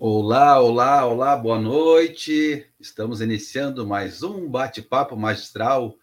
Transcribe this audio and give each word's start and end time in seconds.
Olá, 0.00 0.60
olá, 0.60 1.04
olá, 1.06 1.36
boa 1.36 1.58
noite. 1.58 2.64
Estamos 2.78 3.20
iniciando 3.20 3.84
mais 3.84 4.22
um 4.22 4.48
bate-papo 4.48 5.16
magistral, 5.16 5.98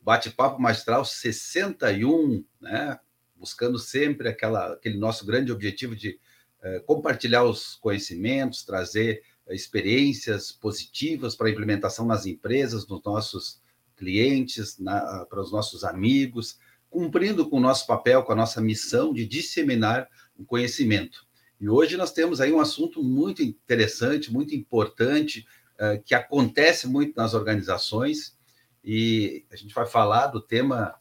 bate-papo 0.00 0.62
magistral 0.62 1.04
61, 1.04 2.44
né? 2.60 3.00
Buscando 3.34 3.80
sempre 3.80 4.28
aquela, 4.28 4.74
aquele 4.74 4.96
nosso 4.96 5.26
grande 5.26 5.50
objetivo 5.50 5.96
de 5.96 6.20
uh, 6.62 6.84
compartilhar 6.84 7.42
os 7.42 7.74
conhecimentos, 7.74 8.64
trazer 8.64 9.24
uh, 9.44 9.52
experiências 9.52 10.52
positivas 10.52 11.34
para 11.34 11.50
implementação 11.50 12.06
nas 12.06 12.26
empresas, 12.26 12.86
nos 12.86 13.02
nossos 13.02 13.60
clientes, 13.96 14.78
na, 14.78 15.26
para 15.26 15.40
os 15.40 15.50
nossos 15.50 15.82
amigos, 15.82 16.60
cumprindo 16.88 17.50
com 17.50 17.56
o 17.56 17.60
nosso 17.60 17.88
papel, 17.88 18.22
com 18.22 18.30
a 18.30 18.36
nossa 18.36 18.60
missão 18.60 19.12
de 19.12 19.26
disseminar 19.26 20.08
o 20.38 20.44
conhecimento. 20.44 21.26
E 21.62 21.68
hoje 21.68 21.96
nós 21.96 22.10
temos 22.10 22.40
aí 22.40 22.52
um 22.52 22.58
assunto 22.58 23.04
muito 23.04 23.40
interessante, 23.40 24.32
muito 24.32 24.52
importante, 24.52 25.46
uh, 25.74 26.02
que 26.02 26.12
acontece 26.12 26.88
muito 26.88 27.14
nas 27.16 27.34
organizações, 27.34 28.36
e 28.82 29.46
a 29.48 29.54
gente 29.54 29.72
vai 29.72 29.86
falar 29.86 30.26
do 30.26 30.40
tema 30.40 30.96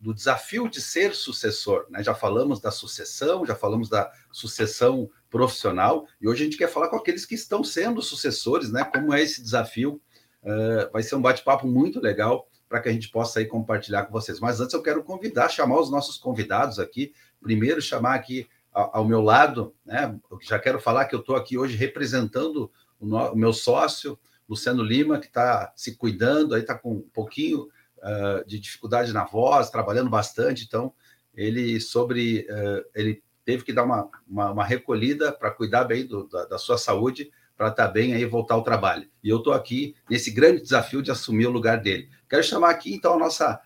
do 0.00 0.14
desafio 0.14 0.68
de 0.68 0.80
ser 0.80 1.12
sucessor. 1.12 1.86
Né? 1.90 2.04
Já 2.04 2.14
falamos 2.14 2.60
da 2.60 2.70
sucessão, 2.70 3.44
já 3.44 3.56
falamos 3.56 3.88
da 3.88 4.08
sucessão 4.30 5.10
profissional, 5.28 6.06
e 6.20 6.28
hoje 6.28 6.42
a 6.42 6.44
gente 6.44 6.56
quer 6.56 6.68
falar 6.70 6.88
com 6.88 6.94
aqueles 6.94 7.26
que 7.26 7.34
estão 7.34 7.64
sendo 7.64 8.00
sucessores, 8.00 8.70
né? 8.70 8.84
Como 8.84 9.12
é 9.12 9.20
esse 9.20 9.42
desafio? 9.42 10.00
Uh, 10.40 10.88
vai 10.92 11.02
ser 11.02 11.16
um 11.16 11.20
bate-papo 11.20 11.66
muito 11.66 11.98
legal 11.98 12.48
para 12.68 12.80
que 12.80 12.88
a 12.88 12.92
gente 12.92 13.08
possa 13.08 13.40
aí 13.40 13.46
compartilhar 13.46 14.04
com 14.04 14.12
vocês. 14.12 14.38
Mas 14.38 14.60
antes 14.60 14.72
eu 14.72 14.82
quero 14.82 15.02
convidar, 15.02 15.48
chamar 15.48 15.80
os 15.80 15.90
nossos 15.90 16.16
convidados 16.16 16.78
aqui. 16.78 17.12
Primeiro, 17.40 17.82
chamar 17.82 18.14
aqui 18.14 18.46
ao 18.76 19.04
meu 19.06 19.22
lado, 19.22 19.74
né? 19.84 20.18
Já 20.42 20.58
quero 20.58 20.78
falar 20.78 21.06
que 21.06 21.14
eu 21.14 21.20
estou 21.20 21.34
aqui 21.34 21.56
hoje 21.56 21.76
representando 21.76 22.70
o, 23.00 23.06
no, 23.06 23.32
o, 23.32 23.36
meu 23.36 23.52
sócio, 23.52 24.18
Luciano 24.46 24.82
Lima, 24.82 25.18
que 25.18 25.26
está 25.26 25.72
se 25.74 25.96
cuidando, 25.96 26.54
aí 26.54 26.60
está 26.60 26.74
com 26.74 26.92
um 26.92 27.08
pouquinho 27.12 27.62
uh, 27.62 28.46
de 28.46 28.60
dificuldade 28.60 29.12
na 29.12 29.24
voz, 29.24 29.70
trabalhando 29.70 30.10
bastante, 30.10 30.64
então 30.64 30.92
ele 31.34 31.80
sobre 31.80 32.46
uh, 32.50 32.84
ele 32.94 33.22
teve 33.44 33.64
que 33.64 33.72
dar 33.72 33.84
uma, 33.84 34.10
uma, 34.28 34.50
uma 34.52 34.64
recolhida 34.64 35.32
para 35.32 35.50
cuidar 35.50 35.84
bem 35.84 36.06
do, 36.06 36.28
da, 36.28 36.44
da, 36.44 36.58
sua 36.58 36.76
saúde, 36.76 37.30
para 37.56 37.68
estar 37.68 37.86
tá 37.86 37.92
bem 37.92 38.12
aí 38.12 38.24
voltar 38.26 38.54
ao 38.54 38.62
trabalho. 38.62 39.08
E 39.22 39.30
eu 39.30 39.38
estou 39.38 39.54
aqui 39.54 39.94
nesse 40.10 40.30
grande 40.30 40.60
desafio 40.60 41.00
de 41.00 41.10
assumir 41.10 41.46
o 41.46 41.50
lugar 41.50 41.80
dele. 41.80 42.10
Quero 42.28 42.42
chamar 42.42 42.70
aqui 42.70 42.92
então 42.92 43.14
a 43.14 43.18
nossa 43.18 43.58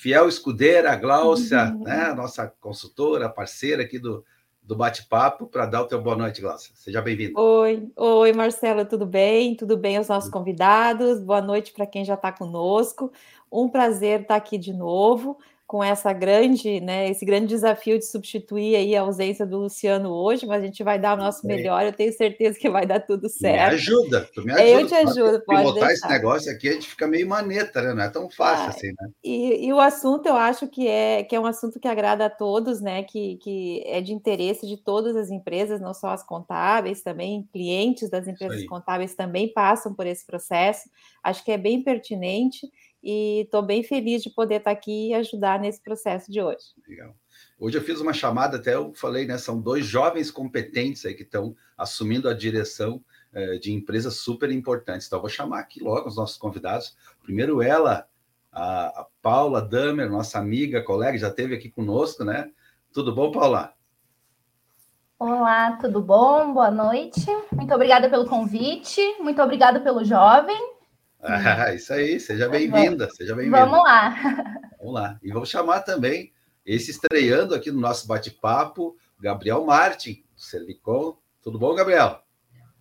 fiel 0.00 0.26
escudeira, 0.28 0.92
a 0.92 0.96
Gláucia, 0.96 1.64
uhum. 1.64 1.82
né, 1.82 2.14
nossa 2.14 2.50
consultora, 2.58 3.28
parceira 3.28 3.82
aqui 3.82 3.98
do, 3.98 4.24
do 4.62 4.74
bate-papo, 4.74 5.46
para 5.46 5.66
dar 5.66 5.82
o 5.82 5.86
teu 5.86 6.00
boa 6.00 6.16
noite, 6.16 6.40
Gláucia. 6.40 6.72
Seja 6.74 7.02
bem-vinda. 7.02 7.38
Oi, 7.38 7.86
oi, 7.94 8.32
Marcela, 8.32 8.86
tudo 8.86 9.04
bem? 9.04 9.54
Tudo 9.54 9.76
bem 9.76 9.98
aos 9.98 10.08
nossos 10.08 10.30
convidados? 10.30 11.20
Boa 11.20 11.42
noite 11.42 11.70
para 11.70 11.84
quem 11.84 12.02
já 12.02 12.14
está 12.14 12.32
conosco. 12.32 13.12
Um 13.52 13.68
prazer 13.68 14.22
estar 14.22 14.36
aqui 14.36 14.56
de 14.56 14.72
novo 14.72 15.36
com 15.70 15.84
essa 15.84 16.12
grande, 16.12 16.80
né, 16.80 17.08
esse 17.08 17.24
grande 17.24 17.46
desafio 17.46 17.96
de 17.96 18.04
substituir 18.04 18.74
aí 18.74 18.96
a 18.96 19.02
ausência 19.02 19.46
do 19.46 19.56
Luciano 19.56 20.10
hoje, 20.10 20.44
mas 20.44 20.64
a 20.64 20.66
gente 20.66 20.82
vai 20.82 20.98
dar 20.98 21.16
o 21.16 21.16
nosso 21.16 21.46
melhor, 21.46 21.84
eu 21.84 21.92
tenho 21.92 22.12
certeza 22.12 22.58
que 22.58 22.68
vai 22.68 22.84
dar 22.84 22.98
tudo 22.98 23.28
certo. 23.28 23.70
Me 23.70 23.76
ajuda, 23.76 24.28
tu 24.34 24.42
me 24.42 24.50
ajuda. 24.50 24.68
Eu 24.68 24.86
te 24.88 24.94
ajudo, 24.96 25.44
pode 25.44 25.62
botar 25.62 25.86
deixar. 25.86 25.92
esse 25.92 26.08
negócio 26.08 26.50
aqui, 26.50 26.68
a 26.68 26.72
gente 26.72 26.88
fica 26.88 27.06
meio 27.06 27.28
maneta, 27.28 27.80
né? 27.82 27.94
Não 27.94 28.02
é 28.02 28.08
tão 28.08 28.28
fácil 28.28 28.66
ah, 28.66 28.68
assim, 28.70 28.88
né? 28.88 29.10
E, 29.22 29.68
e, 29.68 29.72
o 29.72 29.78
assunto 29.78 30.26
eu 30.26 30.34
acho 30.34 30.66
que 30.66 30.88
é 30.88 31.22
que 31.22 31.36
é 31.36 31.40
um 31.40 31.46
assunto 31.46 31.78
que 31.78 31.86
agrada 31.86 32.26
a 32.26 32.30
todos, 32.30 32.80
né? 32.80 33.04
Que, 33.04 33.36
que 33.36 33.84
é 33.86 34.00
de 34.00 34.12
interesse 34.12 34.66
de 34.66 34.76
todas 34.76 35.14
as 35.14 35.30
empresas, 35.30 35.80
não 35.80 35.94
só 35.94 36.08
as 36.08 36.24
contábeis, 36.24 37.00
também 37.00 37.48
clientes 37.52 38.10
das 38.10 38.26
empresas 38.26 38.66
contábeis 38.66 39.14
também 39.14 39.52
passam 39.52 39.94
por 39.94 40.04
esse 40.04 40.26
processo. 40.26 40.90
Acho 41.22 41.44
que 41.44 41.52
é 41.52 41.58
bem 41.58 41.80
pertinente 41.80 42.68
e 43.02 43.42
estou 43.42 43.62
bem 43.62 43.82
feliz 43.82 44.22
de 44.22 44.30
poder 44.30 44.56
estar 44.56 44.70
aqui 44.70 45.08
e 45.08 45.14
ajudar 45.14 45.58
nesse 45.58 45.80
processo 45.80 46.30
de 46.30 46.40
hoje. 46.40 46.74
Legal. 46.86 47.14
Hoje 47.58 47.76
eu 47.76 47.82
fiz 47.82 48.00
uma 48.00 48.12
chamada, 48.12 48.56
até 48.56 48.74
eu 48.74 48.92
falei, 48.94 49.26
né? 49.26 49.36
São 49.38 49.60
dois 49.60 49.84
jovens 49.84 50.30
competentes 50.30 51.04
aí 51.04 51.14
que 51.14 51.22
estão 51.22 51.54
assumindo 51.76 52.28
a 52.28 52.34
direção 52.34 53.02
eh, 53.32 53.58
de 53.58 53.72
empresas 53.72 54.16
super 54.16 54.50
importantes. 54.50 55.06
Então, 55.06 55.18
eu 55.18 55.22
vou 55.22 55.30
chamar 55.30 55.60
aqui 55.60 55.82
logo 55.82 56.08
os 56.08 56.16
nossos 56.16 56.36
convidados. 56.36 56.96
Primeiro, 57.22 57.62
ela, 57.62 58.08
a, 58.50 58.86
a 59.00 59.06
Paula 59.22 59.62
Damer, 59.62 60.10
nossa 60.10 60.38
amiga, 60.38 60.82
colega, 60.82 61.18
já 61.18 61.28
esteve 61.28 61.54
aqui 61.54 61.70
conosco, 61.70 62.24
né? 62.24 62.50
Tudo 62.92 63.14
bom, 63.14 63.30
Paula? 63.30 63.74
Olá, 65.18 65.76
tudo 65.76 66.00
bom? 66.00 66.52
Boa 66.54 66.70
noite. 66.70 67.26
Muito 67.52 67.74
obrigada 67.74 68.08
pelo 68.08 68.26
convite, 68.26 69.00
muito 69.20 69.40
obrigada 69.42 69.78
pelo 69.80 70.02
jovem. 70.02 70.58
Ah, 71.22 71.72
isso 71.74 71.92
aí, 71.92 72.18
seja 72.18 72.48
bem-vinda, 72.48 73.08
seja 73.10 73.34
bem-vinda. 73.34 73.58
Vamos 73.58 73.82
lá. 73.84 74.10
Vamos 74.78 74.94
lá. 74.94 75.18
E 75.22 75.30
vamos 75.32 75.48
chamar 75.48 75.80
também, 75.80 76.32
esse 76.64 76.90
estreando 76.90 77.54
aqui 77.54 77.70
no 77.70 77.80
nosso 77.80 78.06
bate-papo, 78.06 78.96
Gabriel 79.20 79.64
Martin, 79.64 80.24
do 80.34 80.40
Servicom. 80.40 81.16
Tudo 81.42 81.58
bom, 81.58 81.74
Gabriel? 81.74 82.22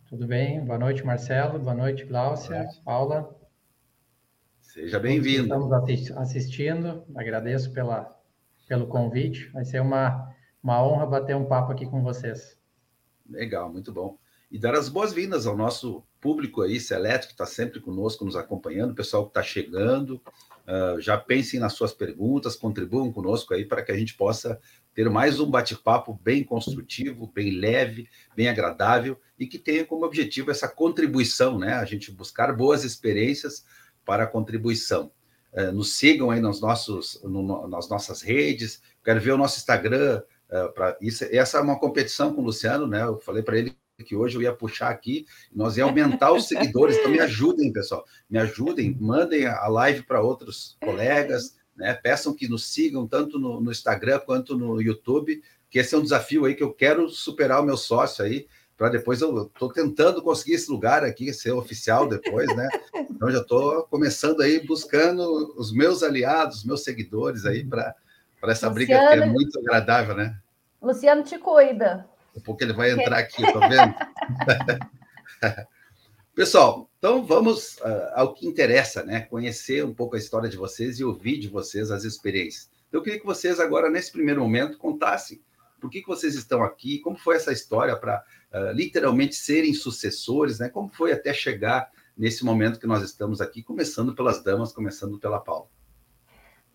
Tudo 0.08 0.26
bem. 0.26 0.64
Boa 0.64 0.80
noite, 0.80 1.06
Marcelo. 1.06 1.60
Boa 1.60 1.76
noite, 1.76 2.06
Cláudia, 2.06 2.68
Paula. 2.84 3.36
Seja 4.62 5.00
bem-vindo. 5.00 5.44
Estamos 5.44 6.18
assistindo. 6.18 7.04
Agradeço 7.16 7.74
pela, 7.74 8.18
pelo 8.68 8.88
convite. 8.88 9.50
Vai 9.50 9.66
ser 9.66 9.82
uma, 9.82 10.34
uma 10.64 10.84
honra 10.84 11.06
bater 11.06 11.36
um 11.36 11.46
papo 11.46 11.72
aqui 11.72 11.86
com 11.86 12.02
vocês. 12.02 12.58
Legal, 13.30 13.72
muito 13.72 13.92
bom. 13.92 14.18
E 14.52 14.58
dar 14.58 14.74
as 14.74 14.90
boas-vindas 14.90 15.46
ao 15.46 15.56
nosso 15.56 16.04
público 16.20 16.64
aí, 16.64 16.80
seleto, 16.80 17.28
que 17.28 17.34
está 17.34 17.46
sempre 17.46 17.80
conosco, 17.80 18.26
nos 18.26 18.36
acompanhando, 18.36 18.92
o 18.92 18.96
pessoal 18.96 19.24
que 19.24 19.30
está 19.30 19.44
chegando. 19.44 20.22
Uh, 20.68 21.00
já 21.00 21.18
pensem 21.18 21.60
nas 21.60 21.74
suas 21.74 21.94
perguntas, 21.94 22.56
contribuam 22.56 23.12
conosco 23.12 23.54
aí 23.54 23.66
para 23.66 23.84
que 23.84 23.92
a 23.92 23.98
gente 23.98 24.16
possa 24.16 24.60
ter 24.94 25.10
mais 25.10 25.40
um 25.40 25.50
bate-papo 25.50 26.20
bem 26.24 26.44
construtivo, 26.44 27.32
bem 27.34 27.52
leve, 27.52 28.08
bem 28.36 28.48
agradável 28.48 29.20
e 29.38 29.48
que 29.48 29.58
tenha 29.58 29.86
como 29.86 30.06
objetivo 30.06 30.52
essa 30.52 30.68
contribuição, 30.68 31.58
né? 31.58 31.74
A 31.74 31.86
gente 31.86 32.12
buscar 32.12 32.56
boas 32.56 32.84
experiências 32.84 33.66
para 34.04 34.24
a 34.24 34.28
contribuição. 34.28 35.12
Uh, 35.54 35.72
nos 35.72 35.94
sigam 35.94 36.32
aí 36.32 36.40
nos 36.40 36.60
nossos, 36.60 37.22
no, 37.24 37.68
nas 37.68 37.88
nossas 37.88 38.22
redes. 38.22 38.82
Quero 39.04 39.22
ver 39.22 39.32
o 39.32 39.38
nosso 39.38 39.60
Instagram. 39.60 40.24
Uh, 40.50 40.74
pra, 40.74 40.98
isso, 41.00 41.24
essa 41.32 41.60
é 41.60 41.62
uma 41.62 41.80
competição 41.80 42.34
com 42.34 42.42
o 42.42 42.46
Luciano, 42.46 42.88
né? 42.88 43.04
Eu 43.04 43.20
falei 43.20 43.44
para 43.44 43.58
ele 43.58 43.76
que 44.04 44.16
hoje 44.16 44.36
eu 44.36 44.42
ia 44.42 44.54
puxar 44.54 44.90
aqui, 44.90 45.26
nós 45.54 45.78
ia 45.78 45.84
aumentar 45.84 46.32
os 46.32 46.48
seguidores, 46.48 46.98
então 46.98 47.12
me 47.12 47.20
ajudem, 47.20 47.72
pessoal, 47.72 48.06
me 48.30 48.40
ajudem, 48.40 48.98
mandem 49.00 49.46
a 49.46 49.68
live 49.68 50.04
para 50.04 50.22
outros 50.22 50.78
colegas, 50.82 51.58
né? 51.80 51.94
Peçam 51.94 52.36
que 52.36 52.48
nos 52.48 52.68
sigam 52.68 53.08
tanto 53.08 53.40
no, 53.40 53.62
no, 53.62 53.72
Instagram 53.72 54.20
quanto 54.20 54.58
no 54.58 54.82
YouTube, 54.82 55.42
que 55.70 55.80
esse 55.80 55.96
é 55.96 55.98
um 55.98 56.04
desafio 56.04 56.46
aí 56.46 56.54
que 56.54 56.64
eu 56.64 56.74
quero 56.74 57.10
superar 57.10 57.62
o 57.62 57.66
meu 57.66 57.78
sócio 57.78 58.24
aí, 58.24 58.48
para 58.78 58.90
depois 58.90 59.22
eu 59.22 59.44
estou 59.44 59.72
tentando 59.72 60.22
conseguir 60.22 60.54
esse 60.54 60.70
lugar 60.70 61.04
aqui, 61.04 61.34
ser 61.34 61.52
oficial 61.52 62.08
depois, 62.08 62.48
né? 62.56 62.68
Então 63.10 63.30
já 63.32 63.40
estou 63.40 63.84
começando 63.84 64.42
aí 64.42 64.66
buscando 64.66 65.54
os 65.58 65.74
meus 65.74 66.04
aliados, 66.04 66.60
os 66.60 66.66
meus 66.66 66.84
seguidores 66.84 67.46
aí 67.46 67.66
para 67.66 67.96
essa 68.44 68.70
briga 68.70 68.98
que 68.98 69.16
é 69.16 69.26
muito 69.26 69.58
agradável, 69.60 70.16
né? 70.16 70.38
Luciano 70.82 71.24
te 71.24 71.38
cuida. 71.38 72.08
Daqui 72.30 72.40
a 72.40 72.42
pouco 72.42 72.64
ele 72.64 72.74
vai 72.74 72.92
entrar 72.92 73.18
aqui, 73.18 73.42
tá 73.42 73.68
vendo? 73.68 73.96
Pessoal, 76.36 76.90
então 76.98 77.26
vamos 77.26 77.78
uh, 77.78 78.14
ao 78.16 78.34
que 78.34 78.48
interessa, 78.48 79.04
né? 79.04 79.22
Conhecer 79.22 79.84
um 79.84 79.94
pouco 79.94 80.16
a 80.16 80.20
história 80.20 80.48
de 80.48 80.56
vocês 80.56 81.00
e 81.00 81.04
ouvir 81.04 81.38
de 81.38 81.48
vocês 81.48 81.92
as 81.92 82.04
experiências. 82.04 82.70
Então, 82.88 83.00
eu 83.00 83.04
queria 83.04 83.20
que 83.20 83.26
vocês 83.26 83.60
agora, 83.60 83.90
nesse 83.90 84.12
primeiro 84.12 84.42
momento, 84.42 84.78
contassem 84.78 85.42
por 85.80 85.90
que, 85.90 86.02
que 86.02 86.08
vocês 86.08 86.36
estão 86.36 86.64
aqui, 86.64 87.00
como 87.00 87.18
foi 87.18 87.36
essa 87.36 87.52
história 87.52 87.96
para 87.96 88.24
uh, 88.54 88.72
literalmente 88.72 89.36
serem 89.36 89.74
sucessores, 89.74 90.60
né? 90.60 90.70
Como 90.70 90.90
foi 90.90 91.12
até 91.12 91.34
chegar 91.34 91.90
nesse 92.18 92.44
momento 92.44 92.80
que 92.80 92.88
nós 92.88 93.04
estamos 93.04 93.42
aqui, 93.42 93.64
começando 93.64 94.14
pelas 94.14 94.44
damas, 94.44 94.72
começando 94.72 95.18
pela 95.20 95.40
Paula. 95.40 95.68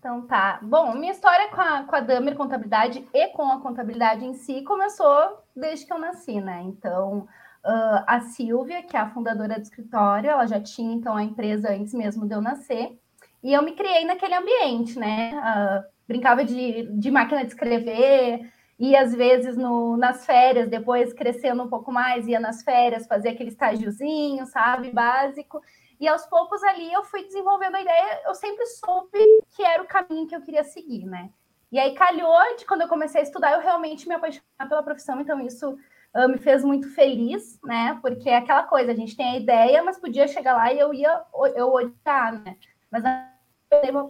Então 0.05 0.21
tá. 0.27 0.59
Bom, 0.61 0.93
minha 0.95 1.13
história 1.13 1.49
com 1.49 1.63
a, 1.63 1.83
com 1.85 1.97
a 1.97 2.01
Damer 2.01 2.37
Contabilidade 2.37 3.09
e 3.15 3.29
com 3.29 3.51
a 3.51 3.59
contabilidade 3.59 4.23
em 4.23 4.35
si 4.35 4.61
começou 4.61 5.43
desde 5.57 5.87
que 5.87 5.93
eu 5.95 5.99
nasci, 5.99 6.43
né? 6.43 6.61
Então, 6.63 7.21
uh, 7.65 8.05
a 8.07 8.21
Silvia, 8.21 8.83
que 8.83 8.99
é 8.99 9.01
a 9.01 9.09
fundadora 9.09 9.55
do 9.55 9.63
escritório, 9.63 10.29
ela 10.29 10.45
já 10.45 10.61
tinha 10.61 10.95
então 10.95 11.17
a 11.17 11.25
empresa 11.25 11.71
antes 11.71 11.95
mesmo 11.95 12.29
de 12.29 12.35
eu 12.35 12.43
nascer, 12.43 13.01
e 13.43 13.55
eu 13.55 13.63
me 13.63 13.73
criei 13.73 14.05
naquele 14.05 14.35
ambiente, 14.35 14.99
né? 14.99 15.33
Uh, 15.39 15.85
brincava 16.07 16.45
de, 16.45 16.83
de 16.83 17.11
máquina 17.11 17.41
de 17.41 17.53
escrever, 17.53 18.53
e 18.79 18.95
às 18.95 19.15
vezes 19.15 19.57
no, 19.57 19.97
nas 19.97 20.27
férias, 20.27 20.69
depois 20.69 21.15
crescendo 21.15 21.63
um 21.63 21.69
pouco 21.71 21.91
mais, 21.91 22.29
ia 22.29 22.39
nas 22.39 22.63
férias, 22.63 23.07
fazer 23.07 23.31
aquele 23.31 23.49
estágiozinho, 23.49 24.45
sabe, 24.45 24.91
básico. 24.91 25.63
E 26.01 26.09
aos 26.09 26.27
poucos 26.27 26.63
ali 26.63 26.93
eu 26.93 27.05
fui 27.05 27.25
desenvolvendo 27.25 27.77
a 27.77 27.81
ideia, 27.81 28.23
eu 28.27 28.35
sempre 28.35 28.67
soube 28.67 29.19
que 29.55 29.63
era 29.63 29.83
o 29.83 29.87
caminho 29.87 30.27
que 30.27 30.35
eu 30.35 30.43
queria 30.43 30.65
seguir, 30.65 31.05
né? 31.05 31.31
E 31.71 31.79
aí 31.79 31.95
calhou 31.95 32.57
de 32.57 32.65
quando 32.65 32.83
eu 32.83 32.89
comecei 32.89 33.21
a 33.21 33.25
estudar, 33.25 33.53
eu 33.53 33.61
realmente 33.61 34.07
me 34.07 34.15
apaixonei 34.15 34.45
pela 34.69 34.83
profissão, 34.83 35.21
então 35.21 35.41
isso 35.41 35.77
uh, 36.15 36.29
me 36.29 36.39
fez 36.39 36.65
muito 36.65 36.89
feliz, 36.95 37.59
né? 37.65 37.99
Porque 38.01 38.29
é 38.29 38.37
aquela 38.37 38.65
coisa, 38.65 38.93
a 38.93 38.95
gente 38.95 39.17
tem 39.17 39.31
a 39.31 39.37
ideia, 39.37 39.83
mas 39.83 39.99
podia 39.99 40.29
chegar 40.29 40.55
lá 40.55 40.73
e 40.73 40.79
eu 40.79 40.95
ia 40.95 41.25
eu 41.57 41.73
odiar, 41.73 42.41
né? 42.43 42.57
Mas 42.91 43.03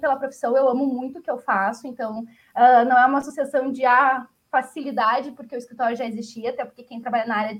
pela 0.01 0.17
profissão, 0.17 0.57
eu 0.57 0.69
amo 0.69 0.87
muito 0.87 1.19
o 1.19 1.23
que 1.23 1.31
eu 1.31 1.39
faço, 1.39 1.87
então 1.87 2.21
uh, 2.21 2.85
não 2.87 2.99
é 2.99 3.07
uma 3.07 3.19
associação 3.19 3.73
de 3.73 3.85
ah, 3.85 4.27
facilidade, 4.51 5.33
porque 5.33 5.55
o 5.55 5.59
escritório 5.59 5.97
já 5.97 6.05
existia, 6.05 6.51
até 6.51 6.65
porque 6.65 6.83
quem 6.83 7.01
trabalha 7.01 7.27
na 7.27 7.37
área 7.37 7.55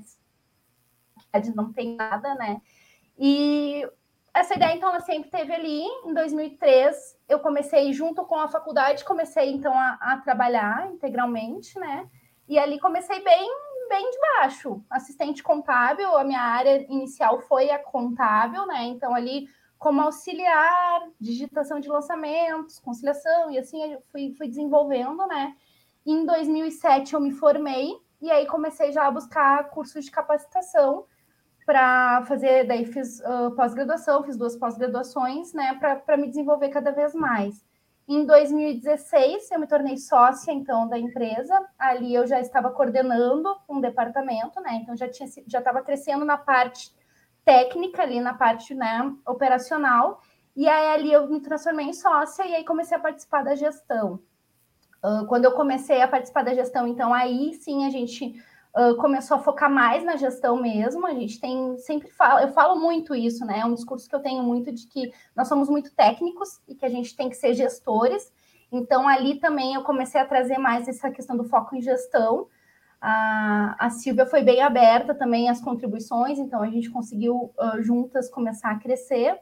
de 1.41 1.55
não 1.55 1.73
tem 1.73 1.95
nada, 1.95 2.35
né? 2.35 2.61
E 3.17 3.87
essa 4.35 4.53
ideia, 4.53 4.75
então, 4.75 4.89
ela 4.89 4.99
sempre 4.99 5.31
teve 5.31 5.53
ali. 5.53 5.83
Em 6.05 6.13
2003, 6.13 7.17
eu 7.29 7.39
comecei, 7.39 7.93
junto 7.93 8.23
com 8.25 8.35
a 8.35 8.49
faculdade, 8.49 9.05
comecei, 9.05 9.51
então, 9.51 9.73
a, 9.73 9.97
a 10.01 10.17
trabalhar 10.17 10.91
integralmente, 10.91 11.79
né? 11.79 12.09
E 12.47 12.59
ali 12.59 12.79
comecei 12.79 13.23
bem 13.23 13.49
bem 13.87 14.09
de 14.09 14.17
baixo. 14.19 14.83
Assistente 14.89 15.43
contábil, 15.43 16.17
a 16.17 16.23
minha 16.23 16.41
área 16.41 16.83
inicial 16.91 17.39
foi 17.41 17.69
a 17.69 17.79
contábil, 17.79 18.65
né? 18.65 18.83
Então, 18.85 19.13
ali 19.13 19.47
como 19.77 20.01
auxiliar, 20.01 21.07
digitação 21.19 21.79
de 21.79 21.87
lançamentos, 21.87 22.79
conciliação, 22.79 23.51
e 23.51 23.59
assim 23.59 23.93
eu 23.93 24.01
fui, 24.11 24.33
fui 24.37 24.47
desenvolvendo, 24.47 25.25
né? 25.27 25.55
Em 26.05 26.25
2007 26.25 27.13
eu 27.13 27.21
me 27.21 27.31
formei, 27.31 27.91
e 28.21 28.31
aí 28.31 28.45
comecei 28.47 28.91
já 28.91 29.05
a 29.05 29.11
buscar 29.11 29.69
cursos 29.69 30.05
de 30.05 30.11
capacitação 30.11 31.05
para 31.65 32.23
fazer, 32.25 32.65
daí 32.65 32.85
fiz 32.85 33.19
uh, 33.21 33.51
pós-graduação, 33.55 34.23
fiz 34.23 34.37
duas 34.37 34.55
pós-graduações, 34.55 35.51
né, 35.53 35.79
para 36.05 36.15
me 36.15 36.27
desenvolver 36.27 36.69
cada 36.69 36.91
vez 36.91 37.15
mais. 37.15 37.65
Em 38.07 38.23
2016, 38.23 39.49
eu 39.49 39.59
me 39.59 39.65
tornei 39.65 39.97
sócia, 39.97 40.51
então, 40.51 40.87
da 40.87 40.97
empresa. 40.97 41.59
Ali 41.77 42.13
eu 42.13 42.27
já 42.27 42.39
estava 42.39 42.69
coordenando 42.69 43.49
um 43.67 43.81
departamento, 43.81 44.61
né? 44.61 44.75
Então, 44.75 44.95
já 44.95 45.09
tinha 45.09 45.27
já 45.47 45.57
estava 45.57 45.81
crescendo 45.81 46.23
na 46.23 46.37
parte 46.37 46.93
técnica, 47.43 48.03
ali 48.03 48.19
na 48.19 48.35
parte 48.35 48.75
né, 48.75 49.11
operacional. 49.27 50.21
E 50.55 50.69
aí, 50.69 50.93
ali 50.93 51.11
eu 51.11 51.27
me 51.27 51.41
transformei 51.41 51.87
em 51.87 51.93
sócia 51.93 52.45
e 52.45 52.53
aí 52.53 52.63
comecei 52.63 52.95
a 52.95 52.99
participar 52.99 53.43
da 53.43 53.55
gestão. 53.55 54.19
Uh, 55.03 55.25
quando 55.25 55.45
eu 55.45 55.53
comecei 55.53 55.99
a 55.99 56.07
participar 56.07 56.43
da 56.43 56.53
gestão, 56.53 56.87
então, 56.87 57.11
aí 57.11 57.55
sim 57.55 57.87
a 57.87 57.89
gente 57.89 58.35
começou 58.99 59.37
a 59.37 59.39
focar 59.39 59.71
mais 59.71 60.03
na 60.03 60.17
gestão 60.17 60.61
mesmo. 60.61 61.07
A 61.07 61.13
gente 61.13 61.39
tem 61.39 61.77
sempre 61.77 62.09
fala, 62.09 62.41
eu 62.41 62.49
falo 62.49 62.79
muito 62.79 63.15
isso, 63.15 63.45
né? 63.45 63.59
É 63.59 63.65
um 63.65 63.73
discurso 63.73 64.09
que 64.09 64.15
eu 64.15 64.19
tenho 64.19 64.43
muito 64.43 64.71
de 64.71 64.85
que 64.87 65.13
nós 65.35 65.47
somos 65.47 65.69
muito 65.69 65.93
técnicos 65.95 66.59
e 66.67 66.75
que 66.75 66.85
a 66.85 66.89
gente 66.89 67.15
tem 67.15 67.29
que 67.29 67.35
ser 67.35 67.53
gestores. 67.53 68.31
Então, 68.71 69.07
ali 69.07 69.39
também 69.39 69.75
eu 69.75 69.83
comecei 69.83 70.19
a 70.19 70.25
trazer 70.25 70.57
mais 70.57 70.87
essa 70.87 71.09
questão 71.09 71.37
do 71.37 71.45
foco 71.45 71.75
em 71.75 71.81
gestão. 71.81 72.47
A, 72.99 73.75
a 73.79 73.89
Silvia 73.89 74.25
foi 74.25 74.41
bem 74.41 74.61
aberta 74.61 75.13
também 75.13 75.49
às 75.49 75.61
contribuições, 75.61 76.39
então 76.39 76.61
a 76.61 76.67
gente 76.67 76.89
conseguiu 76.89 77.53
uh, 77.57 77.81
juntas 77.81 78.29
começar 78.29 78.71
a 78.71 78.79
crescer. 78.79 79.39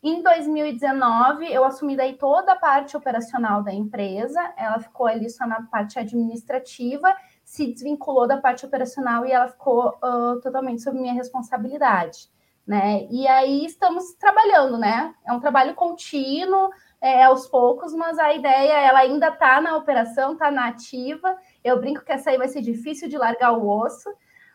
Em 0.00 0.22
2019, 0.22 1.52
eu 1.52 1.64
assumi 1.64 1.96
daí 1.96 2.14
toda 2.14 2.52
a 2.52 2.56
parte 2.56 2.96
operacional 2.96 3.64
da 3.64 3.72
empresa, 3.72 4.52
ela 4.56 4.78
ficou 4.78 5.06
ali 5.06 5.28
só 5.28 5.44
na 5.44 5.62
parte 5.62 5.98
administrativa 5.98 7.12
se 7.48 7.66
desvinculou 7.72 8.28
da 8.28 8.36
parte 8.36 8.66
operacional 8.66 9.24
e 9.24 9.32
ela 9.32 9.48
ficou 9.48 9.98
uh, 10.04 10.38
totalmente 10.42 10.82
sob 10.82 10.98
minha 10.98 11.14
responsabilidade, 11.14 12.28
né? 12.66 13.06
E 13.10 13.26
aí 13.26 13.64
estamos 13.64 14.12
trabalhando, 14.12 14.76
né? 14.76 15.14
É 15.26 15.32
um 15.32 15.40
trabalho 15.40 15.74
contínuo, 15.74 16.68
é, 17.00 17.24
aos 17.24 17.46
poucos, 17.46 17.94
mas 17.94 18.18
a 18.18 18.34
ideia 18.34 18.74
ela 18.74 18.98
ainda 18.98 19.28
está 19.28 19.62
na 19.62 19.78
operação, 19.78 20.34
está 20.34 20.50
na 20.50 20.68
ativa. 20.68 21.38
Eu 21.64 21.80
brinco 21.80 22.04
que 22.04 22.12
essa 22.12 22.28
aí 22.28 22.36
vai 22.36 22.48
ser 22.48 22.60
difícil 22.60 23.08
de 23.08 23.16
largar 23.16 23.52
o 23.52 23.66
osso, 23.66 24.12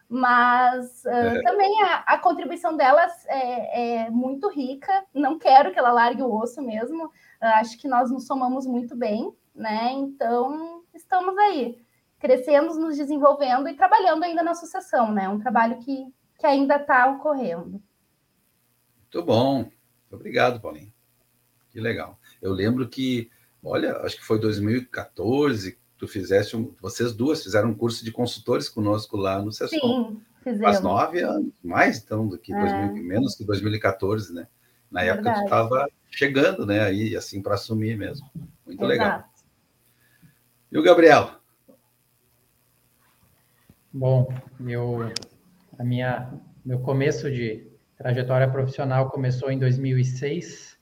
mas 0.08 1.04
uh, 1.04 1.10
é. 1.10 1.42
também 1.42 1.82
a, 1.82 1.96
a, 2.06 2.20
contribuição 2.20 2.78
delas 2.78 3.12
é, 3.26 4.04
é, 4.04 4.10
muito 4.12 4.48
rica. 4.50 5.04
Não 5.12 5.40
quero 5.40 5.72
que 5.72 5.80
ela 5.80 5.92
largue 5.92 6.22
o 6.22 6.32
osso 6.32 6.62
mesmo. 6.62 7.06
Uh, 7.06 7.56
acho 7.56 7.76
que 7.80 7.88
nós 7.88 8.12
nos 8.12 8.28
somamos 8.28 8.68
muito 8.68 8.96
bem, 8.96 9.36
né? 9.56 9.92
Então 9.94 10.84
estamos 10.94 11.36
aí 11.40 11.83
crescendo, 12.24 12.74
nos 12.76 12.96
desenvolvendo 12.96 13.68
e 13.68 13.76
trabalhando 13.76 14.24
ainda 14.24 14.42
na 14.42 14.52
associação, 14.52 15.12
né? 15.12 15.28
Um 15.28 15.42
trabalho 15.42 15.78
que, 15.80 16.08
que 16.40 16.48
ainda 16.48 16.78
está 16.78 17.12
ocorrendo. 17.12 17.84
Muito 19.02 19.26
bom. 19.26 19.58
Muito 19.58 19.74
obrigado, 20.14 20.62
Paulinho. 20.62 20.94
Que 21.70 21.82
legal. 21.82 22.18
Eu 22.42 22.54
lembro 22.54 22.88
que, 22.88 23.30
olha, 23.62 23.98
acho 23.98 24.16
que 24.16 24.24
foi 24.24 24.40
2014 24.40 25.78
tu 25.98 26.08
fizeste 26.08 26.56
um, 26.56 26.74
vocês 26.82 27.14
duas 27.14 27.44
fizeram 27.44 27.70
um 27.70 27.76
curso 27.76 28.06
de 28.06 28.12
consultores 28.12 28.70
conosco 28.70 29.18
lá 29.18 29.42
no 29.42 29.52
Sessom. 29.52 29.78
Sim, 29.78 30.22
fizemos. 30.42 30.62
Faz 30.62 30.82
nove 30.82 31.20
anos, 31.22 31.52
mais 31.62 32.02
então 32.02 32.26
do 32.26 32.38
que 32.38 32.54
é. 32.54 32.60
2000, 32.60 33.04
menos 33.04 33.36
que 33.36 33.44
2014, 33.44 34.34
né? 34.34 34.48
Na 34.90 35.04
é 35.04 35.08
época 35.08 35.24
verdade. 35.24 35.42
tu 35.42 35.44
estava 35.44 35.90
chegando, 36.10 36.66
né? 36.66 36.80
Aí 36.84 37.18
assim 37.18 37.42
para 37.42 37.56
assumir 37.56 37.98
mesmo. 37.98 38.30
Muito 38.66 38.80
Exato. 38.80 38.88
legal. 38.88 39.24
E 40.72 40.78
o 40.78 40.84
Gabriel? 40.84 41.43
Bom, 43.96 44.28
meu, 44.60 45.02
a 45.78 45.84
minha, 45.84 46.34
meu 46.66 46.80
começo 46.80 47.30
de 47.30 47.72
trajetória 47.96 48.50
profissional 48.50 49.12
começou 49.12 49.52
em 49.52 49.60
2006, 49.60 50.80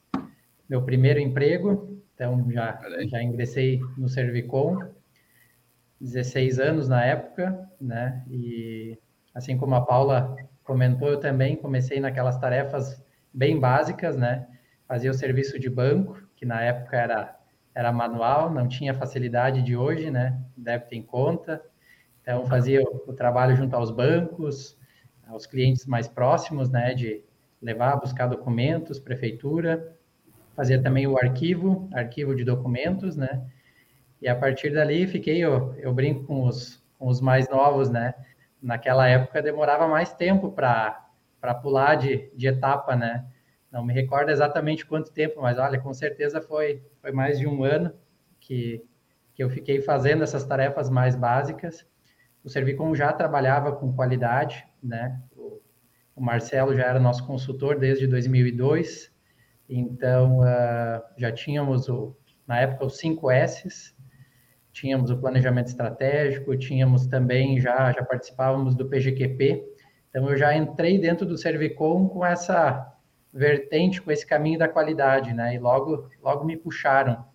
meu 0.69 0.81
primeiro 0.85 1.19
emprego, 1.19 2.01
então 2.15 2.49
já, 2.49 2.79
já 3.09 3.21
ingressei 3.21 3.81
no 3.97 4.07
Servicom, 4.07 4.79
16 5.99 6.57
anos 6.57 6.87
na 6.87 7.03
época, 7.03 7.69
né? 7.81 8.23
E 8.29 8.97
assim 9.35 9.57
como 9.57 9.75
a 9.75 9.81
Paula 9.81 10.33
comentou, 10.63 11.09
eu 11.09 11.19
também 11.19 11.57
comecei 11.57 11.99
naquelas 11.99 12.37
tarefas 12.37 13.05
bem 13.33 13.59
básicas, 13.59 14.15
né? 14.15 14.47
Fazia 14.87 15.11
o 15.11 15.13
serviço 15.13 15.59
de 15.59 15.69
banco, 15.69 16.17
que 16.33 16.45
na 16.45 16.61
época 16.61 16.95
era, 16.95 17.37
era 17.75 17.91
manual, 17.91 18.49
não 18.49 18.69
tinha 18.69 18.93
facilidade 18.93 19.61
de 19.63 19.75
hoje, 19.75 20.09
né? 20.09 20.41
Ter 20.63 20.95
em 20.95 21.03
conta 21.03 21.61
então, 22.21 22.45
fazia 22.45 22.81
o, 22.83 23.13
trabalho 23.13 23.55
junto 23.55 23.75
aos 23.75 23.89
bancos, 23.89 24.77
aos 25.27 25.45
clientes 25.45 25.85
mais 25.85 26.07
próximos, 26.07 26.69
né, 26.69 26.93
de 26.93 27.23
levar, 27.61 27.95
buscar 27.97 28.27
documentos, 28.27 28.99
prefeitura, 28.99 29.95
fazia 30.55 30.81
também 30.81 31.07
o 31.07 31.17
arquivo, 31.17 31.89
arquivo 31.93 32.35
de 32.35 32.43
documentos, 32.43 33.15
né, 33.15 33.43
e 34.21 34.27
a 34.27 34.35
partir 34.35 34.71
dali 34.71 35.07
fiquei, 35.07 35.39
eu, 35.39 35.73
eu 35.77 35.93
brinco 35.93 36.25
com 36.25 36.43
os, 36.43 36.83
com 36.99 37.07
os 37.07 37.19
mais 37.19 37.49
novos, 37.49 37.89
né, 37.89 38.13
naquela 38.61 39.07
época 39.07 39.41
demorava 39.41 39.87
mais 39.87 40.13
tempo 40.13 40.51
para 40.51 41.03
pular 41.61 41.95
de, 41.95 42.31
de 42.35 42.47
etapa, 42.47 42.95
né, 42.95 43.25
não 43.71 43.83
me 43.83 43.93
recordo 43.93 44.29
exatamente 44.29 44.85
quanto 44.85 45.11
tempo, 45.11 45.41
mas 45.41 45.57
olha, 45.57 45.79
com 45.79 45.93
certeza 45.93 46.41
foi, 46.41 46.83
foi 47.01 47.11
mais 47.11 47.39
de 47.39 47.47
um 47.47 47.63
ano 47.63 47.93
que, 48.39 48.83
que 49.33 49.41
eu 49.41 49.49
fiquei 49.49 49.81
fazendo 49.81 50.23
essas 50.23 50.43
tarefas 50.43 50.89
mais 50.89 51.15
básicas, 51.15 51.87
o 52.43 52.49
Servicom 52.49 52.95
já 52.95 53.13
trabalhava 53.13 53.71
com 53.71 53.93
qualidade, 53.93 54.65
né? 54.81 55.21
O 56.15 56.21
Marcelo 56.21 56.75
já 56.75 56.83
era 56.83 56.99
nosso 56.99 57.25
consultor 57.25 57.79
desde 57.79 58.05
2002, 58.07 59.11
então 59.69 60.39
uh, 60.39 61.01
já 61.17 61.31
tínhamos, 61.31 61.87
o, 61.87 62.15
na 62.45 62.59
época, 62.59 62.85
os 62.85 62.97
5 62.97 63.31
S's, 63.31 63.95
tínhamos 64.73 65.09
o 65.09 65.17
planejamento 65.17 65.67
estratégico, 65.67 66.55
tínhamos 66.57 67.07
também, 67.07 67.59
já, 67.59 67.91
já 67.91 68.03
participávamos 68.03 68.75
do 68.75 68.87
PGQP, 68.87 69.63
então 70.09 70.29
eu 70.29 70.37
já 70.37 70.55
entrei 70.55 70.99
dentro 70.99 71.25
do 71.25 71.37
Servicom 71.37 72.09
com 72.09 72.25
essa 72.25 72.93
vertente, 73.33 74.01
com 74.01 74.11
esse 74.11 74.27
caminho 74.27 74.59
da 74.59 74.67
qualidade, 74.67 75.33
né? 75.33 75.55
E 75.55 75.59
logo, 75.59 76.09
logo 76.21 76.43
me 76.43 76.57
puxaram. 76.57 77.25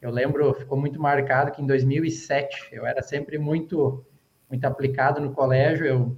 Eu 0.00 0.10
lembro, 0.10 0.54
ficou 0.54 0.78
muito 0.78 1.00
marcado 1.00 1.50
que 1.50 1.60
em 1.60 1.66
2007 1.66 2.68
eu 2.72 2.86
era 2.86 3.02
sempre 3.02 3.38
muito 3.38 4.06
muito 4.54 4.64
aplicado 4.66 5.20
no 5.20 5.32
colégio, 5.32 5.84
eu 5.84 6.16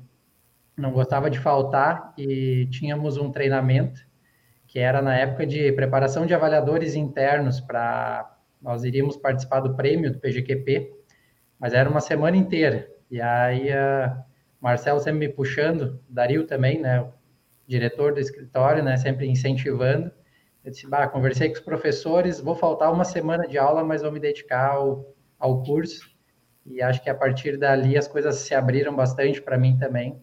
não 0.77 0.93
gostava 0.93 1.31
de 1.31 1.39
faltar 1.39 2.13
e 2.19 2.69
tínhamos 2.71 3.17
um 3.17 3.33
treinamento 3.33 4.07
que 4.67 4.79
era 4.79 5.01
na 5.01 5.17
época 5.17 5.47
de 5.47 5.73
preparação 5.73 6.27
de 6.27 6.35
avaliadores 6.35 6.95
internos 6.95 7.61
para 7.61 8.37
nós 8.61 8.85
iríamos 8.85 9.17
participar 9.17 9.61
do 9.61 9.75
prêmio 9.75 10.13
do 10.13 10.19
PGQP, 10.19 10.93
mas 11.59 11.73
era 11.73 11.89
uma 11.89 12.01
semana 12.01 12.37
inteira. 12.37 12.91
E 13.11 13.21
aí 13.21 13.73
a 13.73 14.23
Marcelo 14.61 15.01
sempre 15.01 15.29
me 15.29 15.33
puxando, 15.33 16.01
Dario 16.09 16.47
também, 16.47 16.81
né, 16.81 17.01
o 17.01 17.13
diretor 17.67 18.13
do 18.13 18.21
escritório, 18.21 18.83
né, 18.83 18.97
sempre 18.97 19.27
incentivando. 19.27 20.11
Eu 20.63 20.73
disse, 20.73 20.87
bah, 20.87 21.07
conversei 21.09 21.49
com 21.49 21.55
os 21.55 21.61
professores, 21.61 22.41
vou 22.41 22.55
faltar 22.55 22.93
uma 22.93 23.05
semana 23.05 23.47
de 23.47 23.57
aula, 23.57 23.85
mas 23.85 24.03
vou 24.03 24.11
me 24.11 24.21
dedicar 24.21 24.73
ao, 24.73 25.15
ao 25.39 25.63
curso 25.63 26.16
e 26.69 26.83
acho 26.83 27.03
que 27.03 27.09
a 27.09 27.15
partir 27.15 27.57
dali 27.57 27.97
as 27.97 28.09
coisas 28.09 28.37
se 28.37 28.55
abriram 28.55 28.95
bastante 28.95 29.41
para 29.41 29.57
mim 29.57 29.77
também. 29.79 30.21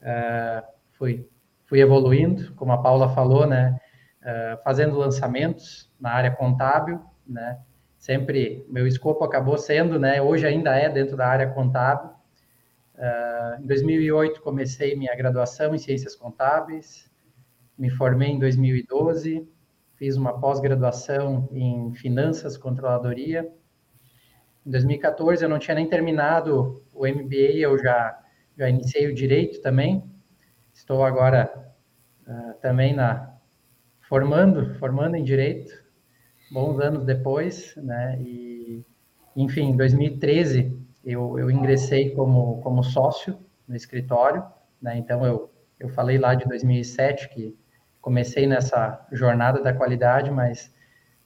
Uh, 0.00 0.66
fui, 0.92 1.28
fui 1.66 1.80
evoluindo, 1.80 2.52
como 2.54 2.72
a 2.72 2.78
Paula 2.78 3.08
falou, 3.08 3.46
né? 3.46 3.78
Uh, 4.22 4.62
fazendo 4.64 4.98
lançamentos 4.98 5.90
na 6.00 6.10
área 6.10 6.30
contábil, 6.30 7.00
né? 7.26 7.60
Sempre 7.98 8.66
meu 8.68 8.86
escopo 8.86 9.24
acabou 9.24 9.56
sendo, 9.56 9.98
né? 9.98 10.20
Hoje 10.20 10.46
ainda 10.46 10.76
é 10.76 10.88
dentro 10.88 11.16
da 11.16 11.26
área 11.26 11.48
contábil. 11.48 12.10
Uh, 12.94 13.62
em 13.62 13.66
2008 13.66 14.40
comecei 14.42 14.96
minha 14.96 15.14
graduação 15.14 15.74
em 15.74 15.78
Ciências 15.78 16.16
Contábeis, 16.16 17.10
me 17.78 17.90
formei 17.90 18.30
em 18.30 18.38
2012, 18.38 19.46
fiz 19.96 20.16
uma 20.16 20.40
pós-graduação 20.40 21.48
em 21.52 21.92
Finanças 21.94 22.56
Controladoria. 22.56 23.46
Em 24.66 24.70
2014 24.70 25.44
eu 25.44 25.48
não 25.48 25.60
tinha 25.60 25.76
nem 25.76 25.88
terminado 25.88 26.82
o 26.92 27.06
MBA, 27.06 27.58
eu 27.58 27.78
já 27.78 28.20
já 28.58 28.68
iniciei 28.68 29.06
o 29.06 29.14
direito 29.14 29.60
também. 29.60 30.02
Estou 30.72 31.04
agora 31.04 31.72
uh, 32.26 32.54
também 32.60 32.92
na 32.94 33.36
formando, 34.08 34.74
formando 34.76 35.14
em 35.14 35.22
direito, 35.22 35.72
bons 36.50 36.80
anos 36.80 37.04
depois, 37.04 37.76
né? 37.76 38.18
E 38.20 38.84
enfim, 39.36 39.70
em 39.70 39.76
2013 39.76 40.76
eu, 41.04 41.38
eu 41.38 41.48
ingressei 41.50 42.10
como 42.10 42.60
como 42.62 42.82
sócio 42.82 43.38
no 43.68 43.76
escritório, 43.76 44.44
né? 44.82 44.96
Então 44.96 45.24
eu 45.24 45.50
eu 45.78 45.88
falei 45.90 46.18
lá 46.18 46.34
de 46.34 46.44
2007 46.46 47.28
que 47.28 47.56
comecei 48.00 48.46
nessa 48.46 49.06
jornada 49.12 49.62
da 49.62 49.72
qualidade, 49.72 50.30
mas 50.30 50.74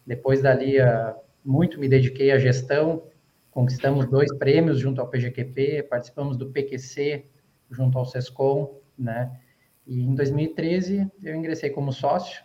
depois 0.07 0.43
dali 0.43 0.79
uh, 0.81 1.15
muito 1.45 1.79
me 1.81 1.89
dediquei 1.89 2.33
à 2.33 2.39
gestão, 2.39 3.10
conquistamos 3.51 4.07
dois 4.09 4.33
prêmios 4.37 4.79
junto 4.79 5.01
ao 5.01 5.09
PGQP, 5.09 5.85
participamos 5.85 6.37
do 6.37 6.51
PQC 6.51 7.27
junto 7.71 7.99
ao 7.99 8.05
SESCOM, 8.05 8.81
né? 8.99 9.39
E 9.87 10.03
em 10.03 10.15
2013 10.15 11.11
eu 11.23 11.35
ingressei 11.35 11.71
como 11.71 11.93
sócio, 11.93 12.45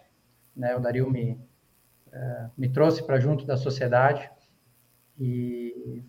né? 0.56 0.76
O 0.76 0.80
Dario 0.80 1.10
me 1.10 1.40
uh, 2.08 2.50
me 2.58 2.70
trouxe 2.70 3.04
para 3.04 3.20
junto 3.20 3.46
da 3.46 3.58
sociedade 3.58 4.30
e, 5.20 6.04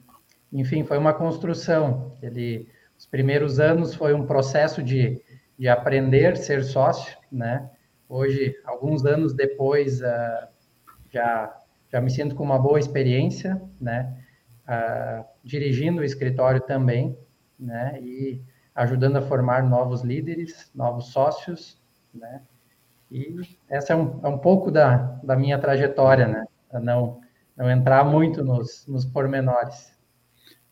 enfim, 0.52 0.84
foi 0.84 0.98
uma 0.98 1.12
construção. 1.12 2.16
Ele, 2.22 2.68
os 2.98 3.06
primeiros 3.06 3.60
anos 3.60 3.94
foi 3.94 4.14
um 4.14 4.26
processo 4.26 4.82
de, 4.82 5.20
de 5.58 5.68
aprender 5.68 6.36
ser 6.36 6.64
sócio, 6.64 7.16
né? 7.30 7.70
Hoje, 8.08 8.56
alguns 8.64 9.04
anos 9.04 9.34
depois, 9.34 10.00
uh, 10.00 10.48
já 11.10 11.60
já 11.88 12.00
me 12.00 12.10
sinto 12.10 12.34
com 12.34 12.42
uma 12.42 12.58
boa 12.58 12.78
experiência, 12.78 13.62
né? 13.80 14.25
Uh, 14.66 15.24
dirigindo 15.42 16.00
o 16.00 16.04
escritório 16.04 16.60
também, 16.60 17.18
né, 17.58 17.98
e 18.02 18.42
ajudando 18.74 19.16
a 19.16 19.22
formar 19.22 19.62
novos 19.62 20.02
líderes, 20.02 20.70
novos 20.74 21.06
sócios, 21.06 21.80
né, 22.12 22.42
e 23.10 23.34
essa 23.68 23.92
é 23.92 23.96
um, 23.96 24.20
é 24.22 24.28
um 24.28 24.38
pouco 24.38 24.70
da, 24.70 24.96
da 25.22 25.36
minha 25.36 25.58
trajetória, 25.58 26.26
né, 26.26 26.44
não, 26.82 27.20
não 27.56 27.70
entrar 27.70 28.04
muito 28.04 28.44
nos, 28.44 28.86
nos 28.86 29.04
pormenores. 29.04 29.96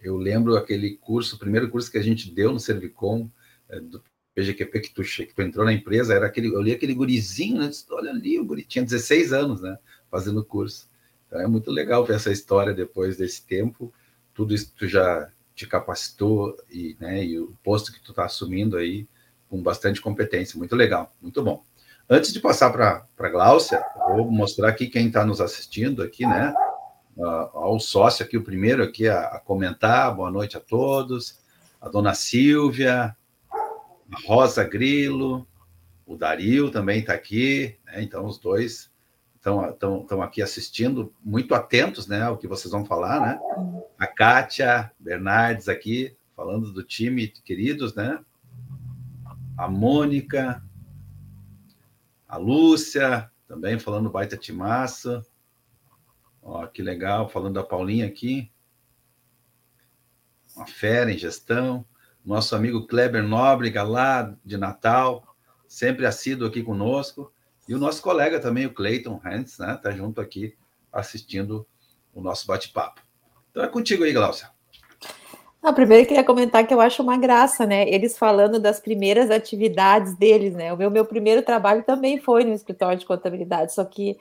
Eu 0.00 0.16
lembro 0.16 0.56
aquele 0.56 0.96
curso, 0.98 1.36
o 1.36 1.38
primeiro 1.38 1.70
curso 1.70 1.90
que 1.90 1.96
a 1.96 2.02
gente 2.02 2.30
deu 2.30 2.52
no 2.52 2.60
Servicom, 2.60 3.28
é, 3.68 3.80
do 3.80 4.02
PGQP, 4.34 4.80
que 4.80 4.92
tu, 4.92 5.02
que 5.02 5.34
tu 5.34 5.42
entrou 5.42 5.64
na 5.64 5.72
empresa, 5.72 6.12
era 6.12 6.26
aquele, 6.26 6.48
eu 6.48 6.60
li 6.60 6.72
aquele 6.72 6.92
gurizinho, 6.92 7.60
né, 7.60 7.68
disse, 7.68 7.86
olha 7.90 8.10
ali, 8.10 8.38
o 8.38 8.44
guri 8.44 8.64
tinha 8.64 8.84
16 8.84 9.32
anos, 9.32 9.62
né, 9.62 9.78
fazendo 10.10 10.40
o 10.40 10.44
curso. 10.44 10.88
Então 11.34 11.42
é 11.42 11.48
muito 11.48 11.68
legal 11.68 12.04
ver 12.04 12.14
essa 12.14 12.30
história 12.30 12.72
depois 12.72 13.16
desse 13.16 13.44
tempo, 13.44 13.92
tudo 14.32 14.54
isso 14.54 14.70
que 14.70 14.76
tu 14.76 14.86
já 14.86 15.28
te 15.52 15.66
capacitou 15.66 16.56
e, 16.70 16.96
né, 17.00 17.24
e 17.24 17.40
o 17.40 17.52
posto 17.60 17.92
que 17.92 18.00
tu 18.00 18.12
está 18.12 18.24
assumindo 18.24 18.76
aí 18.76 19.08
com 19.48 19.60
bastante 19.60 20.00
competência, 20.00 20.56
muito 20.56 20.76
legal, 20.76 21.12
muito 21.20 21.42
bom. 21.42 21.64
Antes 22.08 22.32
de 22.32 22.38
passar 22.38 22.70
para 22.70 23.04
a 23.18 23.28
Gláucia, 23.28 23.84
vou 24.10 24.30
mostrar 24.30 24.68
aqui 24.68 24.86
quem 24.86 25.08
está 25.08 25.26
nos 25.26 25.40
assistindo 25.40 26.04
aqui, 26.04 26.24
né? 26.24 26.54
Ao 27.52 27.80
sócio 27.80 28.24
aqui, 28.24 28.36
o 28.36 28.44
primeiro 28.44 28.84
aqui 28.84 29.08
a, 29.08 29.22
a, 29.22 29.40
comentar, 29.40 30.14
boa 30.14 30.30
noite 30.30 30.56
a 30.56 30.60
todos, 30.60 31.40
a 31.80 31.88
dona 31.88 32.14
Silvia, 32.14 33.16
a 33.50 34.20
Rosa 34.24 34.62
Grilo, 34.62 35.44
o 36.06 36.16
Dario 36.16 36.70
também 36.70 37.00
está 37.00 37.12
aqui, 37.12 37.76
né? 37.86 38.04
então 38.04 38.24
os 38.24 38.38
dois 38.38 38.93
estão 39.44 40.22
aqui 40.22 40.40
assistindo, 40.40 41.12
muito 41.22 41.54
atentos 41.54 42.06
né, 42.06 42.22
ao 42.22 42.38
que 42.38 42.48
vocês 42.48 42.72
vão 42.72 42.84
falar, 42.84 43.20
né? 43.20 43.40
A 43.98 44.06
Kátia 44.06 44.90
Bernardes 44.98 45.68
aqui, 45.68 46.16
falando 46.34 46.72
do 46.72 46.82
time, 46.82 47.28
queridos, 47.28 47.94
né? 47.94 48.24
A 49.56 49.68
Mônica, 49.68 50.64
a 52.26 52.36
Lúcia, 52.38 53.30
também 53.46 53.78
falando 53.78 54.10
baita 54.10 54.36
timaça. 54.36 55.24
Ó, 56.42 56.66
que 56.66 56.82
legal, 56.82 57.28
falando 57.28 57.54
da 57.54 57.62
Paulinha 57.62 58.06
aqui. 58.06 58.50
Uma 60.56 60.66
fera 60.66 61.12
em 61.12 61.18
gestão. 61.18 61.84
Nosso 62.24 62.56
amigo 62.56 62.86
Kleber 62.86 63.22
Nóbrega, 63.22 63.82
lá 63.82 64.34
de 64.42 64.56
Natal, 64.56 65.36
sempre 65.68 66.06
assíduo 66.06 66.48
aqui 66.48 66.62
conosco. 66.62 67.33
E 67.68 67.74
o 67.74 67.78
nosso 67.78 68.02
colega 68.02 68.38
também, 68.38 68.66
o 68.66 68.74
Clayton 68.74 69.20
Hans, 69.24 69.58
né? 69.58 69.78
Tá 69.82 69.90
junto 69.90 70.20
aqui 70.20 70.54
assistindo 70.92 71.66
o 72.14 72.20
nosso 72.20 72.46
bate-papo. 72.46 73.00
Então 73.50 73.64
é 73.64 73.68
contigo 73.68 74.04
aí, 74.04 74.12
Glaucia. 74.12 74.48
Ah, 75.62 75.72
primeiro 75.72 76.02
eu 76.02 76.06
queria 76.06 76.22
comentar 76.22 76.66
que 76.66 76.74
eu 76.74 76.80
acho 76.80 77.02
uma 77.02 77.16
graça, 77.16 77.64
né? 77.64 77.88
Eles 77.88 78.18
falando 78.18 78.60
das 78.60 78.80
primeiras 78.80 79.30
atividades 79.30 80.14
deles, 80.14 80.54
né? 80.54 80.72
O 80.72 80.76
meu, 80.76 80.90
meu 80.90 81.06
primeiro 81.06 81.42
trabalho 81.42 81.82
também 81.82 82.18
foi 82.20 82.44
no 82.44 82.52
escritório 82.52 82.98
de 82.98 83.06
contabilidade, 83.06 83.72
só 83.72 83.82
que 83.82 84.16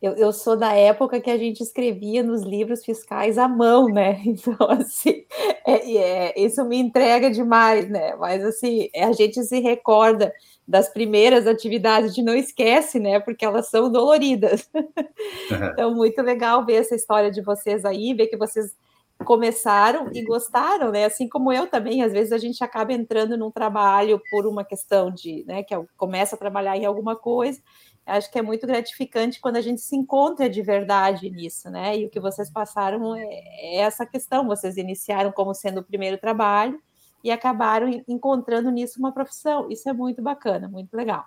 eu, 0.00 0.12
eu, 0.14 0.32
sou 0.32 0.56
da 0.56 0.72
época 0.72 1.20
que 1.20 1.30
a 1.30 1.36
gente 1.36 1.60
escrevia 1.60 2.22
nos 2.22 2.42
livros 2.42 2.84
fiscais 2.84 3.36
à 3.36 3.48
mão, 3.48 3.86
né? 3.86 4.20
Então, 4.26 4.56
assim, 4.70 5.24
é, 5.66 5.96
é, 5.96 6.40
isso 6.40 6.64
me 6.64 6.76
entrega 6.78 7.30
demais, 7.30 7.88
né? 7.88 8.14
Mas, 8.16 8.44
assim, 8.44 8.88
a 8.96 9.12
gente 9.12 9.42
se 9.42 9.60
recorda 9.60 10.32
das 10.68 10.90
primeiras 10.90 11.46
atividades, 11.46 12.14
de 12.14 12.22
não 12.22 12.34
esquece, 12.34 13.00
né? 13.00 13.18
Porque 13.18 13.42
elas 13.42 13.68
são 13.70 13.90
doloridas. 13.90 14.68
então, 15.50 15.94
muito 15.94 16.20
legal 16.20 16.66
ver 16.66 16.74
essa 16.74 16.94
história 16.94 17.30
de 17.30 17.40
vocês 17.40 17.86
aí, 17.86 18.12
ver 18.12 18.26
que 18.26 18.36
vocês 18.36 18.76
começaram 19.24 20.10
e 20.12 20.22
gostaram, 20.22 20.92
né? 20.92 21.06
Assim 21.06 21.26
como 21.26 21.50
eu 21.50 21.66
também, 21.66 22.02
às 22.02 22.12
vezes 22.12 22.32
a 22.32 22.38
gente 22.38 22.62
acaba 22.62 22.92
entrando 22.92 23.34
num 23.34 23.50
trabalho 23.50 24.20
por 24.30 24.46
uma 24.46 24.62
questão 24.62 25.10
de, 25.10 25.42
né, 25.46 25.62
que 25.62 25.74
começa 25.96 26.36
a 26.36 26.38
trabalhar 26.38 26.76
em 26.76 26.84
alguma 26.84 27.16
coisa. 27.16 27.60
Acho 28.04 28.30
que 28.30 28.38
é 28.38 28.42
muito 28.42 28.66
gratificante 28.66 29.40
quando 29.40 29.56
a 29.56 29.60
gente 29.62 29.80
se 29.80 29.96
encontra 29.96 30.50
de 30.50 30.60
verdade 30.60 31.30
nisso, 31.30 31.70
né? 31.70 31.96
E 31.96 32.04
o 32.04 32.10
que 32.10 32.20
vocês 32.20 32.50
passaram 32.50 33.16
é, 33.16 33.24
é 33.24 33.76
essa 33.80 34.04
questão. 34.04 34.46
Vocês 34.46 34.76
iniciaram 34.76 35.32
como 35.32 35.54
sendo 35.54 35.80
o 35.80 35.84
primeiro 35.84 36.18
trabalho 36.18 36.78
e 37.22 37.30
acabaram 37.30 37.88
encontrando 38.06 38.70
nisso 38.70 38.98
uma 38.98 39.12
profissão. 39.12 39.70
Isso 39.70 39.88
é 39.88 39.92
muito 39.92 40.22
bacana, 40.22 40.68
muito 40.68 40.94
legal. 40.94 41.24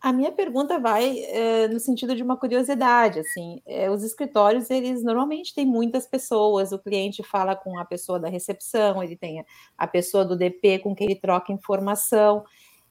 A 0.00 0.14
minha 0.14 0.32
pergunta 0.32 0.78
vai 0.78 1.18
é, 1.18 1.68
no 1.68 1.78
sentido 1.78 2.16
de 2.16 2.22
uma 2.22 2.34
curiosidade, 2.34 3.20
assim, 3.20 3.60
é, 3.66 3.90
os 3.90 4.02
escritórios, 4.02 4.70
eles 4.70 5.04
normalmente 5.04 5.54
têm 5.54 5.66
muitas 5.66 6.06
pessoas, 6.06 6.72
o 6.72 6.78
cliente 6.78 7.22
fala 7.22 7.54
com 7.54 7.78
a 7.78 7.84
pessoa 7.84 8.18
da 8.18 8.26
recepção, 8.26 9.02
ele 9.02 9.14
tem 9.14 9.44
a 9.76 9.86
pessoa 9.86 10.24
do 10.24 10.34
DP 10.34 10.78
com 10.78 10.94
quem 10.94 11.06
ele 11.06 11.20
troca 11.20 11.52
informação, 11.52 12.44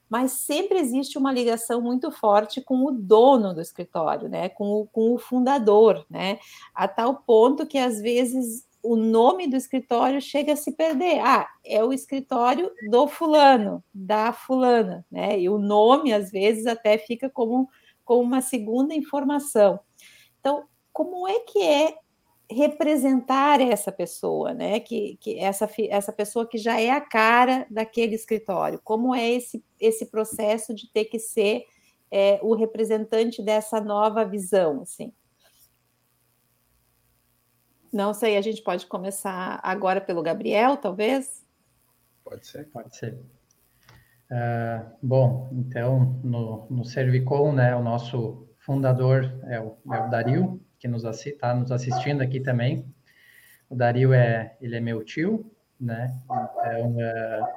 mas 0.07 0.33
sempre 0.33 0.77
existe 0.77 1.17
uma 1.17 1.31
ligação 1.31 1.81
muito 1.81 2.11
forte 2.11 2.61
com 2.61 2.85
o 2.85 2.91
dono 2.91 3.55
do 3.55 3.61
escritório, 3.61 4.29
né, 4.29 4.47
com 4.49 4.81
o, 4.81 4.85
com 4.85 5.13
o 5.15 5.17
fundador, 5.17 6.05
né, 6.07 6.37
a 6.75 6.87
tal 6.87 7.15
ponto 7.15 7.65
que 7.65 7.79
às 7.79 7.99
vezes 7.99 8.68
o 8.81 8.95
nome 8.95 9.47
do 9.47 9.55
escritório 9.55 10.21
chega 10.21 10.53
a 10.53 10.55
se 10.55 10.71
perder. 10.71 11.19
Ah, 11.19 11.47
é 11.65 11.83
o 11.83 11.91
escritório 11.91 12.71
do 12.89 13.07
fulano, 13.07 13.83
da 13.93 14.31
fulana, 14.31 15.05
né? 15.11 15.39
E 15.39 15.49
o 15.49 15.57
nome, 15.57 16.13
às 16.13 16.31
vezes, 16.31 16.65
até 16.65 16.97
fica 16.97 17.29
como, 17.29 17.69
como 18.05 18.21
uma 18.21 18.41
segunda 18.41 18.93
informação. 18.93 19.79
Então, 20.39 20.65
como 20.93 21.27
é 21.27 21.39
que 21.41 21.61
é 21.61 21.95
representar 22.51 23.61
essa 23.61 23.91
pessoa, 23.91 24.53
né? 24.53 24.79
Que, 24.79 25.17
que 25.19 25.37
essa, 25.37 25.69
essa 25.89 26.11
pessoa 26.11 26.47
que 26.47 26.57
já 26.57 26.79
é 26.79 26.89
a 26.89 27.01
cara 27.01 27.67
daquele 27.69 28.15
escritório. 28.15 28.81
Como 28.83 29.13
é 29.13 29.29
esse, 29.29 29.63
esse 29.79 30.05
processo 30.07 30.73
de 30.73 30.91
ter 30.91 31.05
que 31.05 31.19
ser 31.19 31.65
é, 32.09 32.39
o 32.41 32.55
representante 32.55 33.43
dessa 33.43 33.79
nova 33.79 34.25
visão, 34.25 34.81
assim? 34.81 35.13
Não 37.91 38.13
sei, 38.13 38.37
a 38.37 38.41
gente 38.41 38.61
pode 38.61 38.85
começar 38.85 39.59
agora 39.63 39.99
pelo 39.99 40.21
Gabriel, 40.21 40.77
talvez? 40.77 41.45
Pode 42.23 42.45
ser. 42.45 42.65
Pode 42.69 42.95
ser. 42.95 43.17
Uh, 44.31 44.85
bom, 45.01 45.49
então, 45.51 46.19
no, 46.23 46.67
no 46.69 46.85
Servicom, 46.85 47.51
né, 47.51 47.75
o 47.75 47.81
nosso 47.81 48.47
fundador 48.59 49.23
é 49.47 49.59
o, 49.59 49.75
é 49.91 49.99
o 49.99 50.09
Dario, 50.09 50.61
que 50.77 50.87
nos 50.87 51.03
está 51.03 51.55
nos 51.55 51.71
assistindo 51.71 52.21
aqui 52.21 52.39
também. 52.39 52.85
O 53.67 53.75
Dario 53.75 54.13
é, 54.13 54.55
ele 54.61 54.75
é 54.75 54.79
meu 54.79 55.03
tio, 55.03 55.51
né, 55.81 56.15
então, 56.25 56.91
uh, 56.91 57.47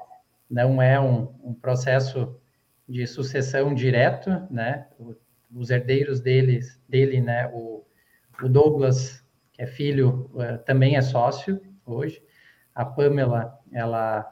não 0.49 0.81
é 0.81 0.99
um, 0.99 1.35
um, 1.45 1.53
processo 1.53 2.41
de 2.89 3.07
sucessão 3.07 3.75
direto, 3.75 4.31
né, 4.51 4.87
os 5.55 5.69
herdeiros 5.69 6.21
deles, 6.21 6.81
dele, 6.89 7.21
né, 7.21 7.51
o, 7.53 7.85
o 8.43 8.49
Douglas 8.49 9.22
que 9.53 9.63
é 9.63 9.67
filho, 9.67 10.31
uh, 10.35 10.59
também 10.65 10.97
é 10.97 11.03
sócio 11.03 11.61
hoje. 11.85 12.23
A 12.75 12.85
Pamela, 12.85 13.59
ela 13.73 14.29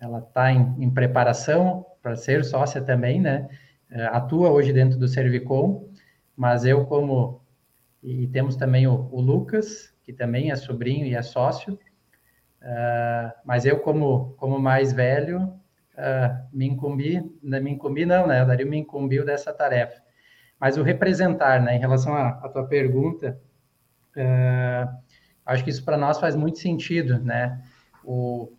ela 0.00 0.20
está 0.20 0.50
em, 0.50 0.74
em, 0.78 0.90
preparação 0.90 1.84
para 2.02 2.16
ser 2.16 2.42
sócia 2.44 2.80
também, 2.80 3.20
né? 3.20 3.48
Uh, 3.90 4.08
atua 4.12 4.50
hoje 4.50 4.72
dentro 4.72 4.98
do 4.98 5.06
Servicom, 5.06 5.88
mas 6.36 6.64
eu 6.64 6.86
como 6.86 7.42
e 8.02 8.26
temos 8.28 8.56
também 8.56 8.86
o, 8.86 9.08
o 9.12 9.20
Lucas 9.20 9.94
que 10.02 10.12
também 10.12 10.50
é 10.50 10.56
sobrinho 10.56 11.06
e 11.06 11.14
é 11.14 11.22
sócio, 11.22 11.74
uh, 11.74 13.32
mas 13.44 13.66
eu 13.66 13.80
como 13.80 14.34
como 14.38 14.58
mais 14.58 14.92
velho 14.92 15.60
uh, 16.00 16.48
me 16.52 16.66
incumbi, 16.66 17.22
não 17.42 17.62
me 17.62 17.70
incumbi 17.72 18.06
não, 18.06 18.26
né? 18.26 18.42
O 18.42 18.46
Dario 18.46 18.66
me 18.66 18.78
incumbiu 18.78 19.24
dessa 19.24 19.52
tarefa. 19.52 20.00
Mas 20.58 20.76
o 20.76 20.82
representar, 20.82 21.62
né? 21.62 21.76
Em 21.76 21.78
relação 21.78 22.14
à 22.14 22.48
tua 22.48 22.66
pergunta, 22.66 23.40
acho 25.44 25.64
que 25.64 25.70
isso 25.70 25.84
para 25.84 25.96
nós 25.96 26.18
faz 26.18 26.36
muito 26.36 26.58
sentido, 26.58 27.18
né? 27.18 27.62
O, 28.04 28.52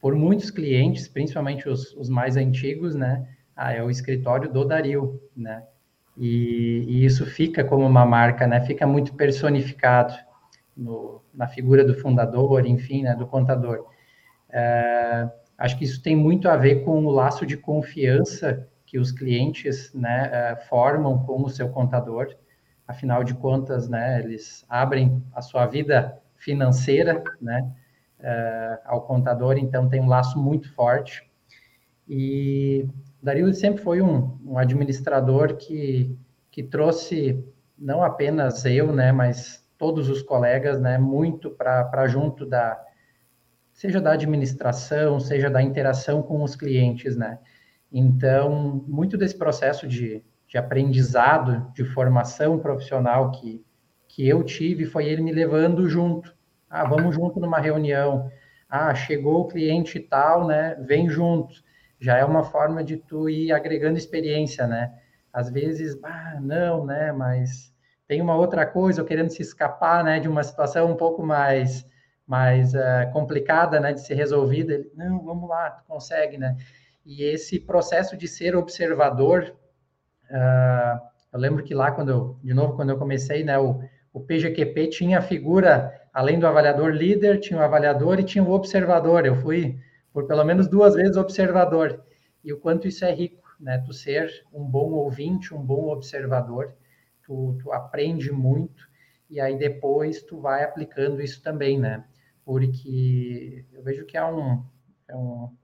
por 0.00 0.14
muitos 0.14 0.50
clientes, 0.50 1.08
principalmente 1.08 1.68
os, 1.68 1.92
os 1.94 2.08
mais 2.08 2.36
antigos, 2.36 2.94
né? 2.94 3.26
Ah, 3.56 3.72
é 3.72 3.82
o 3.82 3.90
escritório 3.90 4.50
do 4.50 4.64
Dario, 4.64 5.20
né? 5.36 5.64
E, 6.16 6.84
e, 6.88 7.04
isso 7.04 7.24
fica 7.26 7.64
como 7.64 7.86
uma 7.86 8.04
marca, 8.04 8.46
né? 8.46 8.60
Fica 8.60 8.86
muito 8.86 9.14
personificado 9.14 10.14
no, 10.76 11.22
na 11.32 11.46
figura 11.46 11.84
do 11.84 11.94
fundador, 11.94 12.66
enfim, 12.66 13.02
né? 13.02 13.14
Do 13.14 13.26
contador. 13.26 13.86
É, 14.50 15.28
acho 15.56 15.78
que 15.78 15.84
isso 15.84 16.02
tem 16.02 16.16
muito 16.16 16.48
a 16.48 16.56
ver 16.56 16.84
com 16.84 17.04
o 17.04 17.10
laço 17.10 17.44
de 17.44 17.56
confiança 17.56 18.66
que 18.86 18.98
os 18.98 19.12
clientes, 19.12 19.92
né? 19.92 20.30
É, 20.32 20.56
formam 20.68 21.18
com 21.24 21.42
o 21.42 21.48
seu 21.48 21.68
contador. 21.68 22.34
Afinal 22.88 23.22
de 23.22 23.34
contas, 23.34 23.88
né? 23.88 24.18
Eles 24.18 24.64
abrem 24.68 25.22
a 25.32 25.40
sua 25.40 25.66
vida 25.66 26.18
financeira, 26.36 27.22
né? 27.40 27.70
uh, 28.20 28.78
ao 28.84 29.02
contador, 29.02 29.56
então 29.58 29.88
tem 29.88 30.00
um 30.00 30.08
laço 30.08 30.38
muito 30.38 30.72
forte. 30.74 31.28
E 32.08 32.86
Dario 33.22 33.52
sempre 33.54 33.82
foi 33.82 34.00
um, 34.00 34.38
um 34.44 34.58
administrador 34.58 35.56
que, 35.56 36.16
que 36.50 36.62
trouxe 36.62 37.44
não 37.76 38.02
apenas 38.02 38.64
eu, 38.64 38.92
né, 38.92 39.12
mas 39.12 39.64
todos 39.76 40.08
os 40.08 40.22
colegas, 40.22 40.80
né, 40.80 40.98
muito 40.98 41.50
para 41.50 42.08
junto 42.08 42.44
da, 42.44 42.82
seja 43.72 44.00
da 44.00 44.12
administração, 44.12 45.20
seja 45.20 45.48
da 45.48 45.62
interação 45.62 46.22
com 46.22 46.42
os 46.42 46.56
clientes, 46.56 47.16
né. 47.16 47.38
Então, 47.90 48.84
muito 48.86 49.16
desse 49.16 49.36
processo 49.36 49.86
de, 49.86 50.22
de 50.48 50.56
aprendizado, 50.56 51.70
de 51.74 51.84
formação 51.84 52.58
profissional 52.58 53.30
que, 53.30 53.62
que 54.08 54.26
eu 54.26 54.42
tive, 54.42 54.86
foi 54.86 55.06
ele 55.06 55.20
me 55.20 55.30
levando 55.30 55.86
junto. 55.88 56.34
Ah, 56.70 56.84
vamos 56.84 57.14
junto 57.14 57.38
numa 57.38 57.60
reunião. 57.60 58.30
Ah, 58.68 58.94
chegou 58.94 59.42
o 59.42 59.48
cliente 59.48 60.00
tal, 60.00 60.46
né? 60.46 60.74
Vem 60.80 61.08
junto. 61.08 61.54
Já 62.00 62.16
é 62.16 62.24
uma 62.24 62.42
forma 62.42 62.82
de 62.82 62.96
tu 62.96 63.28
ir 63.28 63.52
agregando 63.52 63.98
experiência, 63.98 64.66
né? 64.66 64.92
Às 65.32 65.50
vezes, 65.50 65.98
ah, 66.02 66.38
não, 66.40 66.84
né? 66.86 67.12
Mas 67.12 67.72
tem 68.06 68.22
uma 68.22 68.34
outra 68.34 68.64
coisa, 68.64 69.02
ou 69.02 69.06
querendo 69.06 69.30
se 69.30 69.42
escapar, 69.42 70.02
né? 70.02 70.18
De 70.18 70.28
uma 70.28 70.42
situação 70.42 70.90
um 70.90 70.96
pouco 70.96 71.22
mais 71.22 71.86
mais 72.26 72.74
uh, 72.74 73.10
complicada, 73.12 73.80
né? 73.80 73.92
De 73.92 74.00
ser 74.00 74.14
resolvida. 74.14 74.74
Ele, 74.74 74.90
não, 74.94 75.22
vamos 75.24 75.48
lá, 75.48 75.70
tu 75.70 75.84
consegue, 75.84 76.36
né? 76.38 76.56
E 77.04 77.22
esse 77.22 77.58
processo 77.58 78.16
de 78.16 78.28
ser 78.28 78.54
observador, 78.54 79.56
uh, 80.30 81.00
eu 81.32 81.38
lembro 81.40 81.62
que 81.62 81.74
lá 81.74 81.90
quando 81.90 82.10
eu, 82.10 82.38
de 82.42 82.54
novo, 82.54 82.74
quando 82.74 82.90
eu 82.90 82.98
comecei, 82.98 83.44
né? 83.44 83.58
O, 83.58 83.80
o 84.12 84.20
PGQP 84.20 84.88
tinha 84.88 85.18
a 85.18 85.22
figura 85.22 85.92
além 86.12 86.38
do 86.38 86.46
avaliador 86.46 86.90
líder, 86.90 87.38
tinha 87.38 87.60
o 87.60 87.62
avaliador 87.62 88.18
e 88.18 88.24
tinha 88.24 88.42
o 88.42 88.50
observador. 88.50 89.26
Eu 89.26 89.36
fui 89.36 89.78
por 90.12 90.26
pelo 90.26 90.44
menos 90.44 90.68
duas 90.68 90.94
vezes 90.94 91.16
observador. 91.16 92.02
E 92.42 92.52
o 92.52 92.58
quanto 92.58 92.88
isso 92.88 93.04
é 93.04 93.12
rico, 93.12 93.42
né? 93.60 93.78
Tu 93.78 93.92
ser 93.92 94.30
um 94.52 94.64
bom 94.64 94.90
ouvinte, 94.92 95.54
um 95.54 95.62
bom 95.62 95.88
observador, 95.88 96.74
tu, 97.22 97.56
tu 97.62 97.72
aprende 97.72 98.32
muito 98.32 98.88
e 99.30 99.40
aí 99.40 99.56
depois 99.58 100.22
tu 100.22 100.40
vai 100.40 100.64
aplicando 100.64 101.20
isso 101.20 101.42
também, 101.42 101.78
né? 101.78 102.04
Porque 102.44 103.64
eu 103.72 103.82
vejo 103.82 104.06
que 104.06 104.16
é 104.16 104.24
um, 104.24 104.64
é 105.06 105.16
um, 105.16 105.54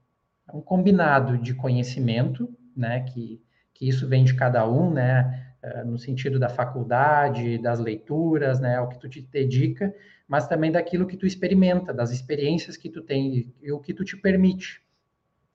é 0.48 0.56
um 0.56 0.60
combinado 0.60 1.38
de 1.38 1.54
conhecimento, 1.54 2.54
né? 2.76 3.00
Que, 3.04 3.42
que 3.84 3.90
isso 3.90 4.08
vem 4.08 4.24
de 4.24 4.34
cada 4.34 4.66
um, 4.66 4.90
né? 4.90 5.52
Eh, 5.62 5.84
no 5.84 5.98
sentido 5.98 6.38
da 6.38 6.48
faculdade, 6.48 7.58
das 7.58 7.78
leituras, 7.78 8.58
né? 8.60 8.80
O 8.80 8.88
que 8.88 8.98
tu 8.98 9.08
te 9.08 9.20
dedica, 9.20 9.94
mas 10.26 10.48
também 10.48 10.72
daquilo 10.72 11.06
que 11.06 11.16
tu 11.16 11.26
experimenta, 11.26 11.92
das 11.92 12.10
experiências 12.10 12.76
que 12.76 12.88
tu 12.88 13.02
tem 13.02 13.52
e 13.62 13.72
o 13.72 13.78
que 13.78 13.92
tu 13.92 14.04
te 14.04 14.16
permite, 14.16 14.82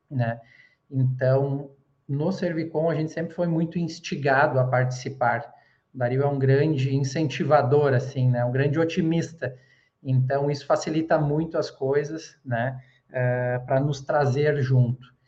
né? 0.10 0.40
Então, 0.90 1.72
no 2.08 2.32
Servicom, 2.32 2.90
a 2.90 2.96
gente 2.96 3.12
sempre 3.12 3.34
foi 3.34 3.48
muito 3.48 3.80
instigado 3.80 4.60
a 4.60 4.64
participar. 4.64 5.52
O 5.94 5.98
Dario 5.98 6.22
é 6.24 6.28
um 6.28 6.38
grande 6.38 6.96
incentivador, 6.96 7.94
assim, 7.94 8.30
né? 8.30 8.46
Um 8.46 8.52
grande 8.52 8.80
otimista. 8.80 9.56
Então, 10.04 10.50
isso 10.52 10.66
facilita 10.66 11.18
muito 11.20 11.58
as 11.58 11.72
coisas, 11.72 12.38
né? 12.46 12.80
Uh, 13.10 13.66
Para 13.66 13.80
nos 13.80 14.02
trazer 14.02 14.62
junto. 14.62 15.19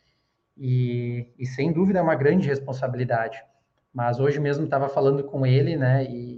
E, 0.56 1.26
e, 1.38 1.46
sem 1.46 1.72
dúvida, 1.72 1.98
é 1.98 2.02
uma 2.02 2.14
grande 2.14 2.48
responsabilidade. 2.48 3.42
Mas 3.92 4.20
hoje 4.20 4.38
mesmo 4.40 4.64
estava 4.64 4.88
falando 4.88 5.24
com 5.24 5.46
ele, 5.46 5.76
né? 5.76 6.04
E, 6.04 6.32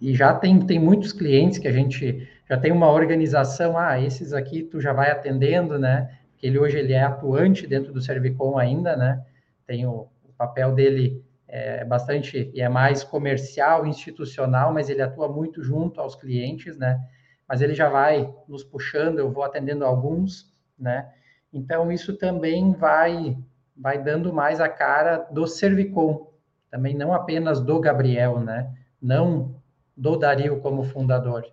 e 0.00 0.14
já 0.14 0.32
tem, 0.32 0.58
tem 0.64 0.78
muitos 0.78 1.12
clientes 1.12 1.58
que 1.58 1.68
a 1.68 1.72
gente 1.72 2.26
já 2.48 2.56
tem 2.56 2.72
uma 2.72 2.90
organização, 2.90 3.76
ah, 3.76 4.00
esses 4.00 4.32
aqui 4.32 4.62
tu 4.62 4.80
já 4.80 4.92
vai 4.92 5.10
atendendo, 5.10 5.78
né? 5.78 6.18
Ele 6.42 6.58
hoje 6.58 6.78
ele 6.78 6.94
é 6.94 7.02
atuante 7.02 7.66
dentro 7.66 7.92
do 7.92 8.00
Servicom 8.00 8.56
ainda, 8.56 8.96
né? 8.96 9.22
Tem 9.66 9.86
o, 9.86 10.08
o 10.24 10.32
papel 10.38 10.72
dele 10.72 11.22
é 11.46 11.84
bastante 11.84 12.50
e 12.54 12.62
é 12.62 12.68
mais 12.68 13.04
comercial, 13.04 13.86
institucional, 13.86 14.72
mas 14.72 14.88
ele 14.88 15.02
atua 15.02 15.28
muito 15.28 15.62
junto 15.62 16.00
aos 16.00 16.14
clientes, 16.14 16.78
né? 16.78 16.98
Mas 17.46 17.60
ele 17.60 17.74
já 17.74 17.88
vai 17.90 18.32
nos 18.48 18.64
puxando, 18.64 19.18
eu 19.18 19.30
vou 19.30 19.42
atendendo 19.42 19.84
alguns, 19.84 20.50
né? 20.78 21.10
Então 21.52 21.90
isso 21.90 22.16
também 22.16 22.72
vai 22.72 23.36
vai 23.76 24.02
dando 24.02 24.32
mais 24.32 24.60
a 24.60 24.68
cara 24.68 25.26
do 25.30 25.46
Servicom, 25.46 26.30
também 26.70 26.94
não 26.94 27.14
apenas 27.14 27.60
do 27.60 27.80
Gabriel, 27.80 28.38
né? 28.38 28.70
Não 29.00 29.60
do 29.96 30.16
Dario 30.16 30.60
como 30.60 30.84
fundador. 30.84 31.44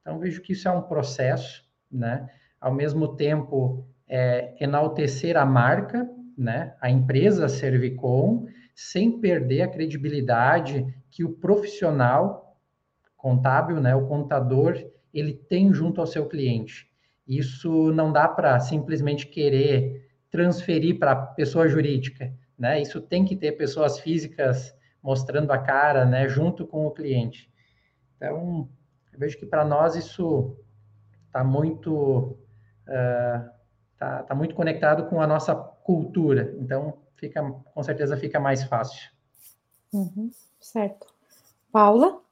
Então, 0.00 0.18
vejo 0.18 0.42
que 0.42 0.52
isso 0.52 0.68
é 0.68 0.70
um 0.70 0.82
processo, 0.82 1.64
né? 1.90 2.28
Ao 2.60 2.72
mesmo 2.72 3.14
tempo, 3.14 3.86
é, 4.08 4.54
enaltecer 4.60 5.36
a 5.36 5.44
marca, 5.44 6.08
né? 6.36 6.74
A 6.80 6.90
empresa 6.90 7.48
Servicom, 7.48 8.46
sem 8.74 9.20
perder 9.20 9.62
a 9.62 9.68
credibilidade 9.68 10.86
que 11.10 11.24
o 11.24 11.32
profissional 11.32 12.56
contábil, 13.16 13.80
né? 13.80 13.94
O 13.94 14.06
contador, 14.06 14.76
ele 15.12 15.32
tem 15.32 15.72
junto 15.72 16.00
ao 16.00 16.06
seu 16.06 16.26
cliente. 16.26 16.87
Isso 17.28 17.92
não 17.92 18.10
dá 18.10 18.26
para 18.26 18.58
simplesmente 18.58 19.26
querer 19.26 20.08
transferir 20.30 20.98
para 20.98 21.14
pessoa 21.14 21.68
jurídica, 21.68 22.34
né? 22.58 22.80
Isso 22.80 23.00
tem 23.02 23.24
que 23.24 23.36
ter 23.36 23.52
pessoas 23.52 24.00
físicas 24.00 24.74
mostrando 25.02 25.50
a 25.52 25.58
cara, 25.58 26.06
né? 26.06 26.26
Junto 26.26 26.66
com 26.66 26.86
o 26.86 26.90
cliente. 26.90 27.52
Então, 28.16 28.68
eu 29.12 29.18
vejo 29.18 29.38
que 29.38 29.44
para 29.44 29.64
nós 29.64 29.94
isso 29.94 30.56
está 31.26 31.44
muito, 31.44 32.38
uh, 32.88 33.50
tá, 33.98 34.22
tá 34.22 34.34
muito 34.34 34.54
conectado 34.54 35.06
com 35.08 35.20
a 35.20 35.26
nossa 35.26 35.54
cultura. 35.54 36.54
Então, 36.58 36.98
fica, 37.16 37.42
com 37.42 37.82
certeza 37.82 38.16
fica 38.16 38.40
mais 38.40 38.64
fácil. 38.64 39.10
Uhum, 39.92 40.30
certo. 40.58 41.06
Paula? 41.70 42.22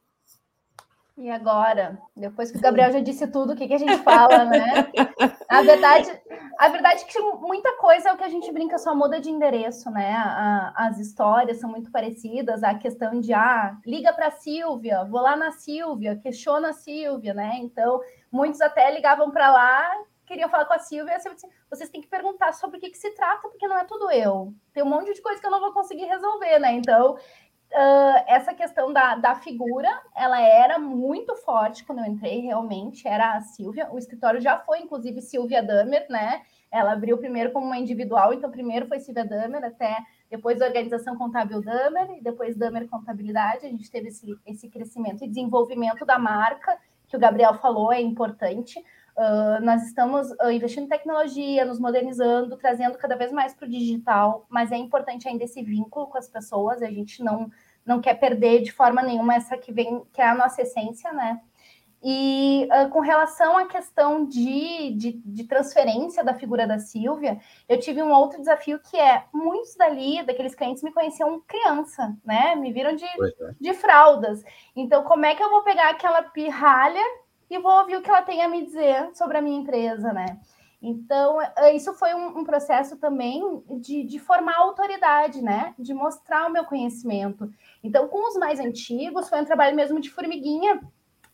E 1.18 1.30
agora? 1.30 1.98
Depois 2.14 2.50
que 2.50 2.58
o 2.58 2.60
Gabriel 2.60 2.92
já 2.92 3.00
disse 3.00 3.26
tudo, 3.26 3.54
o 3.54 3.56
que, 3.56 3.66
que 3.66 3.72
a 3.72 3.78
gente 3.78 3.96
fala, 4.02 4.44
né? 4.44 4.90
A 5.48 5.62
verdade, 5.62 6.10
a 6.58 6.68
verdade 6.68 7.02
é 7.02 7.06
que 7.06 7.20
muita 7.20 7.72
coisa 7.76 8.08
é 8.08 8.12
o 8.12 8.16
que 8.16 8.24
a 8.24 8.28
gente 8.28 8.50
brinca, 8.52 8.78
só 8.78 8.94
muda 8.94 9.20
de 9.20 9.30
endereço, 9.30 9.90
né? 9.90 10.12
A, 10.12 10.88
as 10.88 10.98
histórias 10.98 11.58
são 11.58 11.70
muito 11.70 11.90
parecidas, 11.90 12.64
a 12.64 12.74
questão 12.74 13.20
de, 13.20 13.32
ah, 13.32 13.76
liga 13.86 14.12
para 14.12 14.26
a 14.26 14.30
Silvia, 14.32 15.04
vou 15.04 15.20
lá 15.20 15.36
na 15.36 15.52
Silvia, 15.52 16.16
questiona 16.16 16.70
a 16.70 16.72
Silvia, 16.72 17.32
né? 17.32 17.58
Então, 17.60 18.00
muitos 18.30 18.60
até 18.60 18.90
ligavam 18.92 19.30
para 19.30 19.52
lá, 19.52 19.88
queriam 20.26 20.50
falar 20.50 20.64
com 20.64 20.74
a 20.74 20.78
Silvia, 20.80 21.12
e 21.12 21.16
a 21.16 21.20
Silvia 21.20 21.36
disse, 21.36 21.56
vocês 21.70 21.88
têm 21.88 22.00
que 22.00 22.08
perguntar 22.08 22.52
sobre 22.52 22.78
o 22.78 22.80
que, 22.80 22.90
que 22.90 22.98
se 22.98 23.10
trata, 23.12 23.48
porque 23.48 23.68
não 23.68 23.78
é 23.78 23.84
tudo 23.84 24.10
eu. 24.10 24.52
Tem 24.74 24.82
um 24.82 24.88
monte 24.88 25.14
de 25.14 25.22
coisa 25.22 25.40
que 25.40 25.46
eu 25.46 25.50
não 25.50 25.60
vou 25.60 25.72
conseguir 25.72 26.04
resolver, 26.04 26.58
né? 26.58 26.72
Então, 26.72 27.16
Uh, 27.72 28.22
essa 28.26 28.54
questão 28.54 28.92
da, 28.92 29.16
da 29.16 29.34
figura, 29.34 29.88
ela 30.14 30.40
era 30.40 30.78
muito 30.78 31.34
forte 31.36 31.84
quando 31.84 31.98
eu 31.98 32.06
entrei, 32.06 32.40
realmente, 32.40 33.06
era 33.06 33.34
a 33.34 33.40
Silvia. 33.40 33.88
O 33.92 33.98
escritório 33.98 34.40
já 34.40 34.58
foi, 34.58 34.78
inclusive, 34.80 35.20
Silvia 35.20 35.62
Damer, 35.62 36.06
né? 36.08 36.42
Ela 36.70 36.92
abriu 36.92 37.18
primeiro 37.18 37.52
como 37.52 37.66
uma 37.66 37.78
individual, 37.78 38.32
então 38.32 38.50
primeiro 38.50 38.86
foi 38.86 38.98
Silvia 38.98 39.24
Damer, 39.24 39.64
até 39.64 39.98
depois 40.30 40.60
Organização 40.60 41.16
Contábil 41.16 41.60
Damer, 41.60 42.18
e 42.18 42.22
depois 42.22 42.56
Damer 42.56 42.88
Contabilidade. 42.88 43.66
A 43.66 43.68
gente 43.68 43.90
teve 43.90 44.08
esse, 44.08 44.38
esse 44.46 44.68
crescimento 44.68 45.24
e 45.24 45.28
desenvolvimento 45.28 46.06
da 46.06 46.18
marca, 46.18 46.78
que 47.06 47.16
o 47.16 47.20
Gabriel 47.20 47.54
falou, 47.54 47.92
é 47.92 48.00
importante. 48.00 48.82
Uh, 49.16 49.64
nós 49.64 49.82
estamos 49.86 50.30
uh, 50.32 50.50
investindo 50.50 50.84
em 50.84 50.88
tecnologia, 50.88 51.64
nos 51.64 51.80
modernizando, 51.80 52.54
trazendo 52.58 52.98
cada 52.98 53.16
vez 53.16 53.32
mais 53.32 53.54
para 53.54 53.66
o 53.66 53.70
digital, 53.70 54.44
mas 54.46 54.70
é 54.70 54.76
importante 54.76 55.26
ainda 55.26 55.44
esse 55.44 55.62
vínculo 55.62 56.06
com 56.06 56.18
as 56.18 56.28
pessoas, 56.28 56.82
a 56.82 56.90
gente 56.90 57.24
não, 57.24 57.50
não 57.84 57.98
quer 57.98 58.14
perder 58.14 58.60
de 58.60 58.72
forma 58.72 59.02
nenhuma 59.02 59.34
essa 59.34 59.56
que 59.56 59.72
vem, 59.72 60.02
que 60.12 60.20
é 60.20 60.28
a 60.28 60.34
nossa 60.34 60.60
essência, 60.60 61.14
né? 61.14 61.40
E 62.04 62.68
uh, 62.70 62.90
com 62.90 63.00
relação 63.00 63.56
à 63.56 63.66
questão 63.66 64.26
de, 64.26 64.92
de, 64.92 65.12
de, 65.12 65.44
transferência 65.44 66.22
da 66.22 66.34
figura 66.34 66.66
da 66.66 66.78
Silvia, 66.78 67.40
eu 67.66 67.80
tive 67.80 68.02
um 68.02 68.12
outro 68.12 68.38
desafio 68.38 68.78
que 68.78 68.98
é 68.98 69.24
muitos 69.32 69.74
dali, 69.76 70.22
daqueles 70.22 70.54
clientes, 70.54 70.82
me 70.82 70.92
conheciam 70.92 71.42
criança, 71.48 72.14
né? 72.22 72.54
Me 72.54 72.70
viram 72.70 72.94
de, 72.94 73.04
é. 73.04 73.54
de 73.58 73.72
fraldas. 73.72 74.44
Então, 74.76 75.02
como 75.04 75.24
é 75.24 75.34
que 75.34 75.42
eu 75.42 75.48
vou 75.48 75.62
pegar 75.62 75.88
aquela 75.88 76.22
pirralha 76.22 77.02
e 77.50 77.58
vou 77.58 77.72
ouvir 77.80 77.96
o 77.96 78.02
que 78.02 78.10
ela 78.10 78.22
tem 78.22 78.42
a 78.42 78.48
me 78.48 78.64
dizer 78.64 79.10
sobre 79.14 79.38
a 79.38 79.42
minha 79.42 79.60
empresa, 79.60 80.12
né? 80.12 80.38
Então, 80.82 81.40
eh, 81.40 81.74
isso 81.74 81.94
foi 81.94 82.14
um, 82.14 82.38
um 82.38 82.44
processo 82.44 82.96
também 82.96 83.42
de, 83.80 84.04
de, 84.04 84.18
formar 84.18 84.56
autoridade, 84.58 85.42
né? 85.42 85.74
De 85.78 85.94
mostrar 85.94 86.46
o 86.46 86.52
meu 86.52 86.64
conhecimento. 86.64 87.50
Então, 87.82 88.08
com 88.08 88.28
os 88.28 88.36
mais 88.36 88.60
antigos, 88.60 89.28
foi 89.28 89.40
um 89.40 89.44
trabalho 89.44 89.74
mesmo 89.74 90.00
de 90.00 90.10
formiguinha, 90.10 90.80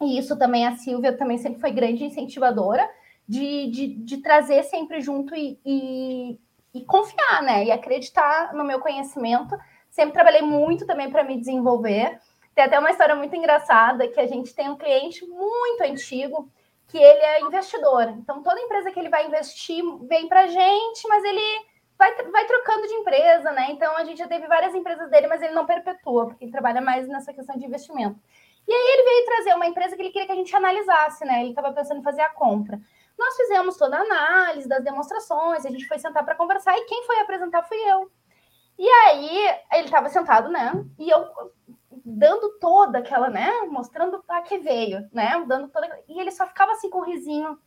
e 0.01 0.19
isso 0.19 0.37
também 0.39 0.67
a 0.67 0.77
Silvia 0.77 1.17
também 1.17 1.39
sempre 1.39 1.61
foi 1.61 1.71
grande 1.71 2.05
incentivadora 2.05 2.89
de, 3.29 3.71
de, 3.71 3.87
de 3.89 4.17
trazer 4.19 4.63
sempre 4.65 5.01
junto 5.01 5.35
e, 5.35 5.59
e, 5.65 6.39
e 6.75 6.85
confiar, 6.85 7.43
né? 7.43 7.65
E 7.65 7.71
acreditar 7.71 8.55
no 8.55 8.65
meu 8.65 8.81
conhecimento. 8.81 9.57
Sempre 9.91 10.15
trabalhei 10.15 10.43
muito 10.43 10.87
também 10.87 11.11
para 11.11 11.25
me 11.25 11.39
desenvolver. 11.39 12.19
Tem 12.55 12.65
até 12.65 12.79
uma 12.79 12.91
história 12.91 13.15
muito 13.15 13.35
engraçada 13.35 14.09
que 14.09 14.21
a 14.21 14.27
gente 14.27 14.55
tem 14.55 14.69
um 14.69 14.77
cliente 14.77 15.27
muito 15.27 15.83
antigo 15.83 16.51
que 16.89 16.99
ele 16.99 17.23
é 17.23 17.41
investidor. 17.41 18.09
Então, 18.11 18.43
toda 18.43 18.61
empresa 18.61 18.91
que 18.91 18.99
ele 18.99 19.09
vai 19.09 19.27
investir 19.27 19.83
vem 20.03 20.29
para 20.29 20.43
a 20.43 20.47
gente, 20.47 21.09
mas 21.09 21.25
ele 21.25 21.67
vai, 21.97 22.15
vai 22.31 22.45
trocando 22.45 22.87
de 22.87 22.95
empresa, 22.95 23.51
né? 23.53 23.69
Então, 23.71 23.97
a 23.97 24.05
gente 24.05 24.19
já 24.19 24.29
teve 24.29 24.47
várias 24.47 24.75
empresas 24.75 25.09
dele, 25.11 25.27
mas 25.27 25.41
ele 25.41 25.55
não 25.55 25.65
perpetua, 25.65 26.27
porque 26.27 26.45
ele 26.45 26.53
trabalha 26.53 26.83
mais 26.83 27.09
nessa 27.09 27.33
questão 27.33 27.57
de 27.57 27.65
investimento. 27.65 28.21
E 28.69 28.73
aí 28.73 28.93
ele 28.93 29.03
veio 29.03 29.25
trazer 29.25 29.55
uma 29.55 29.67
empresa 29.67 29.97
que 29.97 30.03
ele 30.03 30.11
queria 30.11 30.27
que 30.27 30.33
a 30.33 30.37
gente 30.37 30.55
analisasse, 30.55 31.25
né? 31.25 31.41
Ele 31.41 31.51
estava 31.51 31.73
pensando 31.73 32.01
em 32.01 32.05
fazer 32.05 32.21
a 32.21 32.31
compra. 32.31 32.79
Nós 33.19 33.37
fizemos 33.37 33.77
toda 33.77 33.97
a 33.97 34.01
análise 34.01 34.69
das 34.69 34.85
demonstrações, 34.85 35.65
a 35.65 35.71
gente 35.71 35.87
foi 35.87 35.99
sentar 35.99 36.25
para 36.25 36.35
conversar, 36.35 36.77
e 36.77 36.85
quem 36.85 37.05
foi 37.05 37.19
apresentar 37.21 37.63
fui 37.63 37.79
eu. 37.79 38.11
E 38.79 38.89
aí 38.89 39.59
ele 39.73 39.85
estava 39.85 40.09
sentado, 40.09 40.51
né? 40.51 40.73
E 40.99 41.09
eu 41.09 41.25
dando 42.05 42.59
toda 42.59 42.99
aquela, 42.99 43.29
né? 43.29 43.51
Mostrando 43.63 44.23
para 44.23 44.43
que 44.43 44.59
veio, 44.59 45.09
né? 45.13 45.45
Dando 45.47 45.69
toda. 45.69 45.89
E 46.09 46.21
ele 46.21 46.31
só 46.31 46.47
ficava 46.47 46.73
assim 46.73 46.91
com 46.91 47.03
risinho 47.03 47.59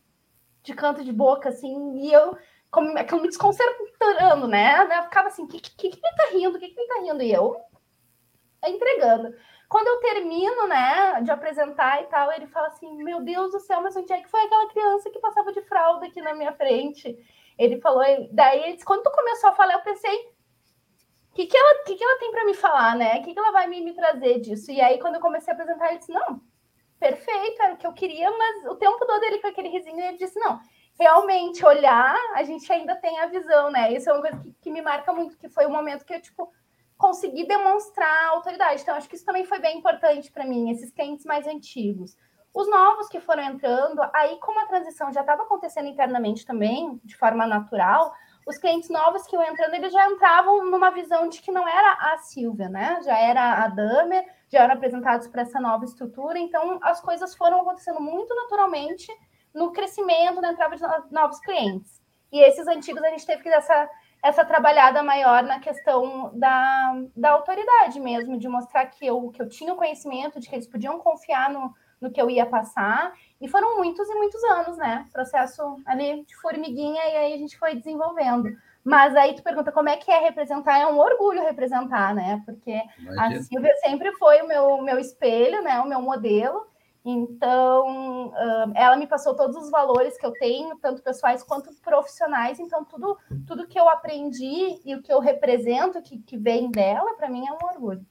de 0.62 0.74
canto 0.74 1.04
de 1.04 1.12
boca, 1.12 1.48
assim, 1.48 1.96
e 1.98 2.12
eu 2.12 2.36
como, 2.70 2.98
aquilo 2.98 3.22
me 3.22 3.28
desconcertando, 3.28 4.48
né? 4.48 4.82
Eu 4.82 5.04
ficava 5.04 5.28
assim, 5.28 5.44
o 5.44 5.46
que, 5.48 5.60
que, 5.60 5.70
que, 5.70 5.86
ele 5.86 6.16
tá 6.16 6.28
rindo? 6.32 6.56
O 6.56 6.60
que, 6.60 6.68
que 6.68 6.80
ele 6.80 6.88
tá 6.88 7.00
rindo? 7.00 7.22
E 7.22 7.32
eu 7.32 7.56
entregando. 8.64 9.32
Quando 9.68 9.86
eu 9.88 10.00
termino, 10.00 10.66
né, 10.66 11.20
de 11.22 11.30
apresentar 11.30 12.02
e 12.02 12.06
tal, 12.06 12.32
ele 12.32 12.46
fala 12.46 12.68
assim: 12.68 13.02
Meu 13.02 13.20
Deus 13.20 13.52
do 13.52 13.60
céu, 13.60 13.80
mas 13.80 13.96
onde 13.96 14.12
é 14.12 14.20
que 14.20 14.28
foi 14.28 14.42
aquela 14.42 14.68
criança 14.68 15.10
que 15.10 15.18
passava 15.18 15.52
de 15.52 15.62
fralda 15.62 16.06
aqui 16.06 16.20
na 16.20 16.34
minha 16.34 16.52
frente? 16.52 17.16
Ele 17.58 17.80
falou, 17.80 18.02
daí 18.32 18.62
ele 18.62 18.72
disse, 18.74 18.84
quando 18.84 19.02
tu 19.02 19.10
começou 19.10 19.50
a 19.50 19.54
falar, 19.54 19.74
eu 19.74 19.80
pensei, 19.80 20.28
que, 21.36 21.46
que, 21.46 21.56
ela, 21.56 21.84
que, 21.84 21.94
que 21.94 22.02
ela 22.02 22.18
tem 22.18 22.30
para 22.30 22.46
me 22.46 22.54
falar, 22.54 22.96
né? 22.96 23.18
O 23.18 23.22
que, 23.22 23.34
que 23.34 23.38
ela 23.38 23.52
vai 23.52 23.66
me, 23.66 23.82
me 23.82 23.92
trazer 23.92 24.40
disso? 24.40 24.72
E 24.72 24.80
aí, 24.80 24.98
quando 24.98 25.16
eu 25.16 25.20
comecei 25.20 25.52
a 25.52 25.54
apresentar, 25.54 25.90
ele 25.90 25.98
disse: 25.98 26.10
Não, 26.10 26.40
perfeito, 26.98 27.62
era 27.62 27.74
o 27.74 27.76
que 27.76 27.86
eu 27.86 27.92
queria, 27.92 28.30
mas 28.30 28.64
o 28.64 28.74
tempo 28.74 29.04
todo 29.06 29.22
ele 29.22 29.38
com 29.38 29.46
aquele 29.46 29.68
risinho, 29.68 30.00
ele 30.00 30.16
disse: 30.16 30.40
Não, 30.40 30.58
realmente 30.98 31.64
olhar, 31.64 32.16
a 32.34 32.42
gente 32.42 32.72
ainda 32.72 32.96
tem 32.96 33.20
a 33.20 33.26
visão, 33.26 33.70
né? 33.70 33.92
Isso 33.92 34.08
é 34.08 34.14
uma 34.14 34.22
coisa 34.22 34.38
que, 34.38 34.54
que 34.62 34.70
me 34.70 34.80
marca 34.80 35.12
muito, 35.12 35.36
que 35.36 35.46
foi 35.46 35.66
o 35.66 35.68
um 35.68 35.72
momento 35.72 36.06
que 36.06 36.14
eu, 36.14 36.22
tipo, 36.22 36.50
consegui 36.96 37.46
demonstrar 37.46 38.28
autoridade. 38.28 38.80
Então, 38.80 38.94
acho 38.94 39.06
que 39.06 39.16
isso 39.16 39.26
também 39.26 39.44
foi 39.44 39.58
bem 39.58 39.76
importante 39.76 40.32
para 40.32 40.46
mim, 40.46 40.70
esses 40.70 40.90
clientes 40.90 41.26
mais 41.26 41.46
antigos. 41.46 42.16
Os 42.54 42.66
novos 42.70 43.10
que 43.10 43.20
foram 43.20 43.42
entrando, 43.42 44.00
aí, 44.14 44.38
como 44.40 44.58
a 44.58 44.66
transição 44.66 45.12
já 45.12 45.20
estava 45.20 45.42
acontecendo 45.42 45.88
internamente 45.88 46.46
também, 46.46 46.98
de 47.04 47.14
forma 47.14 47.46
natural, 47.46 48.14
os 48.46 48.56
clientes 48.58 48.88
novos 48.88 49.26
que 49.26 49.34
iam 49.34 49.42
entrando, 49.42 49.74
eles 49.74 49.92
já 49.92 50.08
entravam 50.08 50.64
numa 50.70 50.90
visão 50.90 51.28
de 51.28 51.42
que 51.42 51.50
não 51.50 51.66
era 51.66 51.92
a 51.94 52.18
Silvia, 52.18 52.68
né? 52.68 53.00
Já 53.04 53.18
era 53.18 53.64
a 53.64 53.68
Damer, 53.68 54.24
já 54.48 54.62
eram 54.62 54.74
apresentados 54.74 55.26
para 55.26 55.42
essa 55.42 55.60
nova 55.60 55.84
estrutura, 55.84 56.38
então 56.38 56.78
as 56.80 57.00
coisas 57.00 57.34
foram 57.34 57.60
acontecendo 57.60 58.00
muito 58.00 58.32
naturalmente 58.36 59.12
no 59.52 59.72
crescimento, 59.72 60.40
na 60.40 60.52
entrada 60.52 60.76
de 60.76 61.12
novos 61.12 61.40
clientes. 61.40 62.00
E 62.30 62.40
esses 62.40 62.68
antigos 62.68 63.02
a 63.02 63.10
gente 63.10 63.26
teve 63.26 63.42
que 63.42 63.50
dar 63.50 63.56
essa, 63.56 63.90
essa 64.22 64.44
trabalhada 64.44 65.02
maior 65.02 65.42
na 65.42 65.58
questão 65.58 66.30
da, 66.38 67.02
da 67.16 67.30
autoridade 67.30 67.98
mesmo, 67.98 68.38
de 68.38 68.48
mostrar 68.48 68.86
que 68.86 69.04
eu, 69.04 69.28
que 69.30 69.42
eu 69.42 69.48
tinha 69.48 69.72
o 69.72 69.76
conhecimento, 69.76 70.38
de 70.38 70.48
que 70.48 70.54
eles 70.54 70.68
podiam 70.68 71.00
confiar 71.00 71.50
no, 71.50 71.74
no 72.00 72.12
que 72.12 72.20
eu 72.20 72.30
ia 72.30 72.46
passar. 72.46 73.12
E 73.40 73.48
foram 73.48 73.76
muitos 73.76 74.08
e 74.08 74.14
muitos 74.14 74.42
anos, 74.44 74.76
né? 74.78 75.06
Processo 75.12 75.76
ali 75.84 76.24
de 76.24 76.34
formiguinha, 76.36 77.02
e 77.02 77.16
aí 77.16 77.34
a 77.34 77.36
gente 77.36 77.58
foi 77.58 77.74
desenvolvendo. 77.74 78.48
Mas 78.82 79.16
aí 79.16 79.34
tu 79.34 79.42
pergunta 79.42 79.72
como 79.72 79.88
é 79.88 79.96
que 79.96 80.10
é 80.10 80.20
representar, 80.20 80.78
é 80.78 80.86
um 80.86 80.98
orgulho 80.98 81.42
representar, 81.42 82.14
né? 82.14 82.42
Porque 82.46 82.80
Imagina. 82.98 83.40
a 83.40 83.42
Silvia 83.42 83.74
sempre 83.78 84.12
foi 84.12 84.40
o 84.42 84.46
meu, 84.46 84.80
meu 84.80 84.98
espelho, 84.98 85.62
né? 85.62 85.80
O 85.80 85.88
meu 85.88 86.00
modelo. 86.00 86.66
Então, 87.04 88.32
ela 88.74 88.96
me 88.96 89.06
passou 89.06 89.34
todos 89.36 89.56
os 89.56 89.70
valores 89.70 90.18
que 90.18 90.26
eu 90.26 90.32
tenho, 90.32 90.76
tanto 90.78 91.02
pessoais 91.02 91.42
quanto 91.42 91.72
profissionais. 91.80 92.58
Então, 92.58 92.84
tudo, 92.84 93.16
tudo 93.46 93.66
que 93.68 93.78
eu 93.78 93.88
aprendi 93.88 94.80
e 94.84 94.94
o 94.94 95.02
que 95.02 95.12
eu 95.12 95.20
represento, 95.20 96.02
que, 96.02 96.18
que 96.18 96.36
vem 96.36 96.68
dela, 96.68 97.14
para 97.14 97.28
mim 97.28 97.46
é 97.46 97.52
um 97.52 97.68
orgulho. 97.68 98.04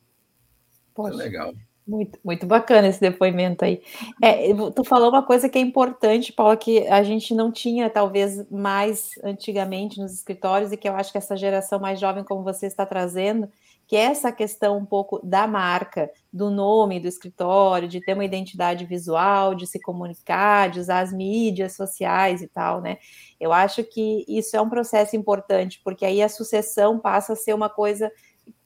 Poxa. 0.94 1.14
legal. 1.14 1.54
Muito, 1.88 2.18
muito 2.24 2.48
bacana 2.48 2.88
esse 2.88 3.00
depoimento 3.00 3.64
aí. 3.64 3.80
É, 4.24 4.52
tu 4.76 4.84
falou 4.84 5.10
uma 5.10 5.22
coisa 5.22 5.48
que 5.48 5.58
é 5.60 5.62
importante, 5.62 6.34
Paula, 6.34 6.58
que 6.58 6.88
a 6.88 7.04
gente 7.04 7.32
não 7.36 7.52
tinha, 7.52 7.90
talvez, 7.92 8.50
mais 8.50 9.12
antigamente 9.24 10.00
nos 10.00 10.12
escritórios, 10.12 10.72
e 10.72 10.78
que 10.78 10.90
eu 10.90 10.96
acho 10.96 11.12
que 11.12 11.18
essa 11.20 11.38
geração 11.38 11.80
mais 11.80 12.00
jovem, 12.00 12.24
como 12.24 12.44
você 12.44 12.66
está 12.66 12.88
trazendo, 12.88 13.48
que 13.88 13.96
é 13.96 14.00
essa 14.06 14.32
questão 14.32 14.80
um 14.80 14.86
pouco 14.86 15.20
da 15.24 15.46
marca, 15.46 16.10
do 16.34 16.50
nome 16.50 17.00
do 17.00 17.08
escritório, 17.08 17.88
de 17.88 18.02
ter 18.02 18.14
uma 18.16 18.26
identidade 18.26 18.84
visual, 18.84 19.54
de 19.54 19.68
se 19.68 19.80
comunicar, 19.80 20.72
de 20.72 20.80
usar 20.80 21.02
as 21.02 21.14
mídias 21.14 21.76
sociais 21.76 22.42
e 22.42 22.48
tal, 22.48 22.82
né? 22.82 22.98
Eu 23.40 23.54
acho 23.54 23.84
que 23.84 24.26
isso 24.28 24.58
é 24.58 24.62
um 24.62 24.70
processo 24.70 25.16
importante, 25.16 25.80
porque 25.84 26.04
aí 26.04 26.20
a 26.24 26.30
sucessão 26.30 26.98
passa 27.00 27.34
a 27.34 27.36
ser 27.36 27.54
uma 27.54 27.70
coisa 27.70 28.12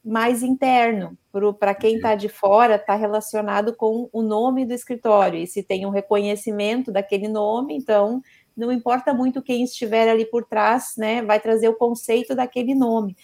mais 0.04 0.42
interno, 0.42 1.16
para 1.58 1.74
quem 1.74 1.96
está 1.96 2.14
de 2.14 2.28
fora, 2.28 2.76
está 2.76 2.94
relacionado 2.94 3.74
com 3.74 4.08
o 4.12 4.22
nome 4.22 4.64
do 4.64 4.72
escritório, 4.72 5.38
e 5.38 5.46
se 5.46 5.62
tem 5.62 5.86
um 5.86 5.90
reconhecimento 5.90 6.90
daquele 6.90 7.28
nome, 7.28 7.76
então 7.76 8.22
não 8.56 8.72
importa 8.72 9.14
muito 9.14 9.42
quem 9.42 9.62
estiver 9.62 10.08
ali 10.08 10.24
por 10.24 10.44
trás, 10.44 10.94
né, 10.96 11.22
vai 11.22 11.38
trazer 11.38 11.68
o 11.68 11.76
conceito 11.76 12.34
daquele 12.34 12.74
nome. 12.74 13.16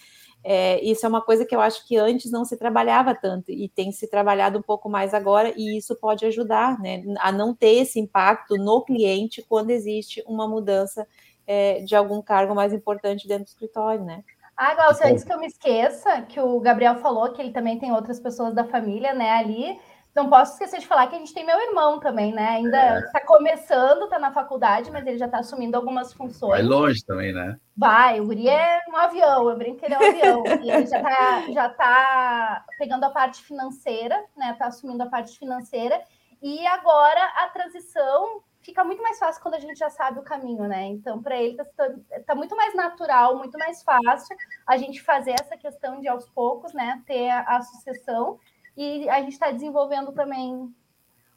É, 0.43 0.81
isso 0.83 1.05
é 1.05 1.09
uma 1.09 1.21
coisa 1.21 1.45
que 1.45 1.55
eu 1.55 1.59
acho 1.59 1.85
que 1.85 1.97
antes 1.97 2.31
não 2.31 2.45
se 2.45 2.55
trabalhava 2.55 3.13
tanto 3.13 3.51
e 3.51 3.67
tem 3.67 3.91
se 3.91 4.07
trabalhado 4.07 4.59
um 4.59 4.61
pouco 4.61 4.87
mais 4.87 5.13
agora, 5.13 5.53
e 5.57 5.77
isso 5.77 5.95
pode 5.95 6.25
ajudar 6.25 6.79
né, 6.79 7.03
a 7.19 7.31
não 7.31 7.53
ter 7.53 7.81
esse 7.81 7.99
impacto 7.99 8.55
no 8.55 8.81
cliente 8.83 9.43
quando 9.49 9.71
existe 9.71 10.23
uma 10.27 10.47
mudança 10.47 11.05
é, 11.45 11.81
de 11.81 11.95
algum 11.95 12.21
cargo 12.21 12.53
mais 12.53 12.71
importante 12.71 13.27
dentro 13.27 13.45
do 13.45 13.47
escritório, 13.47 14.03
né? 14.03 14.23
Ah, 14.57 14.73
Glaucio, 14.73 15.05
antes 15.05 15.23
que 15.23 15.31
eu 15.31 15.39
me 15.39 15.45
esqueça, 15.45 16.23
que 16.23 16.39
o 16.39 16.59
Gabriel 16.59 16.95
falou 16.95 17.31
que 17.31 17.39
ele 17.39 17.51
também 17.51 17.77
tem 17.77 17.91
outras 17.91 18.19
pessoas 18.19 18.55
da 18.55 18.63
família, 18.63 19.13
né, 19.13 19.29
ali. 19.33 19.79
Não 20.15 20.31
posso 20.31 20.53
esquecer 20.53 20.79
de 20.79 20.87
falar 20.87 21.05
que 21.05 21.15
a 21.15 21.19
gente 21.19 21.31
tem 21.31 21.45
meu 21.45 21.61
irmão 21.61 21.99
também, 21.99 22.33
né? 22.33 22.47
Ainda 22.55 23.01
está 23.01 23.19
é. 23.19 23.23
começando, 23.23 24.05
está 24.05 24.17
na 24.17 24.31
faculdade, 24.31 24.89
mas 24.89 25.05
ele 25.05 25.19
já 25.19 25.27
está 25.27 25.37
assumindo 25.37 25.77
algumas 25.77 26.11
funções. 26.11 26.53
Vai 26.53 26.63
longe 26.63 27.05
também, 27.05 27.31
né? 27.31 27.55
Vai, 27.75 28.19
o 28.19 28.25
Guri 28.25 28.49
é 28.49 28.79
um 28.89 28.95
avião, 28.95 29.47
eu 29.47 29.55
brinco 29.55 29.77
que 29.77 29.85
ele 29.85 29.93
é 29.93 29.99
um 29.99 30.09
avião. 30.09 30.43
e 30.63 30.71
ele 30.71 30.87
já 30.87 30.97
está 30.97 31.41
já 31.53 31.69
tá 31.69 32.65
pegando 32.79 33.03
a 33.03 33.11
parte 33.11 33.43
financeira, 33.43 34.19
né? 34.35 34.53
Está 34.53 34.65
assumindo 34.65 35.03
a 35.03 35.07
parte 35.07 35.37
financeira. 35.37 36.01
E 36.41 36.65
agora 36.65 37.23
a 37.43 37.49
transição 37.49 38.41
fica 38.67 38.83
muito 38.83 39.01
mais 39.01 39.17
fácil 39.17 39.41
quando 39.41 39.53
a 39.53 39.59
gente 39.59 39.79
já 39.79 39.89
sabe 39.89 40.19
o 40.19 40.23
caminho, 40.23 40.67
né? 40.67 40.87
Então, 40.87 41.23
para 41.23 41.41
ele 41.41 41.57
está 41.57 41.89
tá 42.25 42.35
muito 42.35 42.53
mais 42.53 42.75
natural, 42.75 43.37
muito 43.37 43.57
mais 43.57 43.81
fácil 43.81 44.35
a 44.67 44.75
gente 44.75 45.01
fazer 45.01 45.31
essa 45.31 45.55
questão 45.55 46.01
de 46.01 46.07
aos 46.09 46.27
poucos, 46.27 46.73
né, 46.73 47.01
ter 47.05 47.29
a, 47.29 47.57
a 47.57 47.61
sucessão. 47.61 48.37
E 48.75 49.09
a 49.09 49.21
gente 49.21 49.31
está 49.31 49.51
desenvolvendo 49.51 50.11
também 50.11 50.69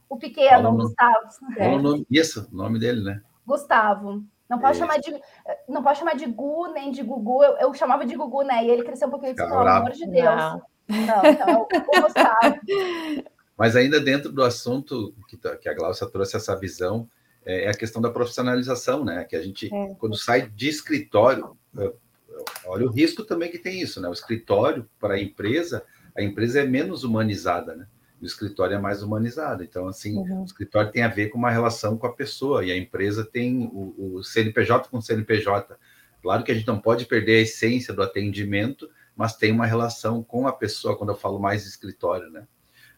o 0.08 0.16
pequeno, 0.16 0.70
o 0.70 0.74
Gustavo. 0.74 1.28
Qual 1.56 1.74
o 1.74 1.78
nome? 1.80 2.06
Isso, 2.10 2.48
o 2.52 2.56
nome 2.56 2.80
dele, 2.80 3.00
né? 3.00 3.22
Gustavo. 3.46 4.24
Não 4.48 4.58
posso, 4.58 4.80
chamar 4.80 4.98
de, 4.98 5.20
não 5.68 5.80
posso 5.84 6.00
chamar 6.00 6.16
de 6.16 6.26
Gu 6.26 6.72
nem 6.72 6.90
de 6.90 7.04
Gugu. 7.04 7.44
Eu, 7.44 7.56
eu 7.58 7.74
chamava 7.74 8.04
de 8.04 8.16
Gugu, 8.16 8.42
né? 8.42 8.64
E 8.64 8.70
ele 8.70 8.82
cresceu 8.82 9.06
um 9.06 9.10
pouquinho 9.12 9.30
e 9.30 9.34
disse, 9.34 9.48
pelo 9.48 9.60
amor 9.60 9.92
de 9.92 10.06
Deus. 10.08 10.24
Não, 10.24 10.62
não 10.88 11.30
então, 11.30 11.62
o 11.62 12.02
Gustavo. 12.02 12.60
Mas 13.56 13.76
ainda 13.76 14.00
dentro 14.00 14.32
do 14.32 14.42
assunto 14.42 15.14
que, 15.28 15.36
que 15.36 15.68
a 15.68 15.74
Glaucia 15.74 16.10
trouxe 16.10 16.36
essa 16.36 16.58
visão, 16.58 17.08
é, 17.50 17.64
é 17.64 17.68
a 17.70 17.74
questão 17.74 18.00
da 18.00 18.10
profissionalização, 18.10 19.04
né? 19.04 19.24
Que 19.24 19.36
a 19.36 19.42
gente, 19.42 19.72
é. 19.72 19.94
quando 19.98 20.16
sai 20.16 20.48
de 20.48 20.68
escritório, 20.68 21.56
olha 22.66 22.86
o 22.86 22.90
risco 22.90 23.24
também 23.24 23.50
que 23.50 23.58
tem 23.58 23.80
isso, 23.80 24.00
né? 24.00 24.08
O 24.08 24.12
escritório 24.12 24.88
para 24.98 25.14
a 25.14 25.20
empresa, 25.20 25.84
a 26.16 26.22
empresa 26.22 26.60
é 26.60 26.64
menos 26.64 27.04
humanizada, 27.04 27.74
né? 27.74 27.86
O 28.20 28.26
escritório 28.26 28.76
é 28.76 28.78
mais 28.78 29.02
humanizado. 29.02 29.64
Então, 29.64 29.88
assim, 29.88 30.16
uhum. 30.16 30.42
o 30.42 30.44
escritório 30.44 30.92
tem 30.92 31.02
a 31.02 31.08
ver 31.08 31.30
com 31.30 31.38
uma 31.38 31.50
relação 31.50 31.96
com 31.96 32.06
a 32.06 32.12
pessoa 32.12 32.64
e 32.64 32.70
a 32.70 32.76
empresa 32.76 33.24
tem 33.24 33.70
o, 33.72 34.16
o 34.16 34.22
CNPJ 34.22 34.88
com 34.88 34.98
o 34.98 35.02
CNPJ. 35.02 35.76
Claro 36.22 36.44
que 36.44 36.52
a 36.52 36.54
gente 36.54 36.66
não 36.66 36.78
pode 36.78 37.06
perder 37.06 37.38
a 37.38 37.42
essência 37.42 37.94
do 37.94 38.02
atendimento, 38.02 38.90
mas 39.16 39.36
tem 39.36 39.50
uma 39.50 39.66
relação 39.66 40.22
com 40.22 40.46
a 40.46 40.52
pessoa 40.52 40.96
quando 40.96 41.10
eu 41.10 41.16
falo 41.16 41.38
mais 41.38 41.62
de 41.62 41.70
escritório, 41.70 42.30
né? 42.30 42.46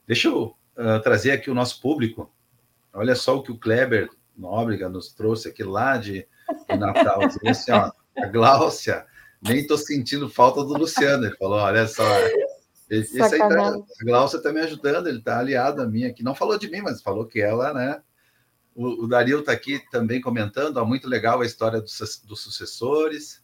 Deixa 0.07 0.27
eu 0.27 0.57
uh, 0.77 1.01
trazer 1.03 1.31
aqui 1.31 1.51
o 1.51 1.55
nosso 1.55 1.81
público. 1.81 2.33
Olha 2.93 3.15
só 3.15 3.37
o 3.37 3.43
que 3.43 3.53
o 3.53 3.59
Kleber 3.59 4.11
Nóbrega 4.37 4.89
nos 4.89 5.13
trouxe 5.13 5.49
aqui 5.49 5.63
lá 5.63 5.97
de, 5.97 6.27
de 6.69 6.77
Natal. 6.77 7.21
assim, 7.47 7.73
ó, 7.73 7.91
a 8.17 8.27
Gláucia, 8.27 9.07
nem 9.43 9.59
estou 9.59 9.79
sentindo 9.79 10.29
falta 10.29 10.63
do 10.65 10.75
Luciano. 10.77 11.27
Ele 11.27 11.37
falou: 11.37 11.59
olha 11.59 11.87
só. 11.87 12.05
Esse 12.91 13.23
aí 13.23 13.39
tá, 13.39 13.75
a 13.75 14.05
Gláucia 14.05 14.37
está 14.37 14.53
me 14.53 14.61
ajudando, 14.61 15.07
ele 15.07 15.19
está 15.19 15.39
aliado 15.39 15.81
a 15.81 15.87
mim 15.87 16.05
aqui. 16.05 16.23
Não 16.23 16.35
falou 16.35 16.59
de 16.59 16.71
mim, 16.71 16.83
mas 16.83 17.01
falou 17.01 17.25
que 17.25 17.41
ela, 17.41 17.73
né? 17.73 18.03
O, 18.75 19.05
o 19.05 19.09
Dario 19.09 19.41
está 19.41 19.53
aqui 19.53 19.83
também 19.91 20.21
comentando, 20.21 20.77
ó, 20.77 20.85
muito 20.85 21.09
legal 21.09 21.41
a 21.41 21.47
história 21.47 21.81
dos, 21.81 22.23
dos 22.27 22.41
sucessores. 22.41 23.43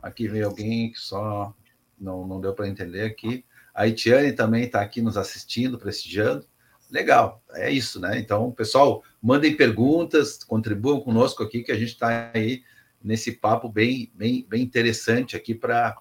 Aqui 0.00 0.28
veio 0.28 0.46
alguém 0.46 0.92
que 0.92 1.00
só 1.00 1.52
não, 1.98 2.26
não 2.26 2.40
deu 2.40 2.54
para 2.54 2.68
entender 2.68 3.02
aqui. 3.02 3.44
A 3.74 3.86
Itiane 3.86 4.32
também 4.32 4.64
está 4.64 4.80
aqui 4.80 5.02
nos 5.02 5.16
assistindo, 5.16 5.78
prestigiando. 5.78 6.46
Legal, 6.90 7.42
é 7.54 7.70
isso, 7.70 8.00
né? 8.00 8.18
Então, 8.18 8.50
pessoal, 8.52 9.02
mandem 9.26 9.56
perguntas, 9.56 10.44
contribuam 10.44 11.00
conosco 11.00 11.42
aqui, 11.42 11.64
que 11.64 11.72
a 11.72 11.76
gente 11.76 11.88
está 11.88 12.30
aí 12.32 12.62
nesse 13.02 13.32
papo 13.32 13.68
bem, 13.68 14.08
bem, 14.14 14.46
bem 14.48 14.62
interessante 14.62 15.34
aqui 15.34 15.52
para 15.52 16.00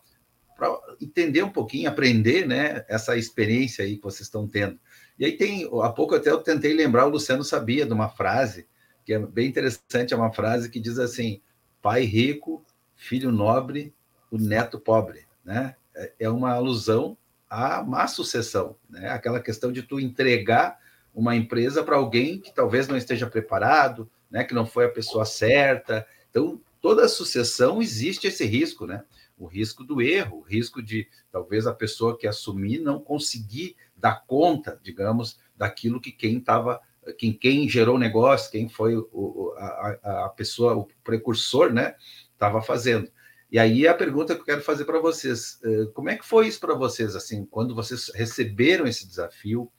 entender 1.02 1.42
um 1.42 1.50
pouquinho, 1.50 1.90
aprender, 1.90 2.48
né? 2.48 2.86
Essa 2.88 3.18
experiência 3.18 3.84
aí 3.84 3.98
que 3.98 4.04
vocês 4.04 4.28
estão 4.28 4.48
tendo. 4.48 4.80
E 5.18 5.26
aí 5.26 5.32
tem, 5.32 5.68
há 5.82 5.90
pouco 5.90 6.14
até 6.14 6.30
eu 6.30 6.38
tentei 6.38 6.76
lembrar, 6.76 7.08
o 7.08 7.10
Luciano 7.10 7.44
sabia 7.44 7.84
de 7.84 7.94
uma 7.94 8.10
frase 8.10 8.68
que 9.04 9.12
é 9.12 9.18
bem 9.18 9.48
interessante, 9.48 10.14
é 10.14 10.18
uma 10.18 10.32
frase 10.32 10.70
que 10.70 10.80
diz 10.80 11.00
assim: 11.00 11.42
pai 11.82 12.04
rico, 12.04 12.64
filho 12.96 13.32
nobre, 13.32 13.92
o 14.30 14.38
neto 14.38 14.80
pobre, 14.80 15.26
né? 15.44 15.76
É, 15.96 16.14
é 16.20 16.30
uma 16.30 16.52
alusão 16.52 17.18
à 17.50 17.82
má 17.82 18.06
sucessão, 18.06 18.76
né? 18.88 19.10
Aquela 19.10 19.40
questão 19.40 19.72
de 19.72 19.82
tu 19.82 20.00
entregar 20.00 20.78
uma 21.16 21.36
empresa 21.36 21.82
para 21.82 21.96
alguém 21.96 22.40
que 22.40 22.54
talvez 22.54 22.90
não 22.90 22.98
esteja 22.98 23.26
preparado, 23.26 24.12
né? 24.30 24.44
Que 24.44 24.54
não 24.54 24.66
foi 24.66 24.86
a 24.86 24.92
pessoa 24.92 25.24
certa. 25.26 26.06
Então, 26.30 26.62
toda 26.82 27.08
sucessão 27.08 27.82
existe 27.82 28.28
esse 28.28 28.46
risco, 28.46 28.86
né? 28.86 29.04
O 29.38 29.48
risco 29.48 29.84
do 29.84 30.02
erro, 30.02 30.40
o 30.40 30.42
risco 30.42 30.84
de 30.84 31.08
talvez 31.32 31.66
a 31.66 31.74
pessoa 31.74 32.18
que 32.18 32.28
assumir 32.28 32.80
não 32.80 33.00
conseguir 33.00 33.78
dar 33.96 34.26
conta, 34.28 34.80
digamos, 34.84 35.40
daquilo 35.56 36.02
que 36.02 36.12
quem 36.12 36.38
estava, 36.38 36.82
quem, 37.18 37.32
quem 37.32 37.68
gerou 37.70 37.96
o 37.96 38.00
negócio, 38.00 38.52
quem 38.52 38.68
foi 38.68 38.98
o, 38.98 39.54
a, 39.58 40.26
a 40.26 40.30
pessoa, 40.30 40.76
o 40.76 40.88
precursor, 41.02 41.72
né? 41.72 41.96
Estava 42.34 42.62
fazendo. 42.62 43.10
E 43.50 43.58
aí 43.58 43.88
a 43.88 43.94
pergunta 43.94 44.36
que 44.36 44.42
eu 44.42 44.46
quero 44.46 44.62
fazer 44.62 44.84
para 44.84 45.00
vocês, 45.00 45.60
eh, 45.64 45.86
como 45.94 46.10
é 46.10 46.18
que 46.18 46.26
foi 46.26 46.48
isso 46.48 46.60
para 46.60 46.74
vocês, 46.74 47.16
assim, 47.16 47.46
quando 47.46 47.74
vocês 47.74 48.12
receberam 48.14 48.86
esse 48.86 49.08
desafio, 49.08 49.72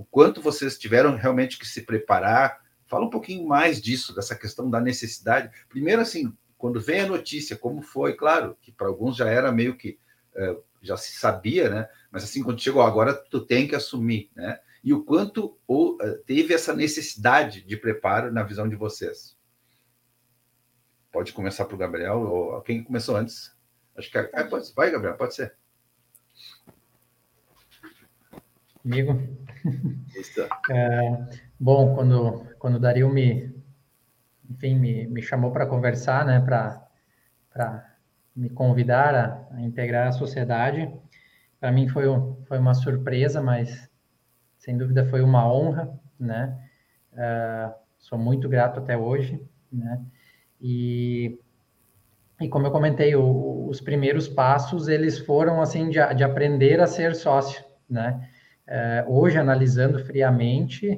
o 0.00 0.04
quanto 0.10 0.40
vocês 0.40 0.78
tiveram 0.78 1.14
realmente 1.14 1.58
que 1.58 1.68
se 1.68 1.82
preparar? 1.82 2.58
Fala 2.86 3.04
um 3.04 3.10
pouquinho 3.10 3.46
mais 3.46 3.82
disso, 3.82 4.14
dessa 4.14 4.34
questão 4.34 4.70
da 4.70 4.80
necessidade. 4.80 5.50
Primeiro, 5.68 6.00
assim, 6.00 6.32
quando 6.56 6.80
vem 6.80 7.02
a 7.02 7.06
notícia, 7.06 7.54
como 7.54 7.82
foi, 7.82 8.14
claro, 8.14 8.56
que 8.62 8.72
para 8.72 8.86
alguns 8.86 9.14
já 9.14 9.28
era 9.28 9.52
meio 9.52 9.76
que 9.76 9.98
eh, 10.34 10.56
já 10.80 10.96
se 10.96 11.12
sabia, 11.18 11.68
né? 11.68 11.88
Mas 12.10 12.24
assim, 12.24 12.42
quando 12.42 12.62
chegou 12.62 12.80
agora, 12.80 13.12
tu 13.12 13.44
tem 13.44 13.68
que 13.68 13.74
assumir, 13.74 14.30
né? 14.34 14.58
E 14.82 14.94
o 14.94 15.04
quanto 15.04 15.58
ou, 15.66 15.98
eh, 16.00 16.18
teve 16.24 16.54
essa 16.54 16.74
necessidade 16.74 17.60
de 17.62 17.76
preparo 17.76 18.32
na 18.32 18.42
visão 18.42 18.66
de 18.66 18.76
vocês? 18.76 19.36
Pode 21.12 21.34
começar 21.34 21.66
para 21.66 21.74
o 21.74 21.78
Gabriel, 21.78 22.20
ou 22.20 22.62
quem 22.62 22.82
começou 22.82 23.16
antes? 23.16 23.54
Acho 23.94 24.10
que 24.10 24.16
é, 24.16 24.44
pode, 24.44 24.72
vai, 24.74 24.90
Gabriel, 24.90 25.18
pode 25.18 25.34
ser. 25.34 25.54
Comigo? 28.82 29.18
É, 30.70 31.26
bom, 31.58 31.94
quando, 31.94 32.46
quando 32.58 32.76
o 32.76 32.78
Dario 32.78 33.08
me, 33.10 33.54
enfim, 34.48 34.74
me, 34.74 35.06
me 35.06 35.22
chamou 35.22 35.50
para 35.50 35.66
conversar, 35.66 36.24
né, 36.24 36.40
para 36.40 37.96
me 38.34 38.48
convidar 38.48 39.14
a, 39.14 39.56
a, 39.56 39.60
integrar 39.60 40.08
a 40.08 40.12
sociedade, 40.12 40.90
para 41.58 41.70
mim 41.70 41.88
foi, 41.88 42.04
foi 42.46 42.58
uma 42.58 42.74
surpresa, 42.74 43.42
mas 43.42 43.88
sem 44.58 44.76
dúvida 44.76 45.04
foi 45.06 45.20
uma 45.20 45.50
honra, 45.50 45.92
né? 46.18 46.58
Uh, 47.12 47.74
sou 47.98 48.18
muito 48.18 48.48
grato 48.48 48.80
até 48.80 48.96
hoje, 48.96 49.42
né? 49.70 50.00
E, 50.60 51.38
e 52.40 52.48
como 52.48 52.66
eu 52.66 52.70
comentei, 52.70 53.14
o, 53.14 53.68
os 53.68 53.80
primeiros 53.80 54.26
passos, 54.26 54.88
eles 54.88 55.18
foram, 55.18 55.60
assim, 55.60 55.90
de, 55.90 55.98
de 56.14 56.24
aprender 56.24 56.80
a 56.80 56.86
ser 56.86 57.14
sócio, 57.14 57.62
né? 57.88 58.28
Uh, 58.70 59.12
hoje, 59.12 59.36
analisando 59.36 59.98
friamente, 59.98 60.90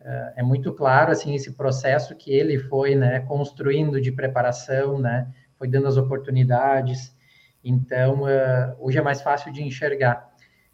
uh, 0.00 0.32
é 0.34 0.42
muito 0.42 0.72
claro, 0.72 1.12
assim, 1.12 1.34
esse 1.34 1.52
processo 1.52 2.16
que 2.16 2.32
ele 2.32 2.58
foi, 2.58 2.94
né, 2.94 3.20
construindo 3.20 4.00
de 4.00 4.10
preparação, 4.10 4.98
né? 4.98 5.30
Foi 5.58 5.68
dando 5.68 5.88
as 5.88 5.98
oportunidades. 5.98 7.14
Então, 7.62 8.22
uh, 8.22 8.74
hoje 8.78 8.96
é 8.96 9.02
mais 9.02 9.20
fácil 9.20 9.52
de 9.52 9.62
enxergar. 9.62 10.26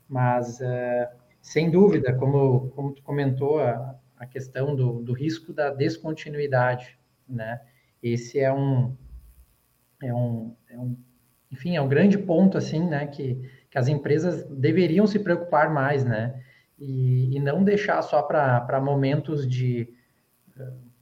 Mas, 0.08 0.60
sem 1.40 1.70
dúvida, 1.70 2.12
como, 2.12 2.68
como 2.70 2.92
tu 2.92 3.02
comentou, 3.02 3.58
a, 3.58 3.98
a 4.18 4.26
questão 4.26 4.76
do, 4.76 5.02
do 5.02 5.12
risco 5.12 5.52
da 5.52 5.70
descontinuidade, 5.70 6.98
né? 7.26 7.58
esse 8.02 8.38
é 8.38 8.52
um, 8.52 8.94
é 10.02 10.12
um, 10.14 10.54
é 10.68 10.78
um 10.78 10.94
enfim, 11.54 11.76
é 11.76 11.80
um 11.80 11.88
grande 11.88 12.18
ponto, 12.18 12.58
assim, 12.58 12.84
né, 12.84 13.06
que, 13.06 13.40
que 13.74 13.78
as 13.78 13.88
empresas 13.88 14.44
deveriam 14.44 15.04
se 15.04 15.18
preocupar 15.18 15.68
mais, 15.68 16.04
né, 16.04 16.40
e, 16.78 17.36
e 17.36 17.40
não 17.40 17.64
deixar 17.64 18.00
só 18.02 18.22
para 18.22 18.80
momentos 18.80 19.48
de, 19.48 19.92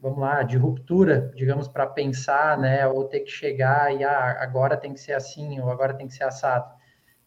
vamos 0.01 0.19
lá, 0.19 0.43
de 0.43 0.57
ruptura, 0.57 1.31
digamos, 1.37 1.69
para 1.69 1.87
pensar, 1.87 2.57
né, 2.57 2.87
ou 2.87 3.05
ter 3.05 3.21
que 3.21 3.31
chegar 3.31 3.95
e, 3.95 4.03
ah, 4.03 4.39
agora 4.41 4.75
tem 4.75 4.95
que 4.95 5.01
ser 5.01 5.13
assim, 5.13 5.61
ou 5.61 5.69
agora 5.71 5.93
tem 5.93 6.07
que 6.07 6.15
ser 6.15 6.25
assado, 6.25 6.75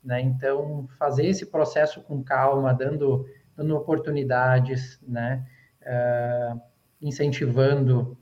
né, 0.03 0.19
então, 0.19 0.87
fazer 0.97 1.27
esse 1.27 1.45
processo 1.45 2.01
com 2.01 2.23
calma, 2.23 2.73
dando, 2.73 3.27
dando 3.55 3.77
oportunidades, 3.77 4.99
né, 5.07 5.45
uh, 5.83 6.59
incentivando 6.99 8.17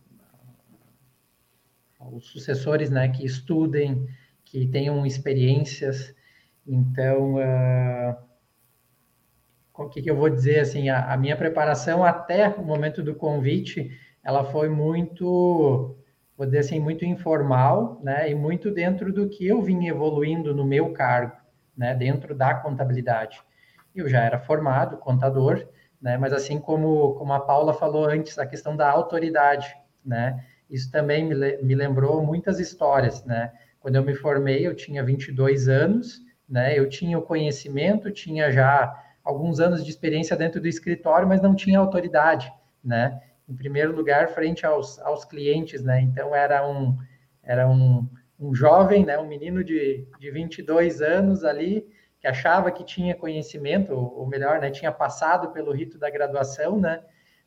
os 2.12 2.26
sucessores, 2.26 2.90
né, 2.90 3.08
que 3.08 3.26
estudem, 3.26 4.06
que 4.44 4.68
tenham 4.68 5.06
experiências. 5.06 6.14
Então, 6.66 7.36
uh, 7.36 8.16
o 9.74 9.90
que, 9.90 10.02
que, 10.02 10.10
eu 10.10 10.16
vou 10.16 10.30
dizer 10.30 10.60
assim, 10.60 10.90
a, 10.90 11.14
a, 11.14 11.18
minha 11.18 11.36
preparação 11.36 12.04
até 12.04 12.48
o 12.50 12.64
momento 12.64 13.04
do 13.04 13.16
convite, 13.16 13.92
ela 14.24 14.46
foi 14.46 14.70
muito, 14.70 15.98
vou 16.38 16.46
dizer 16.46 16.60
assim, 16.60 16.80
muito 16.80 17.04
informal, 17.04 18.00
né, 18.04 18.30
e 18.30 18.36
muito 18.36 18.72
dentro 18.72 19.12
do 19.12 19.28
que 19.28 19.46
eu 19.48 19.62
vim 19.62 19.88
evoluindo 19.88 20.56
no 20.56 20.66
meu 20.66 20.94
cargo, 20.94 21.36
né, 21.76 21.94
dentro 21.94 22.34
da 22.34 22.54
contabilidade. 22.54 23.42
Eu 23.94 24.08
já 24.08 24.24
era 24.24 24.40
formado 24.40 24.98
contador, 24.98 25.68
né, 26.02 26.18
mas 26.18 26.32
assim 26.32 26.60
como 26.60 27.16
como 27.16 27.34
a 27.34 27.40
Paula 27.40 27.74
falou 27.74 28.06
antes, 28.06 28.40
a 28.40 28.46
questão 28.46 28.76
da 28.76 28.90
autoridade, 28.90 29.76
né, 30.06 30.46
isso 30.70 30.92
também 30.92 31.26
me, 31.26 31.36
me 31.58 31.76
lembrou 31.76 32.26
muitas 32.26 32.60
histórias, 32.60 33.24
né? 33.26 33.52
Quando 33.80 33.96
eu 33.96 34.04
me 34.04 34.16
formei, 34.16 34.66
eu 34.66 34.74
tinha 34.74 35.04
22 35.04 35.68
anos, 35.68 36.23
né? 36.48 36.78
Eu 36.78 36.90
tinha 36.90 37.18
o 37.18 37.22
conhecimento, 37.22 38.12
tinha 38.12 38.52
já 38.52 38.94
alguns 39.24 39.60
anos 39.60 39.84
de 39.84 39.90
experiência 39.90 40.36
dentro 40.36 40.60
do 40.60 40.68
escritório, 40.68 41.28
mas 41.28 41.42
não 41.42 41.56
tinha 41.56 41.80
autoridade, 41.80 42.52
né? 42.84 43.22
Em 43.48 43.56
primeiro 43.56 43.96
lugar, 43.96 44.30
frente 44.30 44.66
aos, 44.66 45.00
aos 45.00 45.26
clientes, 45.26 45.84
né? 45.84 46.02
Então, 46.02 46.36
era 46.36 46.68
um, 46.68 46.98
era 47.42 47.70
um, 47.70 48.08
um 48.40 48.54
jovem, 48.54 49.06
né? 49.06 49.18
Um 49.18 49.28
menino 49.28 49.64
de, 49.64 50.08
de 50.20 50.32
22 50.32 51.02
anos 51.02 51.44
ali, 51.44 51.88
que 52.20 52.28
achava 52.28 52.72
que 52.72 52.84
tinha 52.84 53.16
conhecimento, 53.16 53.94
ou 53.94 54.28
melhor, 54.28 54.60
né? 54.60 54.70
Tinha 54.70 54.92
passado 54.92 55.52
pelo 55.52 55.72
rito 55.72 55.98
da 55.98 56.10
graduação, 56.10 56.80
né? 56.80 57.02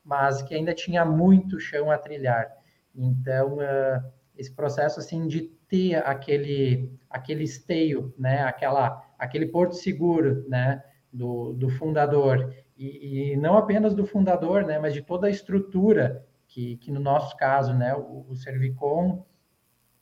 Mas 0.05 0.43
que 0.43 0.55
ainda 0.55 0.73
tinha 0.75 1.05
muito 1.05 1.59
chão 1.59 1.91
a 1.91 1.99
trilhar. 1.99 2.51
Então, 2.95 3.57
uh, 3.57 4.13
esse 4.37 4.55
processo 4.55 5.01
assim 5.01 5.27
de 5.27 5.43
ter 5.69 5.97
aquele 5.97 6.93
aquele 7.09 7.45
esteio, 7.45 8.15
né, 8.19 8.43
aquela 8.43 9.03
aquele 9.19 9.47
porto 9.47 9.75
seguro, 9.75 10.47
né, 10.49 10.83
do, 11.13 11.53
do 11.55 11.69
fundador. 11.71 12.55
E, 12.77 13.33
e, 13.33 13.37
não 13.37 13.57
apenas 13.57 13.95
do 13.95 14.05
fundador, 14.05 14.65
né, 14.65 14.79
mas 14.79 14.93
de 14.93 15.01
toda 15.01 15.27
a 15.27 15.31
estrutura 15.31 16.27
que, 16.47 16.77
que 16.77 16.91
no 16.91 17.01
nosso 17.01 17.37
caso, 17.37 17.73
né, 17.73 17.95
o, 17.95 18.27
o 18.29 18.37
Servicom, 18.37 19.25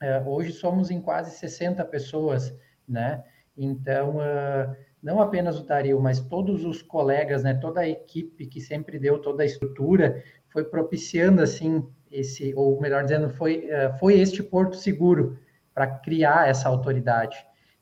é, 0.01 0.21
hoje 0.21 0.53
somos 0.53 0.91
em 0.91 1.01
quase 1.01 1.31
60 1.37 1.85
pessoas, 1.85 2.55
né? 2.87 3.25
Então, 3.57 4.17
uh, 4.17 4.77
não 5.03 5.21
apenas 5.21 5.59
o 5.61 5.65
Dario, 5.65 6.01
mas 6.01 6.21
todos 6.21 6.65
os 6.65 6.83
colegas, 6.83 7.45
né, 7.45 7.55
toda 7.55 7.81
a 7.81 7.89
equipe 7.89 8.47
que 8.47 8.61
sempre 8.61 8.99
deu 8.99 9.21
toda 9.21 9.43
a 9.43 9.47
estrutura, 9.47 10.23
foi 10.49 10.65
propiciando, 10.65 11.41
assim, 11.41 11.87
esse, 12.15 12.55
ou 12.55 12.81
melhor 12.81 13.03
dizendo, 13.03 13.29
foi, 13.29 13.69
uh, 13.69 13.99
foi 13.99 14.21
este 14.21 14.43
porto 14.43 14.77
seguro 14.77 15.37
para 15.75 15.87
criar 15.87 16.49
essa 16.49 16.69
autoridade. 16.69 17.37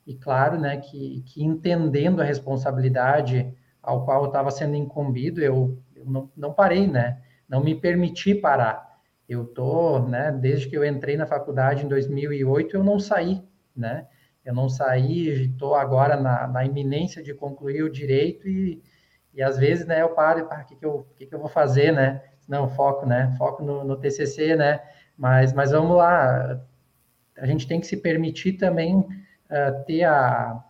E 0.06 0.14
claro, 0.14 0.58
né, 0.58 0.78
que, 0.78 1.22
que 1.26 1.44
entendendo 1.44 2.20
a 2.20 2.24
responsabilidade 2.24 3.54
ao 3.82 4.04
qual 4.04 4.22
eu 4.22 4.28
estava 4.28 4.50
sendo 4.50 4.74
incumbido, 4.74 5.40
eu, 5.40 5.78
eu 5.94 6.04
não, 6.06 6.30
não 6.36 6.52
parei, 6.52 6.86
né? 6.86 7.20
Não 7.48 7.62
me 7.62 7.74
permiti 7.74 8.34
parar. 8.34 8.90
Eu 9.28 9.44
tô, 9.44 9.98
né, 10.00 10.32
desde 10.32 10.68
que 10.68 10.76
eu 10.76 10.84
entrei 10.84 11.16
na 11.16 11.26
faculdade 11.26 11.84
em 11.84 11.88
2008, 11.88 12.76
eu 12.76 12.82
não 12.82 12.98
saí, 12.98 13.42
né? 13.76 14.06
Eu 14.44 14.54
não 14.54 14.68
saí, 14.68 15.28
estou 15.44 15.74
agora 15.74 16.16
na, 16.16 16.48
na, 16.48 16.64
iminência 16.64 17.22
de 17.22 17.32
concluir 17.32 17.82
o 17.82 17.92
direito 17.92 18.48
e, 18.48 18.82
e 19.32 19.42
às 19.42 19.56
vezes, 19.56 19.86
né, 19.86 20.02
eu 20.02 20.08
paro 20.10 20.40
e, 20.40 20.42
o 20.42 20.66
que, 20.66 20.76
que, 20.76 20.84
eu, 20.84 21.06
que, 21.14 21.26
que 21.26 21.34
eu 21.34 21.38
vou 21.38 21.48
fazer, 21.48 21.92
né? 21.92 22.22
Não, 22.52 22.68
foco, 22.68 23.06
né? 23.06 23.34
Foco 23.38 23.64
no, 23.64 23.82
no 23.82 23.96
TCC, 23.96 24.54
né? 24.54 24.82
Mas, 25.16 25.52
mas 25.52 25.70
vamos 25.70 25.96
lá, 25.96 26.60
a 27.38 27.46
gente 27.46 27.66
tem 27.66 27.80
que 27.80 27.86
se 27.86 27.96
permitir 27.96 28.54
também 28.54 28.98
uh, 28.98 29.84
ter 29.86 30.04
a, 30.04 30.62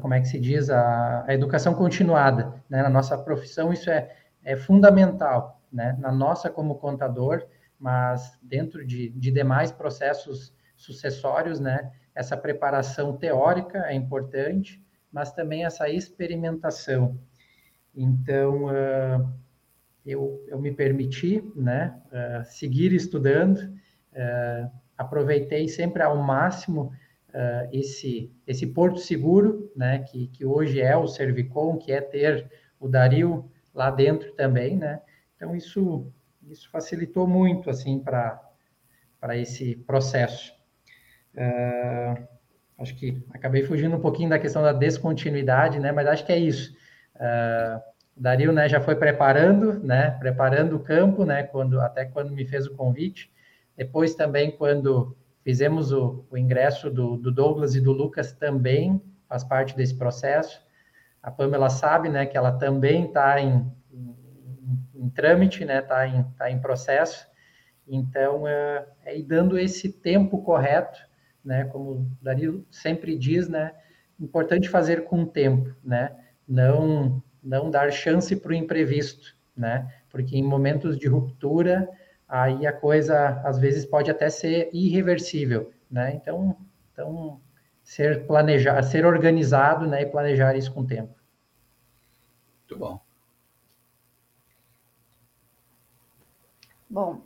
como 0.00 0.12
é 0.12 0.20
que 0.20 0.28
se 0.28 0.38
diz, 0.38 0.68
a, 0.68 1.24
a 1.26 1.34
educação 1.34 1.74
continuada, 1.74 2.62
né? 2.68 2.82
Na 2.82 2.90
nossa 2.90 3.16
profissão 3.16 3.72
isso 3.72 3.90
é, 3.90 4.14
é 4.44 4.54
fundamental, 4.56 5.62
né? 5.72 5.96
Na 5.98 6.12
nossa 6.12 6.50
como 6.50 6.74
contador, 6.74 7.46
mas 7.78 8.38
dentro 8.42 8.86
de, 8.86 9.08
de 9.08 9.30
demais 9.30 9.72
processos 9.72 10.54
sucessórios, 10.76 11.58
né? 11.58 11.90
essa 12.14 12.36
preparação 12.36 13.16
teórica 13.16 13.86
é 13.86 13.94
importante, 13.94 14.82
mas 15.10 15.32
também 15.32 15.64
essa 15.64 15.88
experimentação. 15.88 17.18
Então, 17.94 18.66
uh, 18.66 19.32
eu, 20.06 20.44
eu 20.48 20.58
me 20.58 20.72
permiti 20.72 21.42
né, 21.54 22.00
uh, 22.06 22.44
seguir 22.44 22.92
estudando, 22.92 23.58
uh, 23.58 24.70
aproveitei 24.96 25.68
sempre 25.68 26.02
ao 26.02 26.16
máximo 26.16 26.92
esse, 27.70 28.32
esse 28.46 28.66
porto 28.66 28.98
seguro, 28.98 29.70
né, 29.76 29.98
que, 29.98 30.28
que 30.28 30.42
hoje 30.42 30.80
é 30.80 30.96
o 30.96 31.06
Servicom, 31.06 31.76
que 31.76 31.92
é 31.92 32.00
ter 32.00 32.50
o 32.80 32.88
Dario 32.88 33.50
lá 33.74 33.90
dentro 33.90 34.32
também, 34.32 34.74
né? 34.74 35.02
Então, 35.36 35.54
isso, 35.54 36.10
isso 36.48 36.70
facilitou 36.70 37.26
muito, 37.26 37.68
assim, 37.68 37.98
para 38.00 39.36
esse 39.36 39.76
processo. 39.76 40.52
Uh, 41.34 42.26
acho 42.78 42.96
que 42.96 43.22
acabei 43.30 43.62
fugindo 43.62 43.94
um 43.94 44.00
pouquinho 44.00 44.30
da 44.30 44.38
questão 44.38 44.62
da 44.62 44.72
descontinuidade, 44.72 45.78
né? 45.78 45.92
Mas 45.92 46.06
acho 46.06 46.24
que 46.24 46.32
é 46.32 46.38
isso. 46.38 46.74
Uh, 47.16 47.95
Dario, 48.26 48.52
né, 48.52 48.68
já 48.68 48.80
foi 48.80 48.96
preparando, 48.96 49.78
né? 49.84 50.10
Preparando 50.10 50.74
o 50.74 50.80
campo, 50.80 51.24
né? 51.24 51.44
Quando 51.44 51.80
até 51.80 52.04
quando 52.04 52.32
me 52.32 52.44
fez 52.44 52.66
o 52.66 52.74
convite. 52.74 53.30
Depois 53.76 54.16
também 54.16 54.50
quando 54.50 55.16
fizemos 55.44 55.92
o, 55.92 56.26
o 56.28 56.36
ingresso 56.36 56.90
do, 56.90 57.16
do, 57.16 57.30
Douglas 57.30 57.76
e 57.76 57.80
do 57.80 57.92
Lucas 57.92 58.32
também 58.32 59.00
faz 59.28 59.44
parte 59.44 59.76
desse 59.76 59.94
processo. 59.94 60.60
A 61.22 61.30
Pamela 61.30 61.70
sabe, 61.70 62.08
né, 62.08 62.26
que 62.26 62.36
ela 62.36 62.50
também 62.50 63.04
está 63.04 63.40
em, 63.40 63.72
em, 63.92 65.04
em, 65.04 65.08
trâmite, 65.10 65.64
né? 65.64 65.78
Está 65.78 66.08
em, 66.08 66.24
tá 66.36 66.50
em 66.50 66.60
processo. 66.60 67.28
Então, 67.86 68.42
uh, 68.42 68.86
é 69.04 69.16
ir 69.16 69.22
dando 69.22 69.56
esse 69.56 69.92
tempo 69.92 70.42
correto 70.42 70.98
né? 71.46 71.64
Como 71.66 71.90
o 71.92 72.10
Dario 72.20 72.66
sempre 72.72 73.16
diz, 73.16 73.48
né? 73.48 73.72
Importante 74.18 74.68
fazer 74.68 75.04
com 75.04 75.24
tempo, 75.24 75.72
né? 75.84 76.10
Não 76.46 77.22
não 77.46 77.70
dar 77.70 77.90
chance 77.92 78.34
para 78.34 78.50
o 78.50 78.54
imprevisto, 78.54 79.36
né? 79.56 79.90
Porque 80.10 80.36
em 80.36 80.42
momentos 80.42 80.98
de 80.98 81.06
ruptura, 81.06 81.88
aí 82.28 82.66
a 82.66 82.72
coisa 82.72 83.40
às 83.44 83.58
vezes 83.58 83.86
pode 83.86 84.10
até 84.10 84.28
ser 84.28 84.68
irreversível, 84.72 85.72
né? 85.90 86.14
Então, 86.14 86.56
então 86.92 87.40
ser 87.82 88.26
planejar, 88.26 88.82
ser 88.82 89.06
organizado, 89.06 89.86
né, 89.86 90.02
e 90.02 90.06
planejar 90.06 90.56
isso 90.56 90.74
com 90.74 90.84
tempo. 90.84 91.14
Muito 92.68 92.78
bom. 92.78 93.00
Bom, 96.90 97.20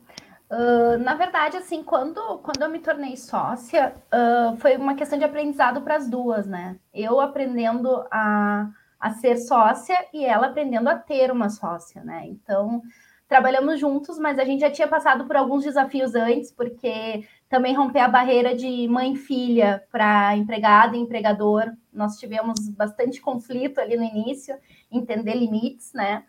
Uh, 0.51 0.97
na 0.97 1.15
verdade, 1.15 1.55
assim, 1.55 1.81
quando, 1.81 2.39
quando 2.39 2.61
eu 2.61 2.69
me 2.69 2.79
tornei 2.79 3.15
sócia, 3.15 3.95
uh, 4.13 4.57
foi 4.57 4.75
uma 4.75 4.95
questão 4.95 5.17
de 5.17 5.23
aprendizado 5.23 5.81
para 5.81 5.95
as 5.95 6.09
duas, 6.09 6.45
né? 6.45 6.77
Eu 6.93 7.21
aprendendo 7.21 8.05
a, 8.11 8.69
a 9.01 9.11
ser 9.11 9.37
sócia 9.37 9.97
e 10.13 10.23
ela 10.23 10.47
aprendendo 10.47 10.87
a 10.87 10.95
ter 10.95 11.31
uma 11.31 11.49
sócia, 11.49 12.03
né? 12.03 12.27
Então, 12.27 12.81
trabalhamos 13.27 13.79
juntos, 13.79 14.19
mas 14.19 14.37
a 14.37 14.45
gente 14.45 14.59
já 14.59 14.69
tinha 14.69 14.87
passado 14.87 15.25
por 15.25 15.35
alguns 15.35 15.63
desafios 15.63 16.13
antes, 16.13 16.51
porque 16.51 17.27
também 17.49 17.73
romper 17.73 18.01
a 18.01 18.07
barreira 18.07 18.55
de 18.55 18.87
mãe 18.87 19.15
filha 19.15 19.83
para 19.91 20.37
empregado 20.37 20.95
e 20.95 20.99
empregador, 20.99 21.71
nós 21.91 22.17
tivemos 22.17 22.69
bastante 22.69 23.19
conflito 23.19 23.79
ali 23.79 23.97
no 23.97 24.03
início, 24.03 24.55
entender 24.91 25.33
limites, 25.33 25.91
né? 25.93 26.23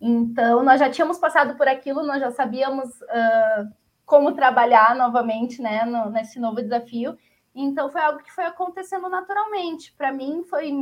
Então, 0.00 0.62
nós 0.62 0.80
já 0.80 0.90
tínhamos 0.90 1.18
passado 1.18 1.56
por 1.56 1.68
aquilo, 1.68 2.02
nós 2.02 2.20
já 2.20 2.30
sabíamos 2.30 2.88
uh, 3.02 3.72
como 4.04 4.32
trabalhar 4.32 4.94
novamente, 4.94 5.62
né, 5.62 5.84
no, 5.84 6.10
nesse 6.10 6.38
novo 6.38 6.60
desafio. 6.62 7.16
Então, 7.54 7.90
foi 7.90 8.02
algo 8.02 8.22
que 8.22 8.32
foi 8.32 8.44
acontecendo 8.44 9.08
naturalmente. 9.08 9.92
Para 9.96 10.12
mim, 10.12 10.44
foi, 10.44 10.72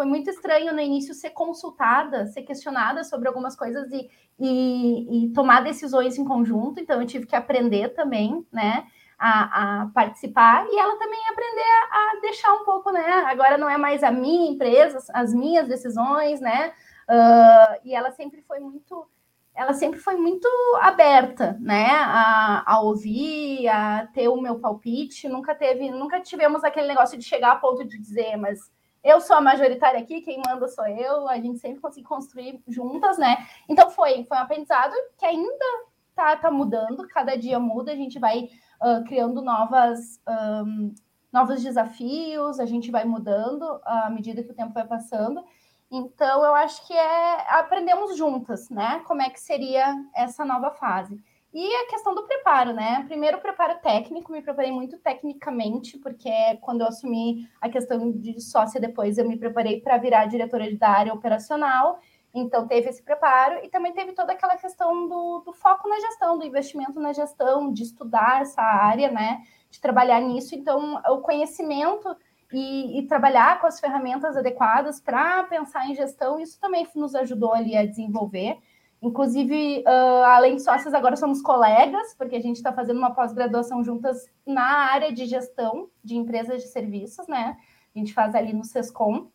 foi 0.00 0.06
muito 0.06 0.30
estranho 0.30 0.72
no 0.72 0.80
início 0.80 1.12
ser 1.12 1.28
consultada, 1.28 2.26
ser 2.28 2.40
questionada 2.40 3.04
sobre 3.04 3.28
algumas 3.28 3.54
coisas 3.54 3.92
e, 3.92 4.08
e, 4.38 5.26
e 5.26 5.32
tomar 5.34 5.62
decisões 5.62 6.16
em 6.16 6.24
conjunto. 6.24 6.80
Então, 6.80 7.02
eu 7.02 7.06
tive 7.06 7.26
que 7.26 7.36
aprender 7.36 7.90
também, 7.90 8.42
né, 8.50 8.86
a, 9.18 9.82
a, 9.82 9.86
participar 9.88 10.66
e 10.70 10.78
ela 10.78 10.98
também 10.98 11.20
aprender 11.28 11.60
a, 11.60 12.16
a, 12.16 12.20
deixar 12.22 12.50
um 12.54 12.64
pouco, 12.64 12.90
né? 12.90 13.26
Agora 13.26 13.58
não 13.58 13.68
é 13.68 13.76
mais 13.76 14.02
a 14.02 14.10
minha 14.10 14.50
empresa, 14.50 14.96
as 15.12 15.34
minhas 15.34 15.68
decisões, 15.68 16.40
né? 16.40 16.72
Uh, 17.06 17.80
e 17.84 17.94
ela 17.94 18.10
sempre 18.10 18.40
foi 18.40 18.58
muito 18.58 19.06
ela 19.54 19.74
sempre 19.74 19.98
foi 19.98 20.14
muito 20.14 20.48
aberta, 20.80 21.58
né, 21.60 21.88
a, 21.90 22.62
a, 22.64 22.80
ouvir, 22.80 23.68
a 23.68 24.06
ter 24.06 24.28
o 24.28 24.40
meu 24.40 24.58
palpite, 24.58 25.28
nunca 25.28 25.54
teve, 25.54 25.90
nunca 25.90 26.20
tivemos 26.20 26.64
aquele 26.64 26.86
negócio 26.86 27.18
de 27.18 27.24
chegar 27.24 27.52
a 27.52 27.56
ponto 27.56 27.84
de 27.84 27.98
dizer, 27.98 28.36
mas 28.36 28.70
eu 29.02 29.20
sou 29.20 29.36
a 29.36 29.40
majoritária 29.40 30.00
aqui, 30.00 30.20
quem 30.20 30.42
manda 30.46 30.68
sou 30.68 30.86
eu, 30.86 31.28
a 31.28 31.36
gente 31.36 31.58
sempre 31.58 31.80
conseguiu 31.80 32.08
construir 32.08 32.62
juntas, 32.68 33.18
né, 33.18 33.46
então 33.68 33.90
foi, 33.90 34.24
foi 34.24 34.36
um 34.36 34.40
aprendizado 34.40 34.94
que 35.18 35.24
ainda 35.24 35.66
tá, 36.14 36.36
tá 36.36 36.50
mudando, 36.50 37.08
cada 37.08 37.36
dia 37.36 37.58
muda, 37.58 37.92
a 37.92 37.96
gente 37.96 38.18
vai 38.18 38.48
uh, 38.82 39.04
criando 39.06 39.40
novas, 39.42 40.20
um, 40.66 40.94
novos 41.32 41.62
desafios, 41.62 42.60
a 42.60 42.66
gente 42.66 42.90
vai 42.90 43.04
mudando 43.04 43.80
à 43.84 44.10
medida 44.10 44.42
que 44.42 44.50
o 44.50 44.56
tempo 44.56 44.74
vai 44.74 44.86
passando, 44.86 45.44
então, 45.90 46.44
eu 46.44 46.54
acho 46.54 46.86
que 46.86 46.92
é 46.92 47.58
aprendemos 47.58 48.16
juntas, 48.16 48.70
né? 48.70 49.00
Como 49.06 49.20
é 49.22 49.28
que 49.28 49.40
seria 49.40 49.92
essa 50.14 50.44
nova 50.44 50.70
fase. 50.70 51.20
E 51.52 51.74
a 51.74 51.86
questão 51.88 52.14
do 52.14 52.22
preparo, 52.22 52.72
né? 52.72 53.04
Primeiro, 53.08 53.38
o 53.38 53.40
preparo 53.40 53.80
técnico, 53.80 54.30
me 54.30 54.40
preparei 54.40 54.70
muito 54.70 54.98
tecnicamente, 54.98 55.98
porque 55.98 56.30
quando 56.60 56.82
eu 56.82 56.86
assumi 56.86 57.48
a 57.60 57.68
questão 57.68 58.12
de 58.12 58.40
sócia 58.40 58.80
depois, 58.80 59.18
eu 59.18 59.28
me 59.28 59.36
preparei 59.36 59.80
para 59.80 59.98
virar 59.98 60.26
diretora 60.26 60.72
da 60.76 60.88
área 60.88 61.12
operacional. 61.12 61.98
Então, 62.32 62.68
teve 62.68 62.88
esse 62.88 63.02
preparo 63.02 63.64
e 63.64 63.68
também 63.68 63.92
teve 63.92 64.12
toda 64.12 64.32
aquela 64.32 64.56
questão 64.56 65.08
do, 65.08 65.40
do 65.40 65.52
foco 65.52 65.88
na 65.88 65.98
gestão, 65.98 66.38
do 66.38 66.46
investimento 66.46 67.00
na 67.00 67.12
gestão, 67.12 67.72
de 67.72 67.82
estudar 67.82 68.42
essa 68.42 68.62
área, 68.62 69.10
né? 69.10 69.42
De 69.68 69.80
trabalhar 69.80 70.20
nisso. 70.20 70.54
Então, 70.54 71.02
o 71.08 71.18
conhecimento 71.18 72.16
e, 72.52 73.00
e 73.00 73.06
trabalhar 73.08 73.60
com 73.60 73.66
as 73.66 73.80
ferramentas 73.80 74.36
adequadas 74.36 75.00
para 75.00 75.42
pensar 75.44 75.88
em 75.88 75.96
gestão, 75.96 76.38
isso 76.38 76.60
também 76.60 76.86
nos 76.94 77.16
ajudou 77.16 77.52
ali 77.52 77.76
a 77.76 77.84
desenvolver. 77.84 78.56
Inclusive, 79.02 79.82
uh, 79.86 80.24
além 80.24 80.56
de 80.56 80.62
sócios, 80.62 80.92
agora 80.92 81.16
somos 81.16 81.40
colegas, 81.40 82.14
porque 82.18 82.36
a 82.36 82.40
gente 82.40 82.56
está 82.56 82.70
fazendo 82.72 82.98
uma 82.98 83.14
pós-graduação 83.14 83.82
juntas 83.82 84.26
na 84.46 84.90
área 84.92 85.10
de 85.10 85.24
gestão 85.24 85.88
de 86.04 86.16
empresas 86.16 86.62
de 86.62 86.68
serviços, 86.68 87.26
né? 87.26 87.56
A 87.94 87.98
gente 87.98 88.12
faz 88.12 88.34
ali 88.34 88.52
no 88.52 88.62
SESCOM, 88.62 89.28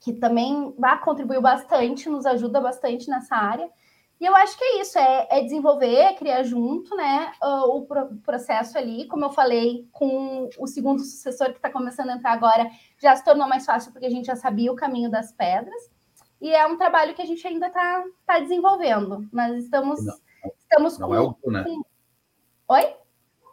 que 0.00 0.14
também 0.14 0.74
ah, 0.82 0.96
contribuiu 0.96 1.42
bastante, 1.42 2.08
nos 2.08 2.24
ajuda 2.24 2.60
bastante 2.60 3.08
nessa 3.10 3.36
área. 3.36 3.70
E 4.20 4.24
eu 4.24 4.34
acho 4.36 4.56
que 4.56 4.64
é 4.64 4.80
isso, 4.80 4.98
é, 4.98 5.26
é 5.30 5.42
desenvolver, 5.42 5.94
é 5.96 6.14
criar 6.14 6.42
junto, 6.44 6.96
né, 6.96 7.32
uh, 7.42 7.76
o 7.76 7.84
pro 7.84 8.16
processo 8.24 8.78
ali, 8.78 9.06
como 9.06 9.24
eu 9.24 9.30
falei, 9.30 9.86
com 9.92 10.48
o 10.58 10.66
segundo 10.66 11.00
sucessor 11.00 11.48
que 11.48 11.56
está 11.56 11.70
começando 11.70 12.10
a 12.10 12.14
entrar 12.14 12.32
agora, 12.32 12.70
já 12.98 13.14
se 13.14 13.24
tornou 13.24 13.46
mais 13.48 13.66
fácil 13.66 13.92
porque 13.92 14.06
a 14.06 14.10
gente 14.10 14.26
já 14.26 14.36
sabia 14.36 14.72
o 14.72 14.76
caminho 14.76 15.10
das 15.10 15.32
pedras, 15.32 15.90
e 16.44 16.54
é 16.54 16.66
um 16.66 16.76
trabalho 16.76 17.14
que 17.14 17.22
a 17.22 17.26
gente 17.26 17.46
ainda 17.46 17.68
está 17.68 18.04
tá 18.26 18.38
desenvolvendo, 18.38 19.26
mas 19.32 19.64
estamos, 19.64 20.00
Estamos 20.58 20.98
Não 20.98 21.08
com, 21.08 21.14
é 21.14 21.20
o 21.20 21.30
Gu, 21.30 21.50
né? 21.50 21.64
Com... 21.64 21.82
Oi? 22.74 22.96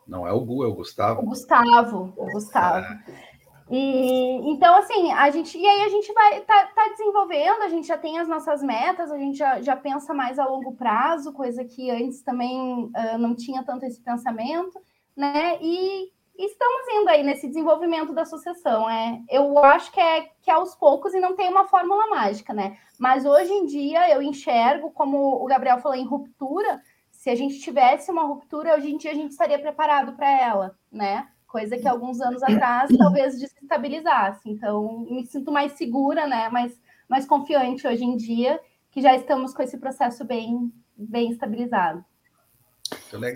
Não 0.07 0.27
é 0.27 0.33
o 0.33 0.41
Gu, 0.41 0.63
é 0.63 0.67
o 0.67 0.73
Gustavo. 0.73 1.21
O 1.21 1.25
Gustavo, 1.25 2.13
o 2.17 2.25
Gustavo. 2.31 2.85
É. 2.85 3.31
E 3.69 4.51
então, 4.51 4.75
assim, 4.75 5.11
a 5.11 5.29
gente. 5.29 5.57
E 5.57 5.65
aí 5.65 5.83
a 5.83 5.89
gente 5.89 6.11
vai 6.11 6.41
tá, 6.41 6.67
tá, 6.75 6.89
desenvolvendo, 6.89 7.61
a 7.61 7.69
gente 7.69 7.87
já 7.87 7.97
tem 7.97 8.19
as 8.19 8.27
nossas 8.27 8.61
metas, 8.61 9.09
a 9.09 9.17
gente 9.17 9.37
já, 9.37 9.61
já 9.61 9.77
pensa 9.77 10.13
mais 10.13 10.37
a 10.37 10.45
longo 10.45 10.73
prazo, 10.73 11.31
coisa 11.31 11.63
que 11.63 11.89
antes 11.89 12.21
também 12.21 12.85
uh, 12.85 13.17
não 13.17 13.33
tinha 13.33 13.63
tanto 13.63 13.85
esse 13.85 14.01
pensamento, 14.01 14.77
né? 15.15 15.57
E 15.61 16.11
estamos 16.37 16.87
indo 16.93 17.09
aí 17.09 17.23
nesse 17.23 17.47
desenvolvimento 17.47 18.13
da 18.13 18.25
sucessão. 18.25 18.89
É, 18.89 19.21
eu 19.29 19.57
acho 19.59 19.91
que 19.91 19.99
é 19.99 20.29
que 20.41 20.49
é 20.49 20.53
aos 20.53 20.75
poucos 20.75 21.13
e 21.13 21.19
não 21.19 21.35
tem 21.35 21.49
uma 21.49 21.65
fórmula 21.65 22.07
mágica, 22.07 22.53
né? 22.53 22.77
Mas 22.99 23.25
hoje 23.25 23.51
em 23.51 23.65
dia 23.65 24.09
eu 24.09 24.21
enxergo, 24.21 24.91
como 24.91 25.43
o 25.43 25.45
Gabriel 25.45 25.79
falou, 25.79 25.97
em 25.97 26.05
ruptura. 26.05 26.81
Se 27.11 27.29
a 27.29 27.35
gente 27.35 27.59
tivesse 27.59 28.09
uma 28.11 28.23
ruptura, 28.23 28.75
hoje 28.75 28.91
em 28.91 28.97
dia 28.97 29.11
a 29.11 29.15
gente 29.15 29.31
estaria 29.31 29.59
preparado 29.59 30.13
para 30.13 30.29
ela, 30.29 30.75
né? 30.91 31.27
coisa 31.51 31.77
que 31.77 31.87
alguns 31.87 32.21
anos 32.21 32.41
atrás 32.41 32.89
talvez 32.97 33.37
desestabilizasse. 33.37 34.49
Então, 34.49 35.05
me 35.09 35.25
sinto 35.25 35.51
mais 35.51 35.73
segura, 35.73 36.25
né? 36.25 36.49
Mais, 36.49 36.73
mais 37.09 37.25
confiante 37.25 37.85
hoje 37.85 38.03
em 38.03 38.15
dia, 38.15 38.59
que 38.89 39.01
já 39.01 39.13
estamos 39.15 39.53
com 39.53 39.61
esse 39.61 39.77
processo 39.77 40.23
bem, 40.23 40.71
bem 40.95 41.29
estabilizado. 41.31 42.03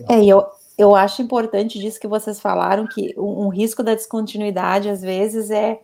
É, 0.10 0.26
eu, 0.26 0.46
eu 0.78 0.96
acho 0.96 1.22
importante 1.22 1.80
disso 1.80 2.00
que 2.00 2.08
vocês 2.08 2.40
falaram, 2.40 2.88
que 2.88 3.14
um, 3.18 3.46
um 3.46 3.50
risco 3.50 3.84
da 3.84 3.96
descontinuidade, 3.96 4.90
às 4.90 5.02
vezes, 5.02 5.50
é 5.52 5.80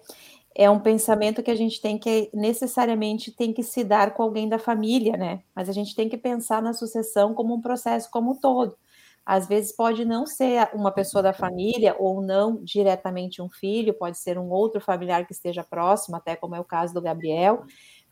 é 0.56 0.70
um 0.70 0.80
pensamento 0.80 1.44
que 1.44 1.52
a 1.52 1.56
gente 1.56 1.82
tem 1.82 1.98
que 1.98 2.30
necessariamente 2.34 3.32
tem 3.32 3.54
que 3.54 3.64
se 3.64 3.84
dar 3.84 4.14
com 4.14 4.24
alguém 4.24 4.50
da 4.50 4.60
família, 4.60 5.18
né? 5.18 5.42
Mas 5.56 5.70
a 5.70 5.74
gente 5.74 5.96
tem 5.96 6.10
que 6.10 6.18
pensar 6.18 6.62
na 6.62 6.74
sucessão 6.74 7.34
como 7.34 7.56
um 7.56 7.62
processo 7.62 8.10
como 8.12 8.32
um 8.32 8.36
todo. 8.36 8.78
Às 9.26 9.48
vezes 9.48 9.72
pode 9.72 10.04
não 10.04 10.26
ser 10.26 10.70
uma 10.74 10.92
pessoa 10.92 11.22
da 11.24 11.32
família 11.34 11.96
ou 12.00 12.22
não 12.22 12.62
diretamente 12.64 13.42
um 13.42 13.50
filho, 13.50 13.94
pode 13.94 14.18
ser 14.18 14.38
um 14.38 14.50
outro 14.50 14.82
familiar 14.82 15.26
que 15.26 15.34
esteja 15.34 15.64
próximo, 15.64 16.18
até 16.18 16.36
como 16.36 16.56
é 16.56 16.60
o 16.60 16.66
caso 16.66 16.94
do 16.94 17.02
Gabriel. 17.02 17.64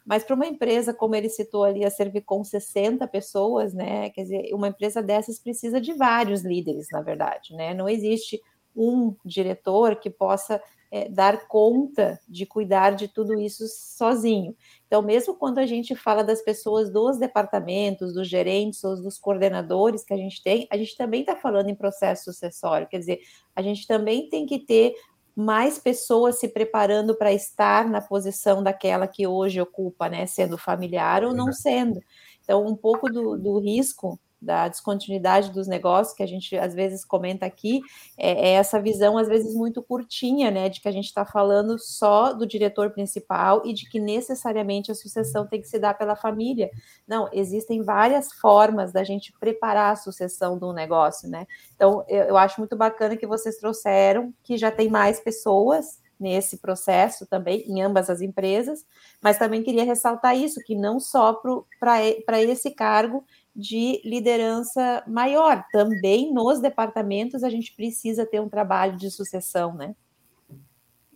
Mas 0.10 0.24
para 0.24 0.36
uma 0.36 0.48
empresa, 0.48 0.92
como 0.92 1.14
ele 1.14 1.30
citou 1.30 1.64
ali, 1.64 1.86
a 1.86 1.92
Servicom 1.92 2.44
60 2.44 3.08
pessoas, 3.08 3.76
né? 3.76 4.10
Quer 4.10 4.24
dizer, 4.24 4.54
uma 4.56 4.70
empresa 4.70 5.04
dessas 5.04 5.38
precisa 5.38 5.80
de 5.80 5.94
vários 5.94 6.42
líderes, 6.42 6.88
na 6.92 7.00
verdade, 7.00 7.54
né? 7.54 7.76
Não 7.76 7.88
existe 7.88 8.42
um 8.76 9.16
diretor 9.24 9.98
que 9.98 10.10
possa 10.10 10.60
é, 10.92 11.08
dar 11.08 11.48
conta 11.48 12.20
de 12.28 12.44
cuidar 12.48 12.96
de 12.96 13.08
tudo 13.08 13.40
isso 13.40 13.66
sozinho. 13.68 14.56
Então, 14.88 15.04
mesmo 15.04 15.36
quando 15.36 15.60
a 15.60 15.66
gente 15.68 15.96
fala 15.96 16.24
das 16.24 16.42
pessoas 16.42 16.90
dos 16.90 17.20
departamentos, 17.20 18.12
dos 18.12 18.28
gerentes 18.28 18.84
ou 18.84 18.96
dos 18.96 19.20
coordenadores 19.20 20.04
que 20.04 20.14
a 20.14 20.18
gente 20.18 20.42
tem, 20.42 20.68
a 20.72 20.78
gente 20.78 20.98
também 20.98 21.22
está 21.22 21.36
falando 21.36 21.70
em 21.70 21.76
processo 21.76 22.24
sucessório, 22.24 22.88
quer 22.88 22.98
dizer, 22.98 23.20
a 23.56 23.62
gente 23.62 23.86
também 23.86 24.28
tem 24.28 24.48
que 24.48 24.58
ter 24.58 24.96
mais 25.40 25.80
pessoas 25.80 26.40
se 26.40 26.50
preparando 26.50 27.16
para 27.16 27.32
estar 27.32 27.88
na 27.90 28.02
posição 28.02 28.62
daquela 28.62 29.08
que 29.08 29.26
hoje 29.26 29.62
ocupa, 29.62 30.10
né, 30.10 30.26
sendo 30.26 30.58
familiar 30.58 31.24
ou 31.24 31.34
não 31.34 31.54
sendo. 31.54 32.02
Então, 32.44 32.66
um 32.66 32.76
pouco 32.76 33.10
do, 33.10 33.38
do 33.38 33.60
risco 33.60 34.20
da 34.42 34.68
descontinuidade 34.68 35.52
dos 35.52 35.68
negócios, 35.68 36.16
que 36.16 36.24
a 36.24 36.28
gente 36.28 36.58
às 36.58 36.74
vezes 36.74 37.04
comenta 37.04 37.46
aqui, 37.46 37.82
é, 38.18 38.50
é 38.50 38.54
essa 38.54 38.82
visão 38.82 39.18
às 39.18 39.28
vezes 39.28 39.54
muito 39.54 39.82
curtinha, 39.82 40.50
né, 40.50 40.70
de 40.70 40.80
que 40.82 40.88
a 40.88 40.92
gente 40.92 41.06
está 41.06 41.26
falando 41.26 41.78
só 41.78 42.34
do 42.34 42.48
diretor 42.48 42.92
principal 42.92 43.62
e 43.66 43.74
de 43.74 43.90
que 43.90 44.00
necessariamente 44.00 44.92
a 44.92 44.96
sucessão 44.96 45.46
tem 45.46 45.62
que 45.62 45.68
se 45.68 45.80
dar 45.80 45.98
pela 45.98 46.16
família. 46.16 46.70
Não, 47.08 47.30
existem 47.34 47.84
várias 47.84 48.32
formas 48.32 48.92
da 48.92 49.04
gente 49.04 49.34
preparar 49.40 49.94
a 49.94 49.96
sucessão 49.96 50.58
de 50.58 50.66
um 50.66 50.74
negócio, 50.74 51.30
né? 51.30 51.46
Então, 51.76 52.04
eu, 52.08 52.24
eu 52.26 52.38
acho 52.38 52.60
muito 52.60 52.76
bacana 52.76 53.18
que 53.18 53.28
vocês 53.28 53.58
trouxeram 53.58 54.34
que 54.44 54.58
já 54.58 54.72
tem 54.72 54.90
mais 54.90 55.20
pessoas 55.20 56.00
nesse 56.20 56.58
processo 56.58 57.26
também, 57.26 57.64
em 57.66 57.82
ambas 57.82 58.10
as 58.10 58.20
empresas, 58.20 58.86
mas 59.22 59.38
também 59.38 59.64
queria 59.64 59.86
ressaltar 59.86 60.36
isso, 60.36 60.62
que 60.66 60.76
não 60.76 61.00
só 61.00 61.42
para 61.80 62.42
esse 62.42 62.72
cargo 62.72 63.24
de 63.56 64.02
liderança 64.04 65.04
maior. 65.08 65.64
Também 65.72 66.34
nos 66.34 66.60
departamentos 66.60 67.44
a 67.44 67.50
gente 67.50 67.74
precisa 67.76 68.26
ter 68.26 68.40
um 68.40 68.50
trabalho 68.50 68.98
de 68.98 69.10
sucessão, 69.12 69.74
né? 69.74 69.96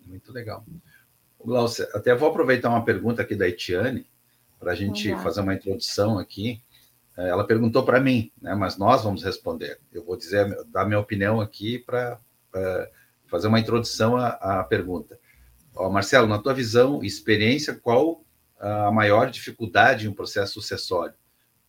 Muito 0.06 0.32
legal. 0.32 0.66
Glaucia, 1.44 1.90
até 1.94 2.16
vou 2.16 2.30
aproveitar 2.30 2.70
uma 2.70 2.84
pergunta 2.86 3.22
aqui 3.22 3.36
da 3.36 3.48
Etiane, 3.48 4.06
para 4.60 4.72
a 4.72 4.76
gente 4.76 5.14
fazer 5.18 5.42
uma 5.42 5.54
introdução 5.54 6.18
aqui. 6.18 6.62
É, 7.18 7.30
ela 7.30 7.46
perguntou 7.46 7.84
para 7.84 8.00
mim, 8.00 8.32
né, 8.42 8.56
mas 8.56 8.78
nós 8.78 9.04
vamos 9.04 9.24
responder. 9.24 9.80
Eu 9.92 10.04
vou 10.04 10.16
dizer, 10.16 10.48
dar 10.68 10.86
minha 10.86 11.00
opinião 11.00 11.42
aqui 11.42 11.80
para 11.80 12.20
fazer 13.28 13.48
uma 13.48 13.60
introdução 13.60 14.16
à, 14.16 14.30
à 14.60 14.64
pergunta. 14.64 15.20
Ó, 15.76 15.90
Marcelo, 15.90 16.28
na 16.28 16.40
tua 16.40 16.54
visão 16.54 17.04
e 17.04 17.08
experiência, 17.08 17.76
qual 17.76 18.24
a 18.60 18.92
maior 18.92 19.30
dificuldade 19.30 20.06
em 20.06 20.10
um 20.10 20.14
processo 20.14 20.54
sucessório? 20.54 21.16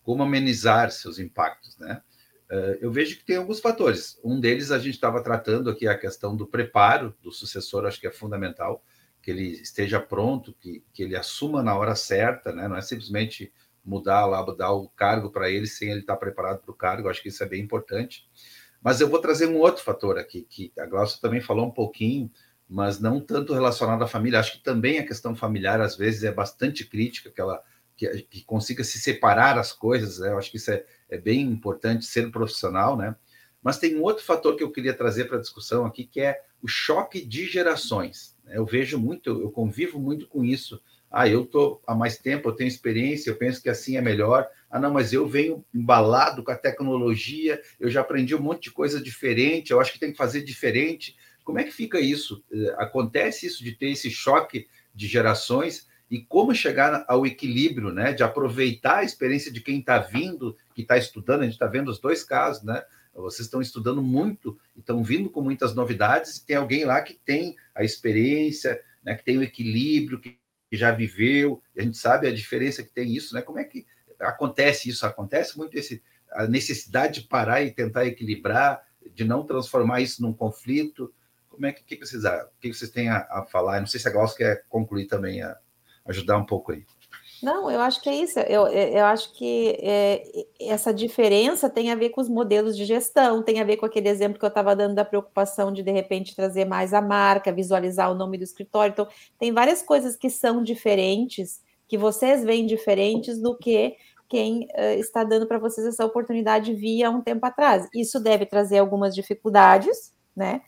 Como 0.05 0.21
amenizar 0.21 0.91
seus 0.91 1.17
impactos, 1.17 1.75
né? 1.79 1.99
Eh, 2.47 2.77
eu 2.81 2.91
vejo 2.91 3.17
que 3.17 3.25
tem 3.25 3.37
alguns 3.37 3.59
fatores. 3.59 4.19
Um 4.23 4.39
deles 4.39 4.69
a 4.69 4.77
gente 4.77 4.93
estava 4.93 5.21
tratando 5.23 5.67
aqui 5.67 5.87
a 5.87 5.97
questão 5.97 6.37
do 6.37 6.45
preparo 6.45 7.15
do 7.23 7.31
sucessor, 7.31 7.85
acho 7.85 7.99
que 7.99 8.05
é 8.05 8.11
fundamental 8.11 8.83
que 9.19 9.31
ele 9.31 9.47
esteja 9.47 9.99
pronto, 9.99 10.53
que, 10.61 10.83
que 10.93 11.01
ele 11.01 11.15
assuma 11.15 11.63
na 11.63 11.75
hora 11.75 11.95
certa, 11.95 12.53
né? 12.53 12.67
Não 12.67 12.77
é 12.77 12.81
simplesmente 12.83 13.51
mudar 13.83 14.27
lá, 14.27 14.43
dar 14.53 14.73
o 14.73 14.87
cargo 14.89 15.31
para 15.31 15.49
ele 15.49 15.65
sem 15.65 15.89
ele 15.89 16.01
estar 16.01 16.17
preparado 16.17 16.59
para 16.59 16.71
o 16.71 16.75
cargo. 16.75 17.09
Acho 17.09 17.23
que 17.23 17.29
isso 17.29 17.43
é 17.43 17.47
bem 17.47 17.63
importante. 17.63 18.29
Mas 18.83 19.01
eu 19.01 19.09
vou 19.09 19.19
trazer 19.19 19.47
um 19.47 19.57
outro 19.57 19.83
fator 19.83 20.19
aqui 20.19 20.45
que 20.47 20.71
a 20.77 20.85
Glaucia 20.85 21.19
também 21.19 21.41
falou 21.41 21.65
um 21.65 21.71
pouquinho, 21.71 22.31
mas 22.69 22.99
não 22.99 23.19
tanto 23.19 23.55
relacionado 23.55 24.03
à 24.03 24.07
família. 24.07 24.39
Acho 24.39 24.53
que 24.53 24.63
também 24.63 24.99
a 24.99 25.07
questão 25.07 25.35
familiar 25.35 25.81
às 25.81 25.97
vezes 25.97 26.23
é 26.23 26.31
bastante 26.31 26.85
crítica, 26.85 27.31
que 27.31 27.41
ela 27.41 27.63
que, 27.95 28.07
que 28.23 28.43
consiga 28.43 28.83
se 28.83 28.99
separar 28.99 29.57
as 29.57 29.71
coisas. 29.71 30.19
Né? 30.19 30.29
Eu 30.29 30.37
acho 30.37 30.51
que 30.51 30.57
isso 30.57 30.71
é, 30.71 30.85
é 31.09 31.17
bem 31.17 31.41
importante, 31.41 32.05
ser 32.05 32.31
profissional, 32.31 32.97
né? 32.97 33.15
Mas 33.61 33.79
tem 33.79 33.95
um 33.95 34.03
outro 34.03 34.23
fator 34.23 34.55
que 34.55 34.63
eu 34.63 34.71
queria 34.71 34.93
trazer 34.93 35.25
para 35.25 35.37
a 35.37 35.41
discussão 35.41 35.87
aqui, 35.87 36.05
que 36.05 36.21
é 36.21 36.39
o 36.61 36.67
choque 36.67 37.25
de 37.25 37.47
gerações. 37.47 38.37
Né? 38.43 38.57
Eu 38.57 38.65
vejo 38.65 38.99
muito, 38.99 39.41
eu 39.41 39.49
convivo 39.49 39.99
muito 39.99 40.27
com 40.27 40.45
isso. 40.45 40.79
Ah, 41.09 41.27
eu 41.27 41.43
estou 41.43 41.81
há 41.87 41.95
mais 41.95 42.17
tempo, 42.17 42.49
eu 42.49 42.53
tenho 42.53 42.67
experiência, 42.67 43.29
eu 43.29 43.35
penso 43.35 43.63
que 43.63 43.69
assim 43.69 43.97
é 43.97 44.01
melhor. 44.01 44.47
Ah, 44.69 44.79
não, 44.79 44.91
mas 44.91 45.13
eu 45.13 45.27
venho 45.27 45.65
embalado 45.73 46.43
com 46.43 46.51
a 46.51 46.57
tecnologia, 46.57 47.59
eu 47.79 47.89
já 47.89 48.01
aprendi 48.01 48.35
um 48.35 48.41
monte 48.41 48.63
de 48.63 48.71
coisa 48.71 49.01
diferente, 49.01 49.71
eu 49.71 49.79
acho 49.79 49.93
que 49.93 49.99
tem 49.99 50.11
que 50.11 50.17
fazer 50.17 50.43
diferente. 50.43 51.15
Como 51.43 51.57
é 51.57 51.63
que 51.63 51.71
fica 51.71 51.99
isso? 51.99 52.43
Eh, 52.51 52.75
acontece 52.77 53.45
isso 53.47 53.63
de 53.63 53.71
ter 53.71 53.91
esse 53.91 54.11
choque 54.11 54.67
de 54.93 55.07
gerações? 55.07 55.87
E 56.15 56.21
como 56.29 56.55
chegar 56.55 57.03
ao 57.09 57.25
equilíbrio, 57.25 57.91
né, 57.91 58.13
de 58.13 58.23
aproveitar 58.23 58.99
a 58.99 59.03
experiência 59.03 59.51
de 59.51 59.59
quem 59.59 59.79
está 59.79 59.97
vindo, 59.99 60.55
que 60.73 60.81
está 60.81 60.97
estudando, 60.97 61.41
a 61.41 61.43
gente 61.43 61.55
está 61.55 61.67
vendo 61.67 61.91
os 61.91 61.99
dois 61.99 62.23
casos, 62.23 62.63
né? 62.63 62.81
Vocês 63.13 63.47
estão 63.47 63.61
estudando 63.61 64.01
muito, 64.01 64.57
estão 64.77 65.03
vindo 65.03 65.29
com 65.29 65.41
muitas 65.41 65.75
novidades, 65.75 66.37
e 66.37 66.45
tem 66.45 66.55
alguém 66.55 66.85
lá 66.85 67.01
que 67.01 67.15
tem 67.25 67.57
a 67.75 67.83
experiência, 67.83 68.81
né, 69.03 69.15
que 69.15 69.25
tem 69.25 69.37
o 69.37 69.43
equilíbrio, 69.43 70.21
que, 70.21 70.39
já 70.71 70.89
viveu, 70.91 71.61
a 71.77 71.81
gente 71.81 71.97
sabe 71.97 72.27
a 72.27 72.33
diferença 72.33 72.81
que 72.81 72.89
tem 72.89 73.13
isso, 73.13 73.35
né? 73.35 73.41
Como 73.41 73.59
é 73.59 73.65
que 73.65 73.85
acontece 74.19 74.87
isso? 74.87 75.05
Acontece 75.05 75.57
muito 75.57 75.77
esse, 75.77 76.01
a 76.31 76.47
necessidade 76.47 77.21
de 77.21 77.27
parar 77.27 77.61
e 77.61 77.71
tentar 77.71 78.05
equilibrar, 78.05 78.81
de 79.13 79.25
não 79.25 79.45
transformar 79.45 79.99
isso 79.99 80.21
num 80.21 80.33
conflito. 80.33 81.13
Como 81.49 81.65
é 81.65 81.73
que, 81.73 81.83
que 81.83 82.05
vocês, 82.05 82.23
que 82.59 82.73
vocês 82.73 82.91
têm 82.91 83.09
a, 83.09 83.19
a 83.29 83.45
falar? 83.45 83.75
Eu 83.75 83.81
não 83.81 83.87
sei 83.87 83.99
se 83.99 84.07
a 84.07 84.11
Glaucia 84.11 84.37
quer 84.37 84.65
concluir 84.67 85.07
também 85.07 85.41
a, 85.41 85.57
ajudar 86.05 86.37
um 86.37 86.45
pouco 86.45 86.71
aí. 86.71 86.83
Não, 87.43 87.69
eu 87.69 87.79
acho 87.81 88.01
que 88.01 88.09
é 88.09 88.15
isso. 88.15 88.39
Eu, 88.39 88.67
eu 88.67 89.05
acho 89.05 89.33
que 89.33 89.77
é, 89.81 90.23
essa 90.59 90.93
diferença 90.93 91.69
tem 91.69 91.91
a 91.91 91.95
ver 91.95 92.09
com 92.09 92.21
os 92.21 92.29
modelos 92.29 92.75
de 92.75 92.85
gestão, 92.85 93.43
tem 93.43 93.59
a 93.59 93.63
ver 93.63 93.77
com 93.77 93.85
aquele 93.85 94.09
exemplo 94.09 94.39
que 94.39 94.45
eu 94.45 94.49
estava 94.49 94.75
dando 94.75 94.95
da 94.95 95.05
preocupação 95.05 95.71
de, 95.71 95.83
de 95.83 95.91
repente, 95.91 96.35
trazer 96.35 96.65
mais 96.65 96.93
a 96.93 97.01
marca, 97.01 97.51
visualizar 97.51 98.11
o 98.11 98.15
nome 98.15 98.37
do 98.37 98.43
escritório. 98.43 98.93
Então, 98.93 99.07
tem 99.37 99.51
várias 99.51 99.81
coisas 99.81 100.15
que 100.15 100.29
são 100.29 100.63
diferentes, 100.63 101.61
que 101.87 101.97
vocês 101.97 102.43
veem 102.43 102.65
diferentes 102.65 103.39
do 103.39 103.55
que 103.57 103.95
quem 104.27 104.67
uh, 104.75 104.99
está 104.99 105.23
dando 105.23 105.45
para 105.45 105.59
vocês 105.59 105.85
essa 105.85 106.05
oportunidade 106.05 106.73
via 106.73 107.11
um 107.11 107.21
tempo 107.21 107.45
atrás. 107.45 107.87
Isso 107.93 108.19
deve 108.19 108.45
trazer 108.45 108.79
algumas 108.79 109.13
dificuldades, 109.13 110.13
né? 110.35 110.61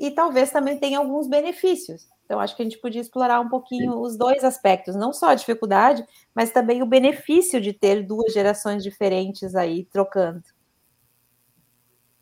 E 0.00 0.10
talvez 0.10 0.50
também 0.50 0.78
tenha 0.78 0.98
alguns 0.98 1.28
benefícios. 1.28 2.08
Então, 2.28 2.38
acho 2.38 2.54
que 2.54 2.60
a 2.60 2.64
gente 2.66 2.76
podia 2.76 3.00
explorar 3.00 3.40
um 3.40 3.48
pouquinho 3.48 3.90
Sim. 3.90 3.98
os 4.00 4.14
dois 4.14 4.44
aspectos, 4.44 4.94
não 4.94 5.14
só 5.14 5.28
a 5.30 5.34
dificuldade, 5.34 6.04
mas 6.34 6.50
também 6.50 6.82
o 6.82 6.86
benefício 6.86 7.58
de 7.58 7.72
ter 7.72 8.04
duas 8.04 8.34
gerações 8.34 8.82
diferentes 8.82 9.54
aí 9.54 9.86
trocando. 9.86 10.42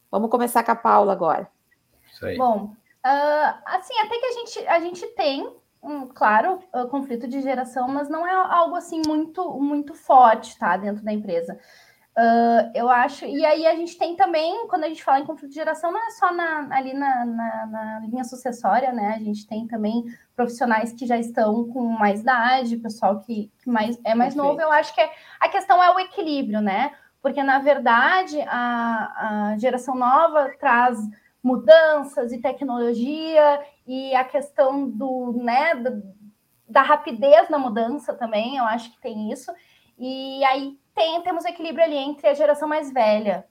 Vamos 0.08 0.30
começar 0.30 0.62
com 0.62 0.70
a 0.70 0.76
Paula 0.76 1.12
agora. 1.12 1.50
Bom, 2.38 2.66
uh, 3.04 3.58
assim, 3.64 3.98
até 3.98 4.16
que 4.16 4.26
a 4.26 4.32
gente, 4.32 4.68
a 4.68 4.78
gente 4.78 5.06
tem, 5.08 5.52
um, 5.82 6.06
claro, 6.06 6.60
uh, 6.72 6.86
conflito 6.86 7.26
de 7.26 7.42
geração, 7.42 7.88
mas 7.88 8.08
não 8.08 8.24
é 8.24 8.32
algo 8.32 8.76
assim 8.76 9.02
muito, 9.04 9.58
muito 9.60 9.92
forte, 9.92 10.56
tá, 10.56 10.76
dentro 10.76 11.04
da 11.04 11.12
empresa. 11.12 11.58
Uh, 12.18 12.72
eu 12.74 12.88
acho, 12.88 13.26
e 13.26 13.44
aí 13.44 13.66
a 13.66 13.74
gente 13.74 13.98
tem 13.98 14.16
também, 14.16 14.66
quando 14.68 14.84
a 14.84 14.88
gente 14.88 15.04
fala 15.04 15.20
em 15.20 15.26
conflito 15.26 15.50
de 15.50 15.54
geração, 15.54 15.92
não 15.92 16.00
é 16.00 16.10
só 16.12 16.32
na, 16.32 16.66
ali 16.74 16.94
na, 16.94 17.26
na, 17.26 17.66
na, 17.66 18.00
linha 18.08 18.24
sucessória, 18.24 18.90
né? 18.90 19.16
A 19.16 19.22
gente 19.22 19.46
tem 19.46 19.66
também 19.66 20.02
profissionais 20.34 20.94
que 20.94 21.04
já 21.04 21.18
estão 21.18 21.68
com 21.68 21.84
mais 21.84 22.22
idade, 22.22 22.78
pessoal 22.78 23.20
que, 23.20 23.52
que 23.62 23.68
mais, 23.68 24.00
é 24.02 24.14
mais 24.14 24.32
Perfeito. 24.32 24.36
novo. 24.36 24.62
Eu 24.62 24.72
acho 24.72 24.94
que 24.94 25.00
é, 25.02 25.12
a 25.38 25.48
questão 25.50 25.82
é 25.84 25.94
o 25.94 26.00
equilíbrio, 26.00 26.62
né? 26.62 26.94
Porque, 27.20 27.42
na 27.42 27.58
verdade, 27.58 28.40
a, 28.48 29.50
a 29.52 29.58
geração 29.58 29.94
nova 29.94 30.50
traz 30.58 30.98
mudanças 31.42 32.32
e 32.32 32.40
tecnologia 32.40 33.60
e 33.86 34.14
a 34.14 34.24
questão 34.24 34.88
do, 34.88 35.32
né, 35.32 35.74
da, 35.74 35.92
da 36.66 36.82
rapidez 36.82 37.50
na 37.50 37.58
mudança 37.58 38.14
também, 38.14 38.56
eu 38.56 38.64
acho 38.64 38.90
que 38.90 39.00
tem 39.02 39.30
isso. 39.30 39.52
E 39.98 40.44
aí 40.44 40.78
tem, 40.94 41.20
temos 41.22 41.44
equilíbrio 41.44 41.84
ali 41.84 41.96
entre 41.96 42.28
a 42.28 42.34
geração 42.34 42.68
mais 42.68 42.92
velha 42.92 43.46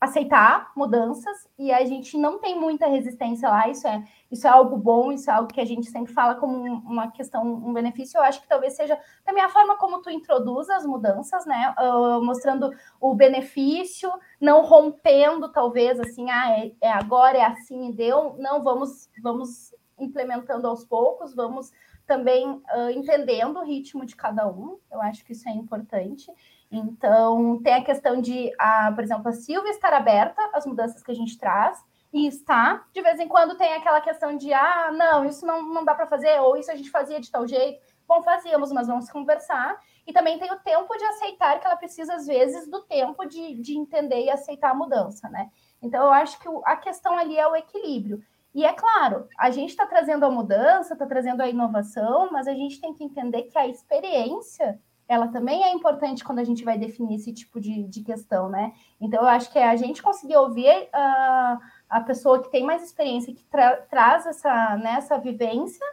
aceitar 0.00 0.72
mudanças 0.74 1.46
e 1.58 1.70
a 1.70 1.84
gente 1.84 2.16
não 2.16 2.38
tem 2.38 2.58
muita 2.58 2.86
resistência 2.86 3.50
lá, 3.50 3.68
isso 3.68 3.86
é, 3.86 4.02
isso 4.30 4.46
é 4.46 4.50
algo 4.50 4.78
bom, 4.78 5.12
isso 5.12 5.30
é 5.30 5.34
algo 5.34 5.52
que 5.52 5.60
a 5.60 5.64
gente 5.64 5.90
sempre 5.90 6.10
fala 6.14 6.36
como 6.36 6.56
uma 6.56 7.10
questão, 7.10 7.42
um 7.44 7.70
benefício, 7.74 8.16
eu 8.16 8.22
acho 8.22 8.40
que 8.40 8.48
talvez 8.48 8.74
seja 8.74 8.98
também 9.26 9.44
a 9.44 9.50
forma 9.50 9.76
como 9.76 10.00
tu 10.00 10.08
introduz 10.08 10.70
as 10.70 10.86
mudanças, 10.86 11.44
né, 11.44 11.74
uh, 11.78 12.24
mostrando 12.24 12.70
o 12.98 13.14
benefício, 13.14 14.10
não 14.40 14.62
rompendo 14.62 15.52
talvez 15.52 16.00
assim, 16.00 16.30
ah, 16.30 16.58
é, 16.58 16.72
é 16.80 16.90
agora, 16.90 17.36
é 17.36 17.44
assim 17.44 17.90
e 17.90 17.92
deu, 17.92 18.36
não, 18.38 18.62
vamos, 18.62 19.10
vamos 19.22 19.74
implementando 19.98 20.66
aos 20.66 20.82
poucos, 20.82 21.34
vamos 21.34 21.70
também 22.10 22.50
uh, 22.50 22.90
entendendo 22.92 23.60
o 23.60 23.64
ritmo 23.64 24.04
de 24.04 24.16
cada 24.16 24.48
um, 24.48 24.80
eu 24.90 25.00
acho 25.00 25.24
que 25.24 25.30
isso 25.30 25.48
é 25.48 25.52
importante, 25.52 26.28
então, 26.68 27.60
tem 27.62 27.74
a 27.74 27.84
questão 27.84 28.20
de, 28.20 28.52
a, 28.58 28.90
por 28.90 29.04
exemplo, 29.04 29.28
a 29.28 29.32
Silvia 29.32 29.70
estar 29.70 29.92
aberta 29.92 30.50
às 30.52 30.66
mudanças 30.66 31.02
que 31.04 31.10
a 31.12 31.14
gente 31.14 31.38
traz, 31.38 31.78
e 32.12 32.26
está. 32.26 32.84
De 32.92 33.00
vez 33.00 33.20
em 33.20 33.28
quando 33.28 33.56
tem 33.56 33.72
aquela 33.74 34.00
questão 34.00 34.36
de, 34.36 34.52
ah, 34.52 34.90
não, 34.90 35.24
isso 35.24 35.46
não, 35.46 35.62
não 35.62 35.84
dá 35.84 35.94
para 35.94 36.08
fazer, 36.08 36.40
ou 36.40 36.56
isso 36.56 36.70
a 36.70 36.74
gente 36.74 36.90
fazia 36.90 37.20
de 37.20 37.30
tal 37.30 37.46
jeito. 37.46 37.80
Bom, 38.08 38.20
fazíamos, 38.22 38.72
mas 38.72 38.88
vamos 38.88 39.08
conversar. 39.08 39.80
E 40.04 40.12
também 40.12 40.36
tem 40.36 40.52
o 40.52 40.58
tempo 40.58 40.96
de 40.96 41.04
aceitar 41.04 41.60
que 41.60 41.66
ela 41.66 41.76
precisa, 41.76 42.14
às 42.14 42.26
vezes, 42.26 42.68
do 42.68 42.82
tempo 42.82 43.24
de, 43.24 43.54
de 43.54 43.78
entender 43.78 44.24
e 44.24 44.30
aceitar 44.30 44.70
a 44.70 44.74
mudança, 44.74 45.28
né? 45.28 45.48
Então, 45.80 46.04
eu 46.04 46.12
acho 46.12 46.40
que 46.40 46.48
a 46.64 46.76
questão 46.76 47.16
ali 47.16 47.38
é 47.38 47.46
o 47.46 47.54
equilíbrio. 47.54 48.20
E 48.54 48.64
é 48.64 48.72
claro, 48.72 49.28
a 49.38 49.50
gente 49.50 49.70
está 49.70 49.86
trazendo 49.86 50.24
a 50.24 50.30
mudança, 50.30 50.94
está 50.94 51.06
trazendo 51.06 51.40
a 51.40 51.48
inovação, 51.48 52.30
mas 52.32 52.48
a 52.48 52.54
gente 52.54 52.80
tem 52.80 52.92
que 52.92 53.04
entender 53.04 53.44
que 53.44 53.56
a 53.56 53.66
experiência 53.66 54.80
ela 55.10 55.26
também 55.26 55.64
é 55.64 55.72
importante 55.72 56.22
quando 56.22 56.38
a 56.38 56.44
gente 56.44 56.62
vai 56.62 56.78
definir 56.78 57.16
esse 57.16 57.32
tipo 57.32 57.60
de, 57.60 57.82
de 57.82 58.00
questão, 58.00 58.48
né? 58.48 58.72
Então, 59.00 59.20
eu 59.22 59.28
acho 59.28 59.50
que 59.50 59.58
é 59.58 59.68
a 59.68 59.74
gente 59.74 60.00
conseguir 60.00 60.36
ouvir 60.36 60.70
uh, 60.84 61.58
a 61.88 62.00
pessoa 62.06 62.40
que 62.40 62.48
tem 62.48 62.64
mais 62.64 62.84
experiência, 62.84 63.34
que 63.34 63.42
tra 63.46 63.78
traz 63.90 64.24
essa, 64.24 64.76
né, 64.76 64.92
essa 64.98 65.18
vivência, 65.18 65.84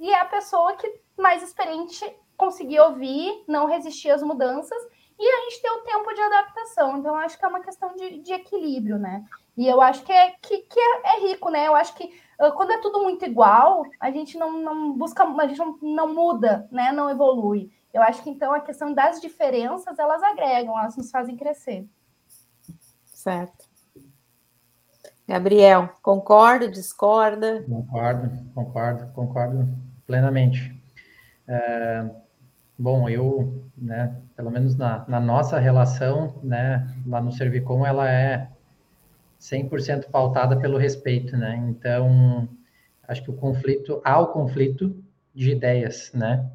e 0.00 0.14
a 0.14 0.24
pessoa 0.24 0.74
que 0.76 0.90
mais 1.18 1.42
experiente 1.42 2.10
conseguir 2.38 2.80
ouvir, 2.80 3.44
não 3.46 3.66
resistir 3.66 4.08
às 4.08 4.22
mudanças, 4.22 4.82
e 5.18 5.28
a 5.28 5.40
gente 5.42 5.60
ter 5.60 5.70
o 5.70 5.82
tempo 5.82 6.14
de 6.14 6.22
adaptação. 6.22 6.96
Então, 6.96 7.14
eu 7.14 7.20
acho 7.20 7.38
que 7.38 7.44
é 7.44 7.48
uma 7.48 7.60
questão 7.60 7.94
de, 7.94 8.18
de 8.20 8.32
equilíbrio, 8.32 8.98
né? 8.98 9.26
E 9.56 9.66
eu 9.66 9.80
acho 9.80 10.02
que 10.04 10.12
é, 10.12 10.32
que, 10.42 10.58
que 10.58 10.80
é, 10.80 11.16
é 11.16 11.28
rico, 11.28 11.50
né? 11.50 11.66
Eu 11.66 11.74
acho 11.74 11.94
que 11.94 12.04
uh, 12.04 12.52
quando 12.54 12.72
é 12.72 12.80
tudo 12.80 13.02
muito 13.02 13.24
igual, 13.24 13.84
a 14.00 14.10
gente 14.10 14.36
não, 14.36 14.52
não 14.60 14.92
busca, 14.92 15.24
a 15.24 15.46
gente 15.46 15.58
não, 15.58 15.78
não 15.80 16.14
muda, 16.14 16.68
né? 16.72 16.90
Não 16.92 17.08
evolui. 17.08 17.70
Eu 17.92 18.02
acho 18.02 18.22
que 18.22 18.30
então 18.30 18.52
a 18.52 18.60
questão 18.60 18.92
das 18.92 19.20
diferenças 19.20 19.98
elas 19.98 20.22
agregam, 20.22 20.78
elas 20.78 20.96
nos 20.96 21.10
fazem 21.10 21.36
crescer. 21.36 21.88
Certo. 23.04 23.72
Gabriel, 25.26 25.88
concorda, 26.02 26.68
discorda? 26.68 27.62
Concordo, 27.62 28.30
concordo, 28.52 29.12
concordo 29.14 29.68
plenamente. 30.06 30.74
É, 31.48 32.10
bom, 32.78 33.08
eu, 33.08 33.64
né, 33.76 34.20
pelo 34.36 34.50
menos 34.50 34.76
na, 34.76 35.04
na, 35.08 35.20
nossa 35.20 35.58
relação, 35.58 36.34
né, 36.42 36.86
lá 37.06 37.22
no 37.22 37.32
Servicom, 37.32 37.86
ela 37.86 38.10
é 38.10 38.50
100% 39.52 40.10
pautada 40.10 40.56
pelo 40.58 40.78
respeito, 40.78 41.36
né? 41.36 41.56
Então, 41.68 42.48
acho 43.06 43.22
que 43.22 43.30
o 43.30 43.34
conflito, 43.34 44.00
há 44.04 44.18
o 44.20 44.28
conflito 44.28 44.96
de 45.34 45.50
ideias, 45.50 46.10
né? 46.14 46.48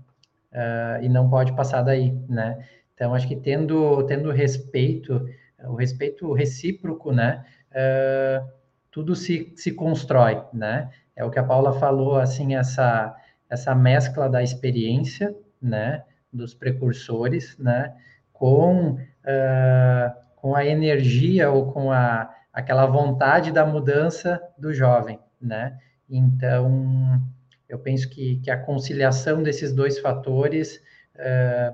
uh, 0.52 1.04
e 1.04 1.10
não 1.10 1.30
pode 1.30 1.54
passar 1.56 1.82
daí, 1.82 2.12
né? 2.28 2.66
Então, 2.94 3.14
acho 3.14 3.28
que 3.28 3.36
tendo, 3.36 4.04
tendo 4.04 4.32
respeito, 4.32 5.26
o 5.66 5.76
respeito 5.76 6.32
recíproco, 6.34 7.12
né? 7.12 7.46
Uh, 7.72 8.48
tudo 8.92 9.16
se, 9.16 9.54
se 9.56 9.72
constrói, 9.72 10.44
né? 10.54 10.90
É 11.16 11.24
o 11.24 11.30
que 11.30 11.40
a 11.40 11.44
Paula 11.44 11.74
falou, 11.80 12.18
assim, 12.18 12.56
essa, 12.56 13.16
essa 13.50 13.76
mescla 13.76 14.30
da 14.30 14.44
experiência, 14.44 15.36
né? 15.62 16.04
Dos 16.32 16.54
precursores, 16.54 17.58
né? 17.58 17.96
Com, 18.34 18.92
uh, 18.94 20.12
com 20.36 20.56
a 20.56 20.66
energia 20.66 21.50
ou 21.50 21.72
com 21.72 21.92
a, 21.92 22.34
aquela 22.60 22.86
vontade 22.86 23.52
da 23.52 23.66
mudança 23.66 24.42
do 24.58 24.74
jovem, 24.74 25.20
né? 25.42 25.78
Então, 26.10 27.22
eu 27.68 27.80
penso 27.80 28.10
que, 28.10 28.38
que 28.38 28.50
a 28.50 28.58
conciliação 28.58 29.44
desses 29.44 29.74
dois 29.74 30.00
fatores, 30.00 30.82
é, 31.16 31.74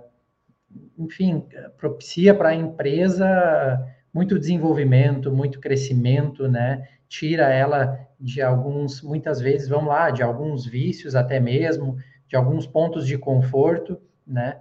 enfim, 0.98 1.46
propicia 1.78 2.34
para 2.34 2.50
a 2.50 2.56
empresa 2.56 3.86
muito 4.14 4.40
desenvolvimento, 4.40 5.32
muito 5.32 5.60
crescimento, 5.60 6.48
né? 6.48 6.88
Tira 7.08 7.50
ela 7.54 8.00
de 8.20 8.42
alguns, 8.42 9.02
muitas 9.02 9.40
vezes, 9.42 9.68
vamos 9.68 9.90
lá, 9.90 10.10
de 10.10 10.24
alguns 10.24 10.66
vícios 10.66 11.16
até 11.16 11.40
mesmo, 11.40 11.98
de 12.28 12.36
alguns 12.36 12.66
pontos 12.66 13.06
de 13.06 13.18
conforto, 13.18 14.00
né? 14.26 14.60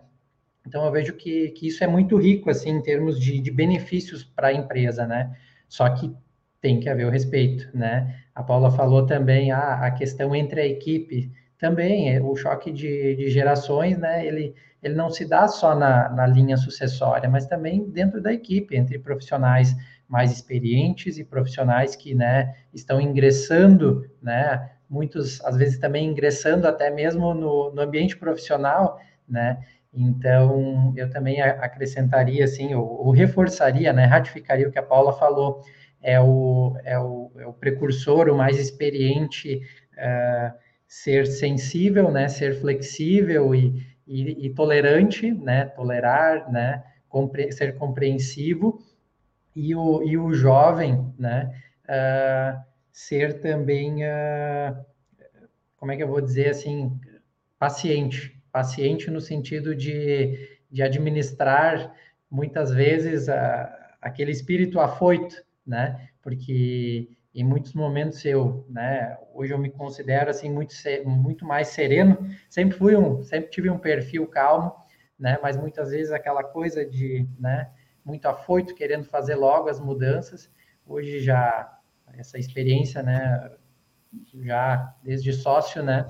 Então 0.67 0.85
eu 0.85 0.91
vejo 0.91 1.13
que, 1.15 1.51
que 1.51 1.69
isso 1.69 1.85
é 1.85 1.87
muito 1.87 2.17
rico, 2.17 2.51
assim, 2.51 2.71
em 2.71 2.83
termos 2.83 3.21
de, 3.21 3.39
de 3.41 3.51
benefícios 3.51 4.25
para 4.25 4.49
a 4.49 4.53
empresa, 4.53 5.07
né? 5.07 5.37
Só 5.69 5.89
que 5.91 6.15
tem 6.61 6.81
que 6.81 6.89
haver 6.89 7.07
o 7.07 7.11
respeito, 7.11 7.69
né? 7.77 8.17
A 8.35 8.43
Paula 8.43 8.71
falou 8.71 9.05
também 9.07 9.53
ah, 9.53 9.85
a 9.85 9.91
questão 9.91 10.35
entre 10.35 10.61
a 10.61 10.67
equipe, 10.67 11.31
também 11.59 12.15
é, 12.15 12.21
o 12.21 12.35
choque 12.35 12.73
de, 12.73 13.15
de 13.17 13.31
gerações, 13.31 13.99
né? 13.99 14.27
Ele, 14.27 14.55
ele 14.83 14.95
não 14.95 15.11
se 15.11 15.25
dá 15.27 15.47
só 15.49 15.75
na, 15.75 16.09
na 16.09 16.27
linha 16.27 16.57
sucessória, 16.57 17.29
mas 17.29 17.47
também 17.47 17.91
dentro 17.91 18.21
da 18.21 18.33
equipe, 18.33 18.77
entre 18.77 18.99
profissionais 18.99 19.77
mais 20.09 20.31
experientes 20.33 21.19
e 21.19 21.25
profissionais 21.25 21.97
que, 21.97 22.15
né, 22.15 22.55
estão 22.73 23.01
ingressando, 23.01 24.09
né? 24.23 24.71
Muitos, 24.89 25.43
às 25.45 25.57
vezes, 25.57 25.79
também 25.79 26.07
ingressando 26.07 26.69
até 26.69 26.91
mesmo 26.91 27.35
no, 27.35 27.73
no 27.73 27.81
ambiente 27.81 28.17
profissional, 28.17 28.99
né? 29.29 29.59
Então, 29.97 30.93
eu 30.97 31.09
também 31.09 31.41
acrescentaria, 31.41 32.45
assim, 32.45 32.75
ou, 32.75 33.07
ou, 33.07 33.11
reforçaria, 33.13 33.93
né, 33.93 34.05
ratificaria 34.07 34.69
o 34.69 34.73
que 34.73 34.79
a 34.79 34.83
Paula 34.83 35.13
falou, 35.13 35.63
é 36.03 36.21
o, 36.21 36.77
é 36.85 36.99
o, 36.99 37.31
é 37.39 37.47
o 37.47 37.53
precursor, 37.53 38.29
o 38.29 38.37
mais 38.37 38.59
experiente, 38.59 39.63
uh, 39.93 40.53
ser 40.87 41.27
sensível, 41.27 42.11
né, 42.11 42.29
ser 42.29 42.61
flexível 42.61 43.55
e, 43.55 43.87
e, 44.07 44.47
e 44.47 44.51
tolerante, 44.51 45.31
né, 45.31 45.67
tolerar, 45.67 46.51
né, 46.51 46.83
compre 47.09 47.53
ser 47.53 47.77
compreensivo, 47.77 48.81
e 49.55 49.77
o, 49.77 50.03
e 50.03 50.19
o 50.19 50.33
jovem, 50.33 51.15
né, 51.17 51.55
uh, 51.85 52.61
ser 52.93 53.41
também, 53.41 54.03
uh, 54.05 54.77
como 55.77 55.93
é 55.93 55.97
que 55.97 56.03
eu 56.03 56.09
vou 56.09 56.21
dizer 56.21 56.49
assim, 56.49 56.99
paciente, 57.59 58.34
paciente 58.55 59.11
no 59.11 59.21
sentido 59.21 59.75
de, 59.75 60.49
de 60.71 60.81
administrar 60.81 61.93
muitas 62.31 62.71
vezes 62.71 63.27
uh, 63.27 63.67
aquele 64.01 64.31
espírito 64.31 64.79
afoito, 64.79 65.45
né? 65.67 66.09
Porque 66.23 67.09
em 67.35 67.43
muitos 67.43 67.75
momentos 67.75 68.25
eu, 68.25 68.65
né, 68.69 69.19
hoje 69.35 69.53
eu 69.53 69.59
me 69.59 69.69
considero 69.69 70.31
assim 70.31 70.49
muito 70.49 70.73
muito 71.05 71.45
mais 71.45 71.69
sereno. 71.69 72.17
Sempre 72.49 72.79
fui 72.79 72.95
um, 72.97 73.25
sempre 73.25 73.51
tive 73.51 73.69
um 73.69 73.79
perfil 73.79 74.25
calmo, 74.29 74.73
né, 75.19 75.37
mas 75.43 75.57
muitas 75.57 75.91
vezes 75.91 76.13
aquela 76.13 76.45
coisa 76.45 76.87
de, 76.87 77.29
né, 77.37 77.69
muito 78.05 78.27
afoito 78.27 78.73
querendo 78.73 79.05
fazer 79.05 79.35
logo 79.35 79.69
as 79.69 79.81
mudanças. 79.81 80.49
Hoje 80.87 81.19
já 81.19 81.77
essa 82.13 82.39
experiência, 82.39 83.03
né, 83.03 83.51
já 84.45 84.95
desde 85.03 85.33
sócio, 85.33 85.83
né, 85.83 86.07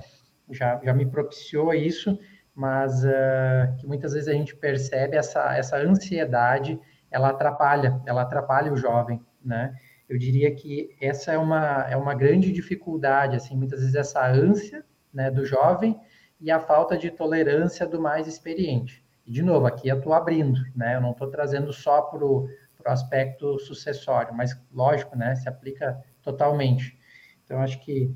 já 0.51 0.79
já 0.83 0.93
me 0.93 1.07
propiciou 1.07 1.73
isso, 1.73 2.19
mas 2.55 3.03
uh, 3.03 3.75
que 3.77 3.85
muitas 3.85 4.13
vezes 4.13 4.29
a 4.29 4.33
gente 4.33 4.55
percebe 4.55 5.17
essa 5.17 5.55
essa 5.55 5.77
ansiedade, 5.77 6.79
ela 7.11 7.29
atrapalha, 7.29 8.01
ela 8.05 8.21
atrapalha 8.21 8.71
o 8.71 8.77
jovem, 8.77 9.21
né? 9.43 9.75
Eu 10.07 10.17
diria 10.17 10.53
que 10.53 10.95
essa 11.01 11.31
é 11.31 11.37
uma, 11.37 11.87
é 11.89 11.97
uma 11.97 12.13
grande 12.13 12.51
dificuldade, 12.51 13.35
assim, 13.35 13.57
muitas 13.57 13.79
vezes 13.79 13.95
essa 13.95 14.25
ânsia 14.27 14.85
né, 15.11 15.31
do 15.31 15.43
jovem 15.43 15.99
e 16.39 16.51
a 16.51 16.59
falta 16.59 16.95
de 16.95 17.09
tolerância 17.09 17.87
do 17.87 17.99
mais 17.99 18.27
experiente. 18.27 19.03
E, 19.25 19.31
de 19.31 19.41
novo, 19.41 19.65
aqui 19.65 19.87
eu 19.87 19.97
estou 19.97 20.13
abrindo, 20.13 20.59
né? 20.75 20.95
Eu 20.95 21.01
não 21.01 21.11
estou 21.11 21.27
trazendo 21.29 21.73
só 21.73 22.01
para 22.03 22.23
o 22.23 22.47
aspecto 22.85 23.57
sucessório, 23.57 24.31
mas 24.35 24.55
lógico, 24.71 25.17
né, 25.17 25.33
se 25.35 25.49
aplica 25.49 25.99
totalmente. 26.21 26.95
Então, 27.43 27.59
acho 27.59 27.79
que 27.79 28.13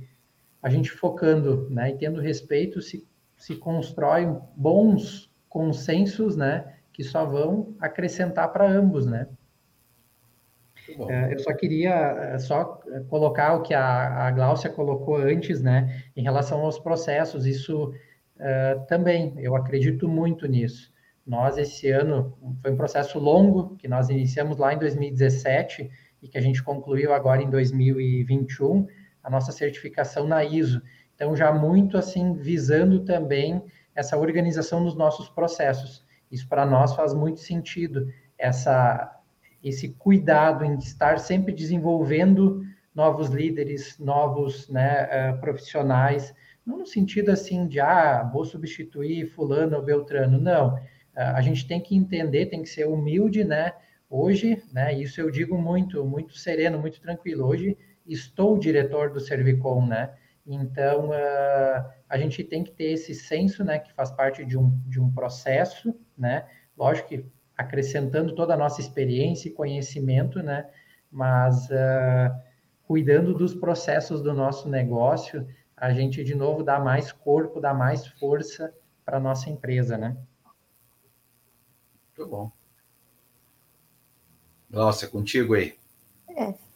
a 0.61 0.69
gente 0.69 0.91
focando 0.91 1.67
né, 1.71 1.89
e 1.89 1.97
tendo 1.97 2.21
respeito, 2.21 2.79
se, 2.81 3.07
se 3.39 3.55
constrói 3.55 4.27
bons 4.55 5.33
consensos 5.47 6.35
né, 6.35 6.75
que 6.93 7.03
só 7.03 7.25
vão 7.25 7.73
acrescentar 7.79 8.51
para 8.51 8.69
ambos, 8.69 9.07
né? 9.07 9.27
É, 11.07 11.33
eu 11.33 11.39
só 11.39 11.53
queria 11.53 11.93
é, 11.93 12.37
só 12.39 12.81
colocar 13.09 13.55
o 13.55 13.61
que 13.61 13.73
a, 13.73 14.27
a 14.27 14.31
Gláucia 14.31 14.69
colocou 14.69 15.15
antes, 15.15 15.61
né, 15.61 16.03
em 16.15 16.23
relação 16.23 16.61
aos 16.61 16.79
processos. 16.79 17.45
Isso 17.45 17.93
uh, 18.37 18.85
também, 18.87 19.35
eu 19.37 19.55
acredito 19.55 20.07
muito 20.07 20.47
nisso. 20.47 20.91
Nós, 21.25 21.57
esse 21.57 21.89
ano, 21.91 22.35
foi 22.61 22.71
um 22.71 22.75
processo 22.75 23.19
longo, 23.19 23.75
que 23.77 23.87
nós 23.87 24.09
iniciamos 24.09 24.57
lá 24.57 24.73
em 24.73 24.79
2017 24.79 25.89
e 26.23 26.27
que 26.27 26.37
a 26.37 26.41
gente 26.41 26.63
concluiu 26.63 27.13
agora 27.13 27.41
em 27.41 27.49
2021, 27.49 28.87
a 29.23 29.29
nossa 29.29 29.51
certificação 29.51 30.27
na 30.27 30.43
ISO. 30.43 30.81
Então, 31.19 31.35
já 31.35 31.51
muito 31.51 31.97
assim, 31.97 32.33
visando 32.33 33.01
também 33.01 33.61
essa 33.93 34.17
organização 34.17 34.79
nos 34.79 34.95
nossos 34.95 35.27
processos. 35.27 36.01
Isso 36.31 36.47
para 36.47 36.65
nós 36.65 36.95
faz 36.95 37.13
muito 37.13 37.41
sentido, 37.41 38.07
essa 38.37 39.17
esse 39.61 39.89
cuidado 39.89 40.63
em 40.63 40.77
estar 40.77 41.19
sempre 41.19 41.51
desenvolvendo 41.51 42.63
novos 42.95 43.27
líderes, 43.27 43.99
novos 43.99 44.69
né, 44.69 45.03
uh, 45.33 45.41
profissionais, 45.41 46.33
não 46.65 46.77
no 46.77 46.85
sentido 46.85 47.29
assim 47.29 47.67
de, 47.67 47.81
ah, 47.81 48.23
vou 48.31 48.45
substituir 48.45 49.27
fulano 49.27 49.75
ou 49.75 49.83
beltrano, 49.83 50.39
não. 50.39 50.75
Uh, 50.75 50.79
a 51.35 51.41
gente 51.41 51.67
tem 51.67 51.81
que 51.81 51.93
entender, 51.93 52.45
tem 52.45 52.61
que 52.61 52.69
ser 52.69 52.87
humilde, 52.87 53.43
né? 53.43 53.73
Hoje, 54.09 54.63
né, 54.71 54.93
isso 54.93 55.19
eu 55.19 55.29
digo 55.29 55.57
muito, 55.57 56.05
muito 56.05 56.37
sereno, 56.37 56.79
muito 56.79 57.01
tranquilo. 57.01 57.45
Hoje 57.45 57.77
estou 58.07 58.57
diretor 58.57 59.09
do 59.09 59.19
Servicom, 59.19 59.85
né? 59.85 60.11
Então, 60.51 61.09
uh, 61.09 61.91
a 62.09 62.17
gente 62.17 62.43
tem 62.43 62.63
que 62.63 62.71
ter 62.71 62.93
esse 62.93 63.13
senso, 63.13 63.63
né, 63.63 63.77
que 63.77 63.93
faz 63.93 64.09
parte 64.09 64.43
de 64.43 64.57
um, 64.57 64.71
de 64.87 64.99
um 64.99 65.11
processo, 65.11 65.93
né? 66.17 66.47
Lógico 66.75 67.09
que 67.09 67.25
acrescentando 67.55 68.33
toda 68.33 68.55
a 68.55 68.57
nossa 68.57 68.81
experiência 68.81 69.47
e 69.47 69.51
conhecimento, 69.53 70.41
né? 70.41 70.67
Mas 71.11 71.69
uh, 71.69 72.35
cuidando 72.83 73.35
dos 73.35 73.53
processos 73.53 74.23
do 74.23 74.33
nosso 74.33 74.67
negócio, 74.67 75.47
a 75.77 75.93
gente 75.93 76.23
de 76.23 76.33
novo 76.33 76.63
dá 76.63 76.79
mais 76.79 77.11
corpo, 77.11 77.61
dá 77.61 77.71
mais 77.71 78.07
força 78.07 78.73
para 79.05 79.17
a 79.17 79.19
nossa 79.19 79.51
empresa, 79.51 79.99
né? 79.99 80.17
Muito 82.07 82.27
bom. 82.27 82.51
Nossa, 84.67 85.05
é 85.05 85.09
contigo 85.09 85.53
aí. 85.53 85.77
É. 86.29 86.68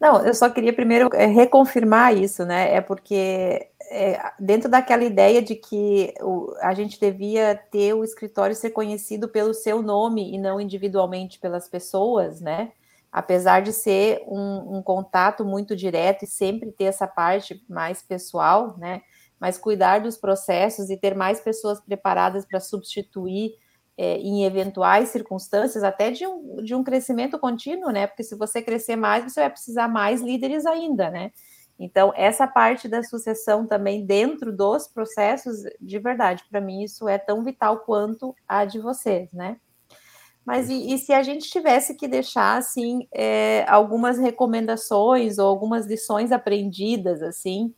Não, 0.00 0.24
eu 0.24 0.34
só 0.34 0.50
queria 0.50 0.72
primeiro 0.72 1.08
é, 1.14 1.26
reconfirmar 1.26 2.16
isso, 2.16 2.44
né? 2.44 2.74
É 2.74 2.80
porque 2.80 3.68
é, 3.90 4.32
dentro 4.38 4.68
daquela 4.68 5.04
ideia 5.04 5.40
de 5.42 5.54
que 5.54 6.12
o, 6.20 6.52
a 6.60 6.74
gente 6.74 6.98
devia 6.98 7.54
ter 7.70 7.94
o 7.94 8.04
escritório 8.04 8.54
ser 8.54 8.70
conhecido 8.70 9.28
pelo 9.28 9.54
seu 9.54 9.82
nome 9.82 10.34
e 10.34 10.38
não 10.38 10.60
individualmente 10.60 11.38
pelas 11.38 11.68
pessoas, 11.68 12.40
né? 12.40 12.72
Apesar 13.12 13.62
de 13.62 13.72
ser 13.72 14.22
um, 14.26 14.78
um 14.78 14.82
contato 14.82 15.44
muito 15.44 15.76
direto 15.76 16.24
e 16.24 16.26
sempre 16.26 16.72
ter 16.72 16.84
essa 16.84 17.06
parte 17.06 17.64
mais 17.68 18.02
pessoal, 18.02 18.76
né? 18.76 19.02
Mas 19.38 19.58
cuidar 19.58 20.00
dos 20.00 20.16
processos 20.16 20.90
e 20.90 20.96
ter 20.96 21.14
mais 21.14 21.40
pessoas 21.40 21.80
preparadas 21.80 22.44
para 22.44 22.60
substituir 22.60 23.54
é, 23.96 24.16
em 24.18 24.44
eventuais 24.44 25.10
circunstâncias, 25.10 25.84
até 25.84 26.10
de 26.10 26.26
um, 26.26 26.56
de 26.62 26.74
um 26.74 26.82
crescimento 26.82 27.38
contínuo, 27.38 27.90
né? 27.90 28.06
Porque 28.06 28.24
se 28.24 28.36
você 28.36 28.60
crescer 28.60 28.96
mais, 28.96 29.24
você 29.24 29.40
vai 29.40 29.50
precisar 29.50 29.88
mais 29.88 30.20
líderes 30.20 30.66
ainda, 30.66 31.10
né? 31.10 31.30
Então, 31.78 32.12
essa 32.14 32.46
parte 32.46 32.86
da 32.86 33.02
sucessão 33.02 33.66
também 33.66 34.06
dentro 34.06 34.52
dos 34.52 34.86
processos, 34.86 35.56
de 35.80 35.98
verdade, 35.98 36.44
para 36.48 36.60
mim 36.60 36.82
isso 36.82 37.08
é 37.08 37.18
tão 37.18 37.42
vital 37.42 37.80
quanto 37.80 38.34
a 38.48 38.64
de 38.64 38.78
vocês, 38.78 39.32
né? 39.32 39.56
Mas 40.44 40.68
e, 40.68 40.92
e 40.92 40.98
se 40.98 41.12
a 41.12 41.22
gente 41.22 41.48
tivesse 41.48 41.94
que 41.94 42.06
deixar, 42.06 42.58
assim, 42.58 43.08
é, 43.12 43.64
algumas 43.66 44.18
recomendações 44.18 45.38
ou 45.38 45.46
algumas 45.48 45.86
lições 45.86 46.30
aprendidas, 46.30 47.22
assim, 47.22 47.74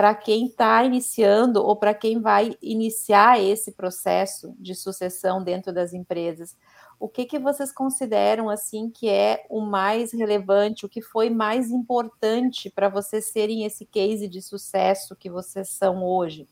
para 0.00 0.14
quem 0.14 0.46
está 0.46 0.82
iniciando 0.82 1.62
ou 1.62 1.76
para 1.76 1.92
quem 1.92 2.22
vai 2.22 2.56
iniciar 2.62 3.38
esse 3.38 3.72
processo 3.72 4.54
de 4.58 4.74
sucessão 4.74 5.44
dentro 5.44 5.74
das 5.74 5.92
empresas? 5.92 6.56
o 6.98 7.06
que, 7.06 7.26
que 7.26 7.38
vocês 7.38 7.70
consideram 7.70 8.48
assim 8.48 8.88
que 8.90 9.10
é 9.10 9.44
o 9.50 9.60
mais 9.60 10.12
relevante, 10.12 10.86
o 10.86 10.88
que 10.88 11.02
foi 11.02 11.28
mais 11.28 11.70
importante 11.70 12.70
para 12.70 12.88
vocês 12.88 13.26
serem 13.26 13.64
esse 13.64 13.84
case 13.84 14.26
de 14.26 14.40
sucesso 14.40 15.14
que 15.14 15.28
vocês 15.28 15.68
são 15.68 16.02
hoje? 16.02 16.42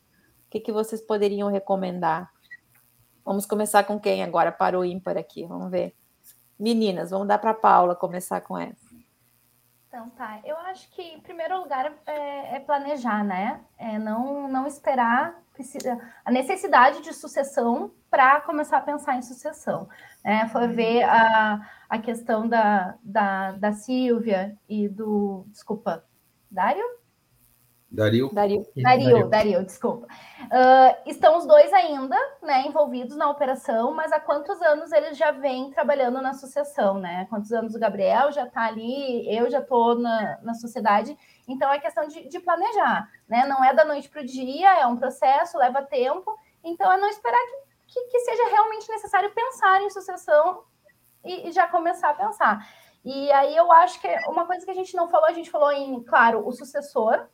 O 0.45 0.49
que, 0.51 0.59
que 0.59 0.71
vocês 0.71 1.01
poderiam 1.01 1.49
recomendar? 1.49 2.31
Vamos 3.25 3.47
começar 3.47 3.83
com 3.83 3.99
quem 3.99 4.23
agora? 4.23 4.51
Para 4.51 4.77
o 4.77 4.85
ímpar 4.85 5.17
aqui, 5.17 5.45
vamos 5.45 5.71
ver. 5.71 5.95
Meninas, 6.59 7.09
vamos 7.09 7.27
dar 7.27 7.39
para 7.39 7.51
a 7.51 7.55
Paula 7.55 7.95
começar 7.95 8.41
com 8.41 8.55
essa. 8.55 8.88
Então 9.89 10.07
tá, 10.11 10.39
eu 10.45 10.55
acho 10.55 10.87
que 10.91 11.01
em 11.01 11.19
primeiro 11.19 11.57
lugar 11.57 11.91
é, 12.05 12.57
é 12.57 12.59
planejar, 12.59 13.23
né? 13.23 13.59
É 13.75 13.97
não, 13.97 14.47
não 14.47 14.67
esperar 14.67 15.35
a 16.23 16.31
necessidade 16.31 17.01
de 17.01 17.11
sucessão 17.11 17.91
para 18.09 18.39
começar 18.41 18.77
a 18.77 18.81
pensar 18.81 19.15
em 19.15 19.23
sucessão. 19.23 19.89
É, 20.23 20.47
foi 20.47 20.67
uhum. 20.67 20.73
ver 20.73 21.03
a, 21.03 21.67
a 21.89 21.97
questão 21.97 22.47
da, 22.47 22.95
da, 23.01 23.53
da 23.53 23.73
Silvia 23.73 24.55
e 24.69 24.87
do. 24.87 25.43
Desculpa, 25.47 26.05
Dário? 26.51 26.98
Dario. 27.91 28.29
Dario, 28.31 28.65
Dario, 28.75 29.29
Dario 29.29 29.65
desculpa. 29.65 30.07
Uh, 30.43 31.09
estão 31.09 31.37
os 31.37 31.45
dois 31.45 31.73
ainda 31.73 32.15
né, 32.41 32.67
envolvidos 32.67 33.15
na 33.15 33.29
operação, 33.29 33.93
mas 33.93 34.11
há 34.11 34.19
quantos 34.19 34.61
anos 34.61 34.91
eles 34.91 35.17
já 35.17 35.31
vêm 35.31 35.71
trabalhando 35.71 36.21
na 36.21 36.29
associação, 36.29 36.99
né? 36.99 37.25
Quantos 37.29 37.51
anos 37.51 37.73
o 37.73 37.79
Gabriel 37.79 38.31
já 38.31 38.45
está 38.45 38.67
ali, 38.67 39.27
eu 39.35 39.49
já 39.49 39.59
estou 39.59 39.95
na, 39.95 40.37
na 40.41 40.53
sociedade. 40.53 41.17
Então 41.47 41.71
é 41.71 41.79
questão 41.79 42.07
de, 42.07 42.29
de 42.29 42.39
planejar, 42.39 43.09
né? 43.27 43.45
Não 43.47 43.63
é 43.63 43.73
da 43.73 43.83
noite 43.83 44.07
para 44.09 44.21
o 44.21 44.25
dia, 44.25 44.79
é 44.79 44.85
um 44.85 44.97
processo, 44.97 45.57
leva 45.57 45.81
tempo. 45.81 46.37
Então 46.63 46.91
é 46.91 46.97
não 46.97 47.09
esperar 47.09 47.39
que 47.47 47.69
que, 47.91 48.01
que 48.05 48.19
seja 48.19 48.49
realmente 48.49 48.89
necessário 48.89 49.31
pensar 49.31 49.81
em 49.81 49.89
sucessão 49.89 50.63
e, 51.25 51.49
e, 51.49 51.51
já 51.51 51.67
começar 51.67 52.11
a 52.11 52.13
pensar. 52.13 52.67
E 53.03 53.31
aí 53.31 53.55
eu 53.55 53.71
acho 53.71 53.99
que 53.99 54.07
uma 54.27 54.45
coisa 54.45 54.63
que 54.65 54.71
a 54.71 54.75
gente 54.75 54.95
não 54.95 55.09
falou, 55.09 55.27
a 55.27 55.33
gente 55.33 55.49
falou 55.49 55.71
em, 55.71 56.01
claro, 56.03 56.45
o 56.47 56.51
sucessor 56.51 57.27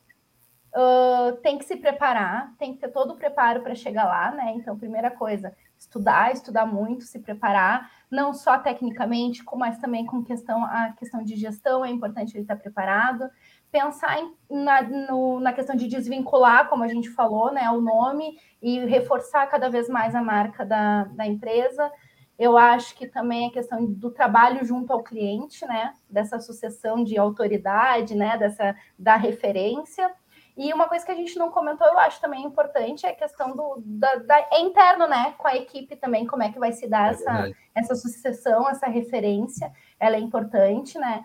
uh, 0.76 1.36
tem 1.38 1.58
que 1.58 1.64
se 1.64 1.76
preparar, 1.76 2.54
tem 2.58 2.74
que 2.74 2.80
ter 2.80 2.88
todo 2.88 3.14
o 3.14 3.16
preparo 3.16 3.62
para 3.62 3.74
chegar 3.74 4.04
lá, 4.04 4.30
né? 4.30 4.52
Então, 4.54 4.78
primeira 4.78 5.10
coisa, 5.10 5.56
estudar, 5.78 6.32
estudar 6.32 6.66
muito, 6.66 7.04
se 7.04 7.18
preparar, 7.18 7.90
não 8.10 8.32
só 8.32 8.58
tecnicamente, 8.58 9.42
mas 9.56 9.78
também 9.78 10.06
com 10.06 10.22
questão 10.22 10.64
a 10.64 10.92
questão 10.92 11.22
de 11.22 11.34
gestão, 11.34 11.84
é 11.84 11.90
importante 11.90 12.34
ele 12.34 12.42
estar 12.42 12.56
preparado 12.56 13.28
pensar 13.70 14.18
em, 14.18 14.32
na, 14.48 14.82
no, 14.82 15.40
na 15.40 15.52
questão 15.52 15.76
de 15.76 15.86
desvincular, 15.86 16.68
como 16.68 16.82
a 16.82 16.88
gente 16.88 17.10
falou, 17.10 17.52
né, 17.52 17.70
o 17.70 17.80
nome 17.80 18.38
e 18.62 18.78
reforçar 18.86 19.46
cada 19.48 19.68
vez 19.68 19.88
mais 19.88 20.14
a 20.14 20.22
marca 20.22 20.64
da, 20.64 21.04
da 21.04 21.26
empresa. 21.26 21.90
Eu 22.38 22.56
acho 22.56 22.94
que 22.94 23.06
também 23.06 23.48
a 23.48 23.52
questão 23.52 23.84
do 23.84 24.10
trabalho 24.10 24.64
junto 24.64 24.92
ao 24.92 25.02
cliente, 25.02 25.66
né, 25.66 25.92
dessa 26.08 26.38
sucessão 26.38 27.04
de 27.04 27.18
autoridade, 27.18 28.14
né, 28.14 28.36
dessa 28.38 28.74
da 28.98 29.16
referência. 29.16 30.10
E 30.56 30.72
uma 30.72 30.88
coisa 30.88 31.04
que 31.04 31.12
a 31.12 31.16
gente 31.16 31.38
não 31.38 31.50
comentou, 31.50 31.86
eu 31.86 31.98
acho 31.98 32.20
também 32.20 32.42
importante, 32.42 33.04
é 33.04 33.10
a 33.10 33.14
questão 33.14 33.54
do 33.54 33.76
da, 33.84 34.14
da 34.16 34.38
é 34.52 34.60
interno, 34.60 35.06
né, 35.06 35.34
com 35.36 35.46
a 35.46 35.54
equipe 35.54 35.96
também, 35.96 36.26
como 36.26 36.42
é 36.42 36.50
que 36.50 36.58
vai 36.58 36.72
se 36.72 36.88
dar 36.88 37.08
é 37.08 37.10
essa, 37.10 37.50
essa 37.74 37.94
sucessão, 37.94 38.68
essa 38.68 38.86
referência, 38.86 39.70
ela 40.00 40.16
é 40.16 40.20
importante, 40.20 40.98
né? 40.98 41.24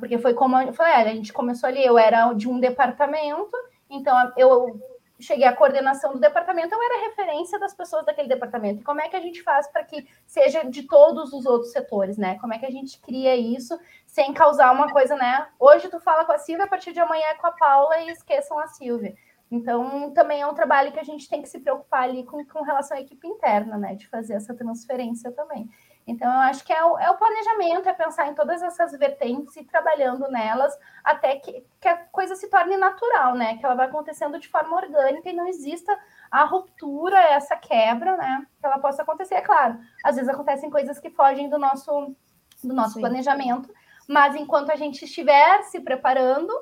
porque 0.00 0.18
foi 0.18 0.34
como 0.34 0.60
eu 0.60 0.72
falei, 0.72 0.92
a 0.92 1.14
gente 1.14 1.32
começou 1.32 1.68
ali, 1.68 1.84
eu 1.84 1.96
era 1.96 2.32
de 2.32 2.48
um 2.48 2.58
departamento, 2.58 3.56
então 3.88 4.32
eu 4.36 4.80
cheguei 5.22 5.46
à 5.46 5.54
coordenação 5.54 6.12
do 6.12 6.20
departamento, 6.20 6.74
eu 6.74 6.82
era 6.82 7.08
referência 7.08 7.58
das 7.58 7.74
pessoas 7.74 8.04
daquele 8.04 8.28
departamento. 8.28 8.80
E 8.80 8.84
como 8.84 9.00
é 9.00 9.08
que 9.08 9.16
a 9.16 9.20
gente 9.20 9.42
faz 9.42 9.66
para 9.68 9.84
que 9.84 10.06
seja 10.26 10.64
de 10.64 10.82
todos 10.82 11.32
os 11.32 11.46
outros 11.46 11.72
setores, 11.72 12.18
né? 12.18 12.38
Como 12.40 12.52
é 12.52 12.58
que 12.58 12.66
a 12.66 12.70
gente 12.70 13.00
cria 13.00 13.36
isso 13.36 13.78
sem 14.06 14.32
causar 14.32 14.72
uma 14.72 14.92
coisa, 14.92 15.16
né? 15.16 15.48
Hoje 15.58 15.88
tu 15.88 16.00
fala 16.00 16.24
com 16.24 16.32
a 16.32 16.38
Silvia, 16.38 16.64
a 16.64 16.68
partir 16.68 16.92
de 16.92 17.00
amanhã 17.00 17.26
é 17.28 17.34
com 17.34 17.46
a 17.46 17.52
Paula 17.52 17.98
e 17.98 18.10
esqueçam 18.10 18.58
a 18.58 18.66
Silvia. 18.66 19.14
Então, 19.50 20.10
também 20.12 20.40
é 20.40 20.46
um 20.46 20.54
trabalho 20.54 20.92
que 20.92 20.98
a 20.98 21.04
gente 21.04 21.28
tem 21.28 21.42
que 21.42 21.48
se 21.48 21.60
preocupar 21.60 22.04
ali 22.04 22.24
com, 22.24 22.42
com 22.46 22.62
relação 22.62 22.96
à 22.96 23.00
equipe 23.00 23.28
interna, 23.28 23.76
né? 23.76 23.94
De 23.94 24.08
fazer 24.08 24.32
essa 24.32 24.54
transferência 24.54 25.30
também. 25.30 25.68
Então, 26.06 26.30
eu 26.32 26.40
acho 26.40 26.64
que 26.64 26.72
é 26.72 26.84
o, 26.84 26.98
é 26.98 27.10
o, 27.10 27.16
planejamento, 27.16 27.88
é 27.88 27.92
pensar 27.92 28.28
em 28.28 28.34
todas 28.34 28.60
essas 28.60 28.92
vertentes 28.92 29.54
e 29.56 29.64
trabalhando 29.64 30.28
nelas 30.28 30.76
até 31.04 31.36
que, 31.36 31.64
que 31.80 31.88
a 31.88 31.96
coisa 31.96 32.34
se 32.34 32.50
torne 32.50 32.76
natural, 32.76 33.34
né? 33.34 33.56
Que 33.56 33.64
ela 33.64 33.76
vai 33.76 33.86
acontecendo 33.86 34.38
de 34.38 34.48
forma 34.48 34.76
orgânica 34.76 35.30
e 35.30 35.32
não 35.32 35.46
exista 35.46 35.96
a 36.30 36.44
ruptura, 36.44 37.18
essa 37.18 37.56
quebra, 37.56 38.16
né? 38.16 38.46
Que 38.58 38.66
ela 38.66 38.78
possa 38.78 39.02
acontecer, 39.02 39.36
é 39.36 39.42
claro. 39.42 39.78
Às 40.04 40.16
vezes 40.16 40.28
acontecem 40.28 40.70
coisas 40.70 40.98
que 40.98 41.10
fogem 41.10 41.48
do 41.48 41.58
nosso 41.58 42.14
do 42.62 42.74
nosso 42.74 42.94
Sim. 42.94 43.00
planejamento, 43.00 43.72
mas 44.08 44.36
enquanto 44.36 44.70
a 44.70 44.76
gente 44.76 45.04
estiver 45.04 45.62
se 45.64 45.80
preparando, 45.80 46.52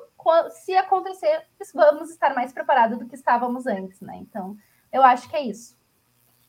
se 0.49 0.75
acontecer, 0.75 1.45
vamos 1.73 2.09
estar 2.09 2.33
mais 2.33 2.51
preparados 2.51 2.97
do 2.97 3.05
que 3.05 3.15
estávamos 3.15 3.67
antes, 3.67 3.99
né? 4.01 4.17
Então, 4.17 4.57
eu 4.91 5.03
acho 5.03 5.29
que 5.29 5.35
é 5.35 5.41
isso. 5.41 5.77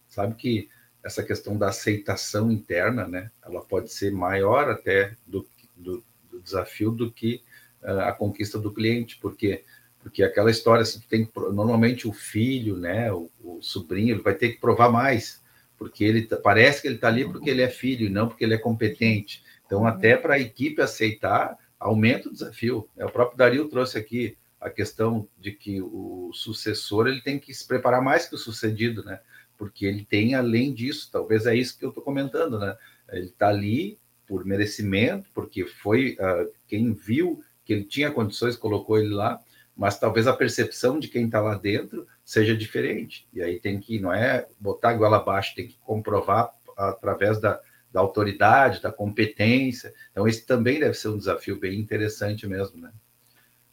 Sabe 0.06 0.34
que 0.34 0.68
essa 1.04 1.22
questão 1.22 1.56
da 1.56 1.68
aceitação 1.68 2.50
interna, 2.50 3.06
né? 3.08 3.30
Ela 3.44 3.60
pode 3.60 3.92
ser 3.92 4.12
maior 4.12 4.70
até 4.70 5.16
do, 5.26 5.46
do, 5.76 6.02
do 6.30 6.40
desafio 6.40 6.90
do 6.90 7.10
que 7.10 7.42
uh, 7.82 8.00
a 8.00 8.12
conquista 8.12 8.58
do 8.58 8.72
cliente, 8.72 9.18
porque 9.20 9.64
porque 10.02 10.24
aquela 10.24 10.50
história 10.50 10.82
assim, 10.82 11.00
tem 11.08 11.30
normalmente 11.52 12.08
o 12.08 12.12
filho, 12.12 12.76
né, 12.76 13.12
o, 13.12 13.30
o, 13.40 13.62
sobrinho, 13.62 14.16
ele 14.16 14.22
vai 14.22 14.34
ter 14.34 14.48
que 14.48 14.60
provar 14.60 14.90
mais, 14.90 15.40
porque 15.78 16.02
ele 16.02 16.22
tá, 16.22 16.36
parece 16.36 16.82
que 16.82 16.88
ele 16.88 16.96
está 16.96 17.06
ali 17.06 17.24
porque 17.24 17.48
ele 17.48 17.62
é 17.62 17.68
filho, 17.68 18.10
não 18.10 18.26
porque 18.26 18.42
ele 18.44 18.54
é 18.54 18.58
competente. 18.58 19.44
Então, 19.64 19.86
até 19.86 20.16
para 20.16 20.34
a 20.34 20.40
equipe 20.40 20.82
aceitar, 20.82 21.56
aumenta 21.78 22.28
o 22.28 22.32
desafio. 22.32 22.88
O 22.96 23.10
próprio 23.10 23.38
Dario 23.38 23.68
trouxe 23.68 23.96
aqui 23.96 24.36
a 24.60 24.68
questão 24.68 25.26
de 25.38 25.52
que 25.52 25.80
o 25.80 26.30
sucessor 26.32 27.06
ele 27.06 27.20
tem 27.20 27.38
que 27.38 27.54
se 27.54 27.66
preparar 27.66 28.02
mais 28.02 28.28
que 28.28 28.34
o 28.34 28.38
sucedido, 28.38 29.04
né? 29.04 29.20
Porque 29.62 29.86
ele 29.86 30.04
tem 30.04 30.34
além 30.34 30.74
disso, 30.74 31.08
talvez 31.12 31.46
é 31.46 31.54
isso 31.54 31.78
que 31.78 31.84
eu 31.84 31.90
estou 31.90 32.02
comentando, 32.02 32.58
né? 32.58 32.76
Ele 33.12 33.26
está 33.26 33.46
ali 33.46 33.96
por 34.26 34.44
merecimento, 34.44 35.30
porque 35.32 35.64
foi 35.64 36.16
uh, 36.18 36.50
quem 36.66 36.92
viu 36.92 37.40
que 37.64 37.72
ele 37.72 37.84
tinha 37.84 38.10
condições 38.10 38.56
colocou 38.56 38.98
ele 38.98 39.14
lá, 39.14 39.40
mas 39.76 40.00
talvez 40.00 40.26
a 40.26 40.32
percepção 40.32 40.98
de 40.98 41.06
quem 41.06 41.26
está 41.26 41.40
lá 41.40 41.54
dentro 41.54 42.08
seja 42.24 42.56
diferente. 42.56 43.24
E 43.32 43.40
aí 43.40 43.60
tem 43.60 43.78
que, 43.78 44.00
não 44.00 44.12
é 44.12 44.48
botar 44.58 44.90
a 44.90 44.94
goela 44.94 45.18
abaixo, 45.18 45.54
tem 45.54 45.68
que 45.68 45.78
comprovar 45.84 46.50
através 46.76 47.40
da, 47.40 47.60
da 47.92 48.00
autoridade, 48.00 48.82
da 48.82 48.90
competência. 48.90 49.94
Então, 50.10 50.26
esse 50.26 50.44
também 50.44 50.80
deve 50.80 50.94
ser 50.94 51.06
um 51.06 51.18
desafio 51.18 51.56
bem 51.60 51.78
interessante 51.78 52.48
mesmo, 52.48 52.80
né? 52.80 52.90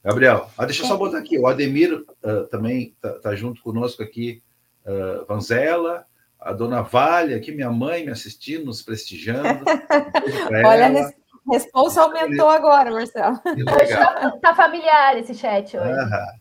Gabriel, 0.04 0.52
ah, 0.56 0.66
deixa 0.66 0.84
eu 0.84 0.88
só 0.88 0.96
botar 0.96 1.18
aqui, 1.18 1.40
o 1.40 1.48
Ademir 1.48 1.96
uh, 1.96 2.46
também 2.52 2.94
está 2.96 3.14
tá 3.14 3.36
junto 3.36 3.60
conosco 3.64 4.04
aqui, 4.04 4.44
uh, 4.90 5.26
Vanzela, 5.28 6.06
a 6.40 6.52
dona 6.54 6.82
Vale, 6.82 7.34
aqui 7.34 7.52
minha 7.52 7.72
mãe 7.72 8.06
me 8.06 8.12
assistindo, 8.12 8.66
nos 8.66 8.82
prestigiando. 8.82 9.64
Olha, 10.66 10.88
a 10.88 11.52
responsa 11.52 12.02
aumentou 12.02 12.50
agora, 12.50 12.92
Marcelo. 12.92 13.40
Hoje 13.46 13.94
está 13.94 14.32
tá 14.42 14.56
familiar 14.56 15.18
esse 15.18 15.36
chat 15.36 15.78
hoje. 15.78 16.40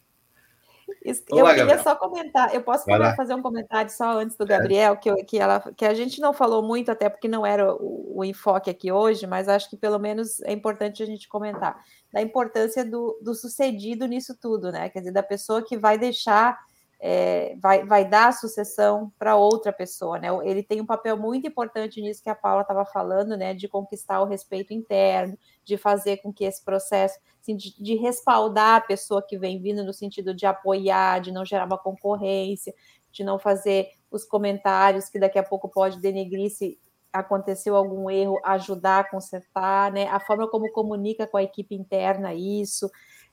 Isso, 1.04 1.22
eu 1.28 1.44
queria 1.44 1.54
Gabriel. 1.54 1.82
só 1.82 1.94
comentar, 1.96 2.54
eu 2.54 2.62
posso 2.62 2.84
fazer 3.16 3.34
um 3.34 3.42
comentário 3.42 3.90
só 3.90 4.18
antes 4.18 4.36
do 4.36 4.46
Gabriel, 4.46 4.96
que, 4.96 5.08
eu, 5.10 5.16
que, 5.24 5.38
ela, 5.38 5.60
que 5.76 5.84
a 5.84 5.94
gente 5.94 6.20
não 6.20 6.32
falou 6.32 6.62
muito, 6.62 6.90
até 6.90 7.08
porque 7.08 7.28
não 7.28 7.46
era 7.46 7.72
o, 7.74 8.18
o, 8.18 8.24
enfoque 8.24 8.70
aqui 8.70 8.90
hoje, 8.90 9.26
mas 9.26 9.48
acho 9.48 9.70
que 9.70 9.76
pelo 9.76 9.98
menos 9.98 10.40
é 10.42 10.52
importante 10.52 11.02
a 11.02 11.06
gente 11.06 11.28
comentar 11.28 11.78
da 12.12 12.20
importância 12.20 12.84
do, 12.84 13.18
do 13.22 13.34
sucedido 13.34 14.06
nisso 14.06 14.36
tudo, 14.40 14.72
né? 14.72 14.88
Quer 14.88 15.00
dizer, 15.00 15.12
da 15.12 15.22
pessoa 15.22 15.62
que 15.62 15.76
vai 15.76 15.96
deixar 15.98 16.58
é, 17.00 17.54
vai, 17.60 17.84
vai 17.84 18.04
dar 18.04 18.28
a 18.28 18.32
sucessão 18.32 19.12
para 19.18 19.36
outra 19.36 19.72
pessoa, 19.72 20.18
né? 20.18 20.28
Ele 20.44 20.62
tem 20.62 20.80
um 20.80 20.86
papel 20.86 21.16
muito 21.16 21.46
importante 21.46 22.00
nisso 22.00 22.22
que 22.22 22.28
a 22.28 22.34
Paula 22.34 22.62
estava 22.62 22.84
falando, 22.84 23.36
né? 23.36 23.54
De 23.54 23.68
conquistar 23.68 24.20
o 24.20 24.24
respeito 24.26 24.72
interno, 24.72 25.38
de 25.64 25.76
fazer 25.76 26.16
com 26.18 26.32
que 26.32 26.44
esse 26.44 26.64
processo, 26.64 27.18
assim, 27.40 27.56
de, 27.56 27.80
de, 27.80 27.94
respaldar 27.94 28.76
a 28.76 28.80
pessoa 28.80 29.22
que 29.22 29.38
vem 29.38 29.62
vindo 29.62 29.84
no 29.84 29.92
sentido 29.92 30.34
de 30.34 30.44
apoiar, 30.44 31.20
de 31.20 31.30
não 31.30 31.44
gerar 31.44 31.66
uma 31.66 31.78
concorrência, 31.78 32.74
de 33.12 33.22
não 33.22 33.38
fazer 33.38 33.90
os 34.10 34.24
comentários 34.24 35.08
que 35.08 35.20
daqui 35.20 35.38
a 35.38 35.42
pouco 35.42 35.68
pode 35.68 36.00
denegrir 36.00 36.50
se 36.50 36.80
aconteceu 37.12 37.76
algum 37.76 38.10
erro, 38.10 38.40
ajudar 38.44 39.00
a 39.00 39.08
consertar, 39.08 39.92
né? 39.92 40.08
A 40.08 40.18
forma 40.18 40.48
como 40.50 40.70
comunica 40.72 41.28
com 41.28 41.36
a 41.36 41.42
equipe 41.44 41.76
interna 41.76 42.34
isso. 42.34 42.90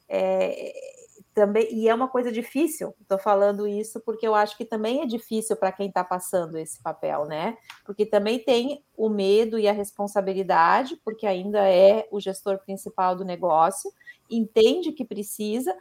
É, 0.07 0.71
também 1.35 1.67
e 1.69 1.87
é 1.89 1.93
uma 1.93 2.07
coisa 2.07 2.31
difícil. 2.31 2.95
Estou 3.01 3.19
falando 3.19 3.67
isso 3.67 3.99
porque 3.99 4.25
eu 4.25 4.33
acho 4.33 4.57
que 4.57 4.63
também 4.63 5.01
é 5.01 5.05
difícil 5.05 5.57
para 5.57 5.71
quem 5.71 5.89
está 5.89 6.03
passando 6.03 6.57
esse 6.57 6.81
papel, 6.81 7.25
né? 7.25 7.57
Porque 7.85 8.05
também 8.05 8.39
tem 8.39 8.83
o 8.95 9.09
medo 9.09 9.59
e 9.59 9.67
a 9.67 9.73
responsabilidade, 9.73 10.95
porque 11.03 11.27
ainda 11.27 11.69
é 11.69 12.07
o 12.09 12.21
gestor 12.21 12.57
principal 12.59 13.15
do 13.15 13.25
negócio, 13.25 13.91
entende 14.31 14.93
que 14.93 15.03
precisa, 15.03 15.75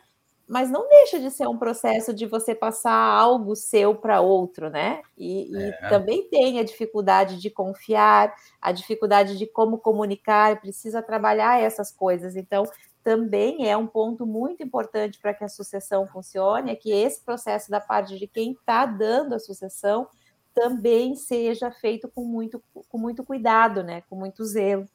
mas 0.46 0.68
não 0.68 0.88
deixa 0.88 1.20
de 1.20 1.30
ser 1.30 1.46
um 1.46 1.57
processo 1.57 2.12
de 2.12 2.26
você 2.26 2.52
passar 2.52 2.92
algo 2.92 3.55
seu 3.55 3.94
para 3.94 4.20
outro, 4.20 4.68
né? 4.68 5.02
E, 5.16 5.57
é. 5.57 5.68
e, 5.68 5.88
também 5.88 6.28
tem 6.28 6.59
a 6.59 6.64
dificuldade 6.64 7.40
de 7.40 7.48
confiar, 7.48 8.34
a 8.61 8.72
dificuldade 8.72 9.38
de 9.38 9.46
como 9.46 9.78
comunicar, 9.78 10.61
precisa 10.61 11.00
trabalhar 11.00 11.62
essas 11.62 11.92
coisas. 11.92 12.34
Então, 12.34 12.64
também 13.05 13.68
é 13.68 13.76
um 13.76 13.86
ponto 13.86 14.26
muito 14.26 14.62
importante 14.62 15.18
para 15.20 15.34
que 15.34 15.44
a 15.44 15.48
sucessão 15.48 16.09
funcione, 16.09 16.72
é 16.72 16.74
que 16.74 16.90
esse 16.90 17.20
processo 17.20 17.70
da 17.70 17.78
parte 17.78 18.18
de 18.18 18.26
quem 18.26 18.52
está 18.52 18.86
dando 18.86 19.34
a 19.34 19.38
sucessão 19.38 20.09
também 20.55 21.14
seja 21.14 21.70
feito 21.70 22.09
com 22.09 22.24
muito, 22.24 22.62
com 22.88 22.96
muito 22.96 23.22
cuidado, 23.22 23.82
né? 23.82 24.02
Com 24.09 24.16
muito 24.16 24.42
zelo. 24.44 24.88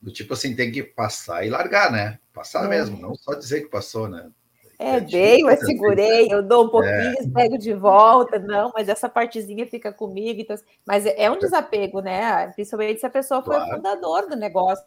Do 0.00 0.12
tipo 0.12 0.34
assim, 0.34 0.54
tem 0.54 0.70
que 0.70 0.82
passar 0.82 1.44
e 1.44 1.50
largar, 1.50 1.90
né? 1.90 2.20
Passar 2.32 2.66
é. 2.66 2.68
mesmo, 2.68 3.00
não 3.00 3.14
só 3.16 3.34
dizer 3.34 3.62
que 3.62 3.68
passou, 3.68 4.08
né? 4.08 4.30
É, 4.78 5.00
dei, 5.00 5.40
eu 5.42 5.56
segurei, 5.56 6.28
eu 6.30 6.42
dou 6.42 6.66
um 6.66 6.68
pouquinho, 6.68 6.92
é. 6.92 7.30
pego 7.32 7.56
de 7.56 7.72
volta, 7.72 8.38
não, 8.38 8.72
mas 8.74 8.88
essa 8.88 9.08
partezinha 9.08 9.66
fica 9.66 9.92
comigo. 9.92 10.40
Então, 10.40 10.56
mas 10.86 11.06
é 11.06 11.30
um 11.30 11.38
desapego, 11.38 12.00
né? 12.00 12.48
Principalmente 12.48 13.00
se 13.00 13.06
a 13.06 13.10
pessoa 13.10 13.42
claro. 13.42 13.64
foi 13.64 13.76
fundador 13.76 14.28
do 14.28 14.36
negócio 14.36 14.84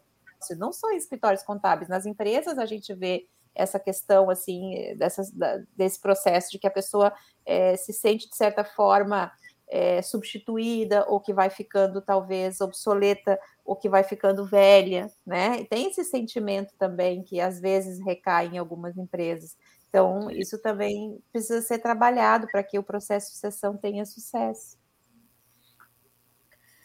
não 0.57 0.71
só 0.71 0.91
em 0.91 0.97
escritórios 0.97 1.43
contábeis, 1.43 1.89
nas 1.89 2.05
empresas 2.05 2.57
a 2.57 2.65
gente 2.65 2.93
vê 2.93 3.27
essa 3.53 3.79
questão 3.79 4.29
assim 4.29 4.95
dessas, 4.97 5.31
desse 5.75 5.99
processo 5.99 6.51
de 6.51 6.59
que 6.59 6.67
a 6.67 6.71
pessoa 6.71 7.11
é, 7.45 7.75
se 7.75 7.91
sente 7.91 8.29
de 8.29 8.35
certa 8.35 8.63
forma 8.63 9.31
é, 9.67 10.01
substituída 10.01 11.05
ou 11.09 11.19
que 11.19 11.33
vai 11.33 11.49
ficando 11.49 12.01
talvez 12.01 12.61
obsoleta 12.61 13.37
ou 13.65 13.75
que 13.75 13.89
vai 13.89 14.03
ficando 14.03 14.45
velha, 14.45 15.11
né? 15.25 15.59
E 15.59 15.65
tem 15.65 15.87
esse 15.89 16.03
sentimento 16.05 16.73
também 16.77 17.21
que 17.23 17.41
às 17.41 17.59
vezes 17.59 17.99
recai 18.03 18.47
em 18.47 18.57
algumas 18.57 18.97
empresas. 18.97 19.57
Então 19.89 20.29
isso 20.31 20.57
também 20.61 21.21
precisa 21.31 21.61
ser 21.61 21.79
trabalhado 21.79 22.47
para 22.51 22.63
que 22.63 22.79
o 22.79 22.83
processo 22.83 23.27
de 23.27 23.33
sucessão 23.33 23.75
tenha 23.75 24.05
sucesso. 24.05 24.76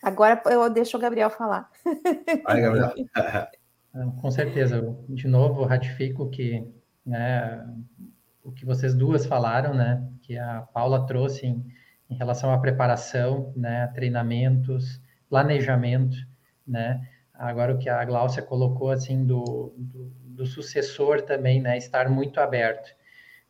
Agora 0.03 0.42
eu 0.46 0.68
deixo 0.68 0.96
o 0.96 1.00
Gabriel 1.00 1.30
falar. 1.30 1.70
Vai, 2.44 2.61
Gabriel. 2.61 2.92
Com 4.20 4.30
certeza. 4.30 4.96
De 5.09 5.28
novo, 5.28 5.64
ratifico 5.64 6.28
que 6.28 6.66
né, 7.07 7.64
o 8.42 8.53
que 8.53 8.64
vocês 8.64 8.94
duas 8.94 9.26
falaram, 9.26 9.74
né, 9.74 10.03
que 10.22 10.36
a 10.36 10.62
Paula 10.72 11.07
trouxe 11.07 11.46
em, 11.46 11.64
em 12.11 12.14
relação 12.14 12.53
à 12.53 12.59
preparação, 12.59 13.53
né, 13.57 13.86
treinamentos, 13.94 15.00
planejamento, 15.28 16.16
né, 16.66 17.00
agora 17.34 17.74
o 17.74 17.78
que 17.78 17.88
a 17.88 18.05
Gláucia 18.05 18.42
colocou, 18.42 18.90
assim, 18.90 19.24
do, 19.24 19.74
do, 19.76 20.12
do 20.24 20.46
sucessor 20.46 21.22
também, 21.22 21.61
né, 21.61 21.76
estar 21.76 22.09
muito 22.09 22.40
aberto. 22.40 22.88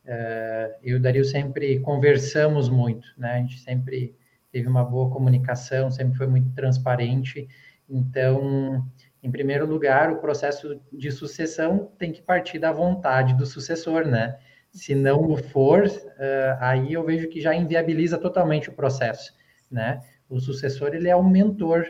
Uh, 0.05 0.75
eu 0.83 0.95
e 0.95 0.95
o 0.97 1.01
Dario 1.01 1.25
sempre 1.25 1.79
conversamos 1.81 2.69
muito, 2.69 3.07
né, 3.17 3.35
a 3.35 3.39
gente 3.39 3.61
sempre 3.61 4.17
teve 4.53 4.69
uma 4.69 4.85
boa 4.85 5.11
comunicação, 5.11 5.91
sempre 5.91 6.17
foi 6.17 6.27
muito 6.27 6.53
transparente. 6.55 7.49
Então, 7.89 8.87
em 9.23 9.31
primeiro 9.31 9.67
lugar, 9.67 10.13
o 10.13 10.19
processo 10.19 10.81
de 10.93 11.11
sucessão 11.11 11.91
tem 11.99 12.13
que 12.13 12.21
partir 12.21 12.59
da 12.59 12.71
vontade 12.71 13.35
do 13.35 13.47
sucessor, 13.47 14.07
né? 14.07 14.39
Se 14.71 14.95
não 14.95 15.31
o 15.31 15.37
for, 15.37 15.87
uh, 15.87 16.57
aí 16.61 16.93
eu 16.93 17.05
vejo 17.05 17.29
que 17.29 17.41
já 17.41 17.55
inviabiliza 17.55 18.19
totalmente 18.19 18.69
o 18.69 18.75
processo, 18.75 19.35
né? 19.71 20.01
O 20.29 20.39
sucessor, 20.39 20.95
ele 20.95 21.09
é 21.09 21.17
o 21.17 21.25
mentor, 21.25 21.87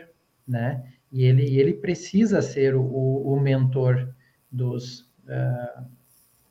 né? 0.47 0.83
E 1.11 1.23
ele, 1.25 1.57
ele 1.59 1.73
precisa 1.73 2.41
ser 2.41 2.75
o, 2.75 2.83
o 2.83 3.39
mentor 3.39 4.13
dos, 4.51 5.01
uh, 5.25 5.85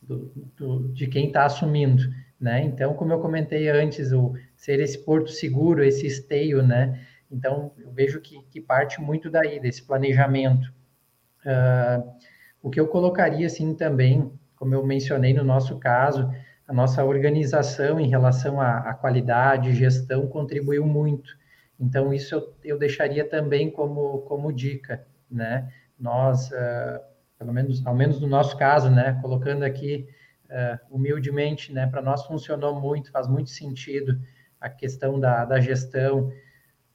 do, 0.00 0.32
do, 0.56 0.88
de 0.88 1.06
quem 1.06 1.28
está 1.28 1.44
assumindo, 1.44 2.02
né? 2.40 2.62
Então, 2.62 2.94
como 2.94 3.12
eu 3.12 3.20
comentei 3.20 3.68
antes, 3.68 4.12
o 4.12 4.34
ser 4.62 4.78
esse 4.78 4.96
porto 4.96 5.28
seguro, 5.28 5.82
esse 5.82 6.06
esteio, 6.06 6.62
né? 6.62 7.04
Então, 7.28 7.72
eu 7.76 7.90
vejo 7.90 8.20
que, 8.20 8.40
que 8.44 8.60
parte 8.60 9.00
muito 9.00 9.28
daí, 9.28 9.58
desse 9.58 9.84
planejamento. 9.84 10.72
Uh, 11.44 12.12
o 12.62 12.70
que 12.70 12.78
eu 12.78 12.86
colocaria, 12.86 13.44
assim, 13.44 13.74
também, 13.74 14.32
como 14.54 14.72
eu 14.72 14.86
mencionei 14.86 15.34
no 15.34 15.42
nosso 15.42 15.80
caso, 15.80 16.32
a 16.68 16.72
nossa 16.72 17.04
organização 17.04 17.98
em 17.98 18.08
relação 18.08 18.60
à, 18.60 18.78
à 18.90 18.94
qualidade, 18.94 19.74
gestão, 19.74 20.28
contribuiu 20.28 20.86
muito. 20.86 21.36
Então, 21.80 22.14
isso 22.14 22.36
eu, 22.36 22.54
eu 22.62 22.78
deixaria 22.78 23.28
também 23.28 23.68
como, 23.68 24.18
como 24.28 24.52
dica, 24.52 25.04
né? 25.28 25.72
Nós, 25.98 26.52
uh, 26.52 27.00
pelo 27.36 27.52
menos, 27.52 27.84
ao 27.84 27.96
menos 27.96 28.20
no 28.20 28.28
nosso 28.28 28.56
caso, 28.56 28.88
né? 28.88 29.18
Colocando 29.20 29.64
aqui 29.64 30.06
uh, 30.44 30.94
humildemente, 30.94 31.72
né? 31.72 31.88
Para 31.88 32.00
nós 32.00 32.24
funcionou 32.26 32.80
muito, 32.80 33.10
faz 33.10 33.26
muito 33.26 33.50
sentido 33.50 34.20
a 34.62 34.70
questão 34.70 35.18
da, 35.18 35.44
da 35.44 35.60
gestão, 35.60 36.32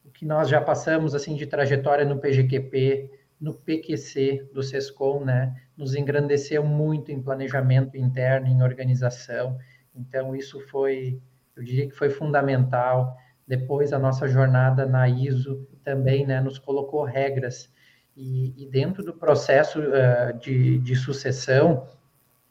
o 0.05 0.09
que 0.09 0.26
nós 0.26 0.47
já 0.47 0.61
passamos 0.61 1.13
assim 1.13 1.36
de 1.36 1.45
trajetória 1.45 2.05
no 2.05 2.18
PGQP, 2.18 3.11
no 3.39 3.53
PQC 3.53 4.49
do 4.53 4.63
SESCOM, 4.63 5.24
né, 5.24 5.53
nos 5.76 5.93
engrandeceu 5.93 6.63
muito 6.63 7.11
em 7.11 7.22
planejamento 7.22 7.97
interno, 7.97 8.47
em 8.47 8.63
organização. 8.63 9.57
Então, 9.93 10.34
isso 10.36 10.59
foi, 10.61 11.22
eu 11.55 11.63
diria 11.63 11.88
que 11.88 11.95
foi 11.95 12.09
fundamental. 12.09 13.15
Depois, 13.45 13.91
a 13.91 13.99
nossa 13.99 14.28
jornada 14.28 14.86
na 14.86 15.07
ISO 15.07 15.68
também 15.84 16.26
né, 16.26 16.39
nos 16.39 16.57
colocou 16.57 17.03
regras. 17.03 17.72
E, 18.15 18.53
e 18.63 18.65
dentro 18.65 19.03
do 19.03 19.13
processo 19.13 19.80
uh, 19.80 20.39
de, 20.39 20.80
de 20.80 20.95
sucessão, 20.95 21.88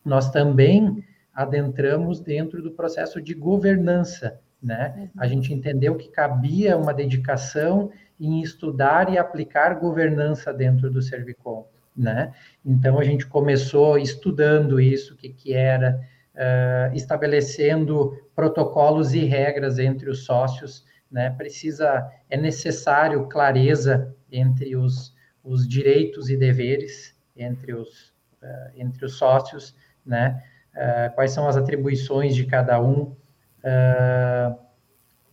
nós 0.05 0.31
também 0.31 1.03
adentramos 1.35 2.21
dentro 2.21 2.63
do 2.63 2.71
processo 2.71 3.21
de 3.21 3.35
governança. 3.35 4.41
Né? 4.63 5.11
A 5.19 5.27
gente 5.27 5.53
entendeu 5.53 5.97
que 5.97 6.09
cabia 6.09 6.77
uma 6.77 6.93
dedicação 6.93 7.91
em 8.19 8.41
estudar 8.41 9.13
e 9.13 9.19
aplicar 9.19 9.79
governança 9.79 10.53
dentro 10.53 10.91
do 10.91 11.03
Servicom, 11.03 11.69
né? 11.97 12.33
Então 12.65 12.99
a 12.99 13.05
gente 13.05 13.27
começou 13.27 13.99
estudando 13.99 14.81
isso, 14.81 15.15
o 15.15 15.17
que, 15.17 15.29
que 15.29 15.53
era, 15.53 16.01
uh, 16.35 16.95
estabelecendo 16.95 18.17
protocolos 18.35 19.15
e 19.15 19.25
regras 19.25 19.79
entre 19.79 20.11
os 20.11 20.25
sócios, 20.25 20.85
né? 21.11 21.31
Precisa, 21.31 22.11
é 22.29 22.37
necessário 22.37 23.29
clareza 23.29 24.15
entre 24.31 24.77
os, 24.77 25.15
os 25.45 25.69
direitos 25.69 26.29
e 26.29 26.37
deveres 26.37 27.15
entre 27.37 27.75
os, 27.75 28.09
uh, 28.43 28.73
entre 28.75 29.05
os 29.05 29.15
sócios, 29.15 29.75
né? 30.05 30.43
Uh, 30.75 31.15
quais 31.15 31.31
são 31.31 31.49
as 31.49 31.57
atribuições 31.57 32.35
de 32.35 32.45
cada 32.45 32.81
um, 32.81 33.17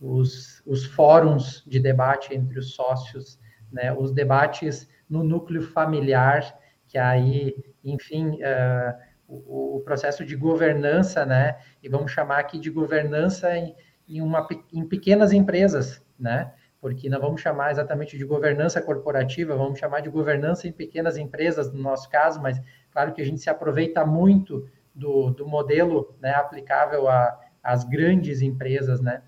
os, 0.00 0.62
os 0.66 0.84
fóruns 0.84 1.64
de 1.66 1.80
debate 1.80 2.34
entre 2.34 2.58
os 2.58 2.74
sócios, 2.74 3.38
né, 3.72 3.92
os 3.92 4.12
debates 4.12 4.88
no 5.08 5.22
núcleo 5.24 5.62
familiar, 5.62 6.58
que 6.86 6.98
aí, 6.98 7.54
enfim, 7.82 8.38
uh, 8.42 8.94
o, 9.26 9.76
o, 9.76 9.80
processo 9.80 10.24
de 10.24 10.36
governança, 10.36 11.24
né, 11.24 11.58
e 11.82 11.88
vamos 11.88 12.12
chamar 12.12 12.38
aqui 12.38 12.58
de 12.58 12.70
governança 12.70 13.56
em, 13.56 13.74
em, 14.08 14.20
uma, 14.20 14.46
em 14.72 14.86
pequenas 14.86 15.32
empresas, 15.32 16.04
né, 16.18 16.52
porque 16.80 17.08
não 17.08 17.20
vamos 17.20 17.40
chamar 17.40 17.70
exatamente 17.70 18.18
de 18.18 18.24
governança 18.24 18.80
corporativa, 18.80 19.56
vamos 19.56 19.78
chamar 19.78 20.00
de 20.00 20.10
governança 20.10 20.68
em 20.68 20.72
pequenas 20.72 21.16
empresas, 21.16 21.72
no 21.72 21.80
nosso 21.80 22.08
caso, 22.10 22.40
mas 22.40 22.60
claro 22.90 23.12
que 23.12 23.22
a 23.22 23.24
gente 23.24 23.40
se 23.40 23.48
aproveita 23.48 24.04
muito 24.04 24.68
do, 24.94 25.30
do 25.30 25.46
modelo 25.46 26.14
né, 26.20 26.32
aplicável 26.34 27.08
às 27.64 27.82
grandes 27.82 28.42
empresas, 28.42 29.00
né? 29.00 29.22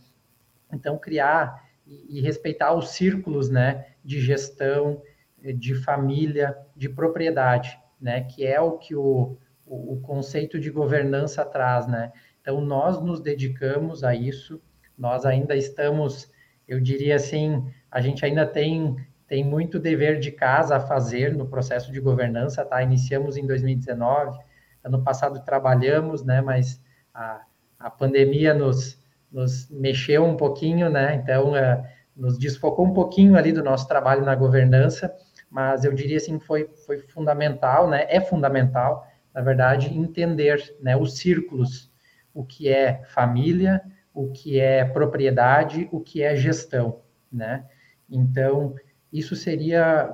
Então, 0.72 0.99
criar 0.99 1.64
e, 1.87 2.20
respeitar 2.20 2.74
os 2.74 2.91
círculos 2.91 3.49
né, 3.49 3.87
de 4.05 4.20
gestão, 4.20 5.01
de 5.41 5.74
família, 5.74 6.57
de 6.76 6.89
propriedade, 6.89 7.78
né, 8.01 8.22
que 8.22 8.45
é 8.45 8.61
o 8.61 8.72
que 8.72 8.95
o, 8.95 9.39
o, 9.64 9.95
o 9.95 10.01
conceito 10.01 10.59
de 10.59 10.70
governança 10.70 11.45
traz. 11.45 11.87
Né? 11.87 12.12
Então, 12.41 12.61
nós 12.61 13.01
nos 13.01 13.20
dedicamos 13.20 14.03
a 14.03 14.14
isso, 14.14 14.61
nós 14.99 15.24
ainda 15.24 15.55
estamos, 15.55 16.30
eu 16.66 16.80
diria 16.80 17.16
assim, 17.16 17.64
a 17.91 18.01
gente 18.01 18.24
ainda 18.24 18.47
tem 18.47 18.97
tem 19.28 19.43
muito 19.43 19.80
dever 19.80 20.20
de 20.20 20.30
casa 20.30 20.76
a 20.76 20.80
fazer 20.80 21.34
no 21.34 21.49
processo 21.49 21.91
de 21.91 22.01
governança, 22.01 22.64
tá? 22.64 22.80
Iniciamos 22.80 23.37
em 23.37 23.45
2019, 23.45 24.39
ano 24.84 25.03
passado 25.03 25.43
trabalhamos, 25.45 26.22
né? 26.22 26.41
Mas 26.41 26.80
a, 27.12 27.43
a 27.79 27.91
pandemia 27.91 28.55
nos, 28.55 29.01
nos 29.31 29.68
mexeu 29.70 30.24
um 30.24 30.37
pouquinho, 30.37 30.89
né? 30.91 31.14
Então, 31.14 31.53
uh, 31.53 31.85
nos 32.16 32.39
desfocou 32.39 32.87
um 32.87 32.93
pouquinho 32.93 33.37
ali 33.37 33.53
do 33.53 33.62
nosso 33.62 33.87
trabalho 33.87 34.24
na 34.24 34.35
governança, 34.35 35.14
mas 35.51 35.85
eu 35.85 35.93
diria 35.93 36.16
assim 36.16 36.39
foi 36.39 36.68
foi 36.87 36.99
fundamental, 36.99 37.89
né? 37.89 38.07
É 38.09 38.20
fundamental, 38.20 39.07
na 39.35 39.43
verdade, 39.43 39.97
entender, 39.97 40.77
né? 40.81 40.97
Os 40.97 41.18
círculos, 41.18 41.93
o 42.33 42.45
que 42.45 42.68
é 42.68 43.03
família, 43.07 43.83
o 44.14 44.31
que 44.33 44.59
é 44.59 44.85
propriedade, 44.85 45.89
o 45.93 46.01
que 46.01 46.22
é 46.22 46.35
gestão, 46.35 47.01
né? 47.31 47.66
Então, 48.09 48.74
isso 49.12 49.37
seria 49.37 50.11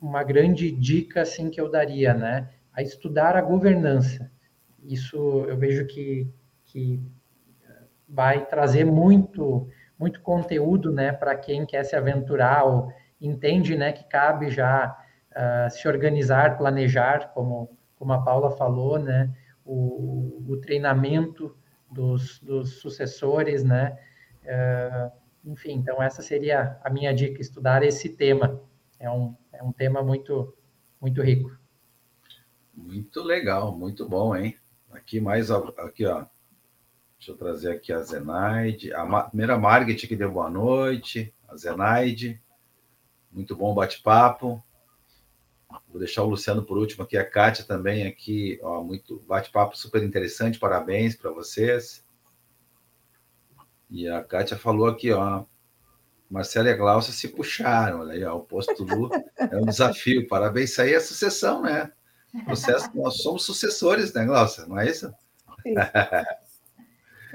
uma 0.00 0.22
grande 0.22 0.70
dica 0.70 1.22
assim 1.22 1.48
que 1.48 1.60
eu 1.60 1.70
daria, 1.70 2.12
né? 2.12 2.50
A 2.72 2.82
estudar 2.82 3.34
a 3.34 3.40
governança. 3.40 4.30
Isso 4.84 5.16
eu 5.48 5.56
vejo 5.56 5.86
que 5.86 6.28
que 6.76 7.00
vai 8.06 8.44
trazer 8.44 8.84
muito 8.84 9.66
muito 9.98 10.20
conteúdo, 10.20 10.92
né, 10.92 11.10
para 11.10 11.34
quem 11.34 11.64
quer 11.64 11.82
se 11.82 11.96
aventurar 11.96 12.64
ou 12.64 12.92
entende, 13.18 13.74
né, 13.74 13.92
que 13.92 14.04
cabe 14.04 14.50
já 14.50 14.94
uh, 15.30 15.70
se 15.70 15.88
organizar, 15.88 16.58
planejar, 16.58 17.32
como 17.32 17.74
como 17.98 18.12
a 18.12 18.20
Paula 18.20 18.50
falou, 18.50 18.98
né, 18.98 19.34
o, 19.64 20.44
o 20.46 20.58
treinamento 20.58 21.56
dos, 21.90 22.38
dos 22.40 22.78
sucessores, 22.78 23.64
né, 23.64 23.98
uh, 24.44 25.10
enfim, 25.50 25.72
então 25.72 26.02
essa 26.02 26.20
seria 26.20 26.78
a 26.84 26.90
minha 26.90 27.14
dica, 27.14 27.40
estudar 27.40 27.82
esse 27.82 28.10
tema. 28.10 28.60
É 29.00 29.10
um, 29.10 29.34
é 29.50 29.62
um 29.62 29.72
tema 29.72 30.02
muito, 30.02 30.54
muito 31.00 31.22
rico. 31.22 31.56
Muito 32.74 33.22
legal, 33.22 33.74
muito 33.74 34.06
bom, 34.06 34.36
hein? 34.36 34.58
Aqui 34.90 35.20
mais, 35.20 35.50
aqui, 35.50 36.04
ó, 36.04 36.26
Deixa 37.18 37.32
eu 37.32 37.36
trazer 37.36 37.72
aqui 37.72 37.92
a 37.92 38.02
Zenaide. 38.02 38.92
A 38.92 39.22
primeira 39.24 39.58
Margit 39.58 40.06
que 40.06 40.16
deu 40.16 40.30
boa 40.30 40.50
noite. 40.50 41.34
A 41.48 41.56
Zenaide. 41.56 42.40
Muito 43.30 43.56
bom 43.56 43.74
bate-papo. 43.74 44.62
Vou 45.88 45.98
deixar 45.98 46.22
o 46.22 46.28
Luciano 46.28 46.62
por 46.62 46.78
último 46.78 47.04
aqui, 47.04 47.16
a 47.16 47.28
Kátia 47.28 47.64
também 47.64 48.06
aqui, 48.06 48.58
ó, 48.62 48.82
muito 48.82 49.18
bate-papo 49.26 49.76
super 49.76 50.02
interessante, 50.02 50.58
parabéns 50.58 51.16
para 51.16 51.30
vocês. 51.30 52.04
E 53.90 54.08
a 54.08 54.22
Kátia 54.22 54.56
falou 54.56 54.86
aqui, 54.86 55.12
ó, 55.12 55.44
Marcela 56.30 56.68
e 56.68 56.72
a 56.72 56.76
Glaucia 56.76 57.12
se 57.12 57.28
puxaram, 57.28 58.00
olha 58.00 58.12
aí, 58.12 58.24
ó, 58.24 58.36
o 58.36 58.44
posto 58.44 58.84
Lu 58.84 59.10
é 59.38 59.56
um 59.56 59.64
desafio, 59.64 60.26
parabéns, 60.28 60.70
isso 60.70 60.82
aí 60.82 60.94
é 60.94 61.00
sucessão, 61.00 61.62
né? 61.62 61.92
Processo, 62.44 62.90
nós 62.94 63.22
somos 63.22 63.44
sucessores, 63.44 64.12
né, 64.12 64.24
Glaucia, 64.24 64.66
não 64.66 64.78
é 64.78 64.90
isso? 64.90 65.12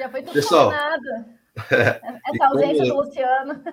Já 0.02 0.10
foi 0.10 0.24
tudo 0.24 0.34
Pessoal, 0.34 0.72
Essa 1.70 2.46
ausência 2.48 2.88
como, 2.88 2.88
do 2.88 3.08
Luciano. 3.08 3.64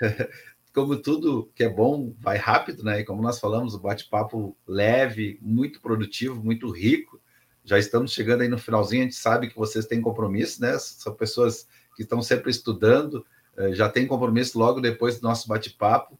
Como 0.74 0.96
tudo 0.96 1.52
que 1.54 1.62
é 1.62 1.68
bom 1.68 2.12
vai 2.18 2.36
rápido, 2.36 2.82
né? 2.82 3.00
E 3.00 3.04
como 3.04 3.22
nós 3.22 3.38
falamos, 3.38 3.74
o 3.74 3.78
bate-papo 3.78 4.56
leve, 4.66 5.38
muito 5.40 5.80
produtivo, 5.80 6.42
muito 6.42 6.68
rico. 6.70 7.20
Já 7.64 7.78
estamos 7.78 8.12
chegando 8.12 8.42
aí 8.42 8.48
no 8.48 8.58
finalzinho, 8.58 9.02
a 9.02 9.04
gente 9.04 9.14
sabe 9.14 9.48
que 9.48 9.56
vocês 9.56 9.86
têm 9.86 10.00
compromisso, 10.00 10.60
né? 10.60 10.76
São 10.78 11.14
pessoas 11.14 11.68
que 11.96 12.02
estão 12.02 12.20
sempre 12.22 12.50
estudando, 12.50 13.24
eh, 13.56 13.72
já 13.72 13.88
tem 13.88 14.06
compromisso 14.06 14.58
logo 14.58 14.80
depois 14.80 15.20
do 15.20 15.28
nosso 15.28 15.48
bate-papo. 15.48 16.18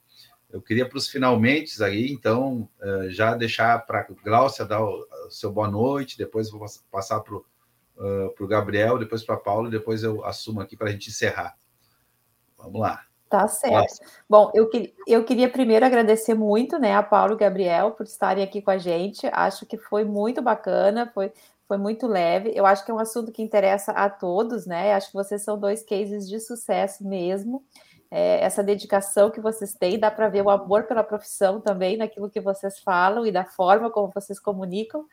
Eu 0.50 0.62
queria 0.62 0.88
para 0.88 0.98
os 0.98 1.08
finalmente 1.08 1.82
aí, 1.82 2.12
então, 2.12 2.68
eh, 2.80 3.08
já 3.10 3.34
deixar 3.34 3.84
para 3.86 4.00
a 4.00 4.06
Gláucia 4.24 4.64
dar 4.64 4.82
o 4.82 5.06
seu 5.30 5.52
boa 5.52 5.68
noite, 5.68 6.16
depois 6.16 6.50
vou 6.50 6.64
passar 6.90 7.20
para 7.20 7.34
o 7.34 7.44
ah, 7.98 8.30
para 8.34 8.44
o 8.44 8.48
Gabriel, 8.48 8.98
depois 8.98 9.24
para 9.24 9.34
a 9.34 9.40
Paula, 9.40 9.68
e 9.68 9.72
depois 9.72 10.02
eu 10.02 10.24
assumo 10.24 10.60
aqui 10.60 10.76
para 10.76 10.88
a 10.88 10.92
gente 10.92 11.10
encerrar. 11.10 11.56
Vamos 12.56 12.80
lá. 12.80 13.02
Tá 13.28 13.46
certo. 13.46 13.74
Nossa. 13.74 14.02
Bom, 14.28 14.50
eu, 14.54 14.70
eu 15.06 15.24
queria 15.24 15.50
primeiro 15.50 15.84
agradecer 15.84 16.34
muito 16.34 16.78
né, 16.78 16.94
a 16.94 17.02
Paulo 17.02 17.34
e 17.34 17.36
Gabriel 17.36 17.90
por 17.90 18.06
estarem 18.06 18.42
aqui 18.42 18.62
com 18.62 18.70
a 18.70 18.78
gente. 18.78 19.26
Acho 19.32 19.66
que 19.66 19.76
foi 19.76 20.04
muito 20.04 20.40
bacana, 20.40 21.10
foi, 21.12 21.30
foi 21.66 21.76
muito 21.76 22.06
leve. 22.06 22.52
Eu 22.54 22.64
acho 22.64 22.84
que 22.84 22.90
é 22.90 22.94
um 22.94 22.98
assunto 22.98 23.30
que 23.30 23.42
interessa 23.42 23.92
a 23.92 24.08
todos, 24.08 24.64
né? 24.64 24.94
Acho 24.94 25.08
que 25.08 25.14
vocês 25.14 25.42
são 25.42 25.58
dois 25.58 25.82
cases 25.82 26.26
de 26.26 26.40
sucesso 26.40 27.06
mesmo. 27.06 27.62
É, 28.10 28.42
essa 28.42 28.62
dedicação 28.62 29.30
que 29.30 29.40
vocês 29.40 29.74
têm, 29.74 29.98
dá 29.98 30.10
para 30.10 30.30
ver 30.30 30.42
o 30.42 30.48
amor 30.48 30.84
pela 30.84 31.04
profissão 31.04 31.60
também 31.60 31.98
naquilo 31.98 32.30
que 32.30 32.40
vocês 32.40 32.78
falam 32.78 33.26
e 33.26 33.30
da 33.30 33.44
forma 33.44 33.90
como 33.90 34.10
vocês 34.14 34.40
comunicam. 34.40 35.04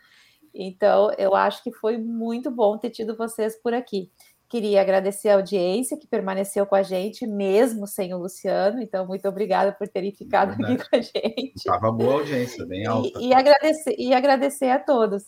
Então, 0.55 1.11
eu 1.17 1.35
acho 1.35 1.61
que 1.61 1.71
foi 1.71 1.97
muito 1.97 2.49
bom 2.49 2.77
ter 2.77 2.89
tido 2.89 3.17
vocês 3.17 3.61
por 3.61 3.73
aqui. 3.73 4.09
Queria 4.47 4.79
agradecer 4.79 5.29
a 5.29 5.35
audiência 5.35 5.97
que 5.97 6.07
permaneceu 6.07 6.65
com 6.65 6.75
a 6.75 6.83
gente, 6.83 7.27
mesmo 7.27 7.85
sem 7.85 8.13
o 8.13 8.17
Luciano. 8.17 8.79
Então, 8.79 9.05
muito 9.05 9.27
obrigada 9.27 9.73
por 9.73 9.87
terem 9.87 10.13
ficado 10.13 10.53
aqui 10.53 10.77
com 10.77 10.95
a 10.95 11.01
gente. 11.01 11.53
Estava 11.55 11.91
boa 11.91 12.13
a 12.13 12.17
audiência, 12.19 12.65
bem 12.65 12.85
alta. 12.85 13.19
E, 13.19 13.29
e, 13.29 13.33
agradecer, 13.33 13.95
e 13.97 14.13
agradecer 14.13 14.69
a 14.69 14.79
todos. 14.79 15.23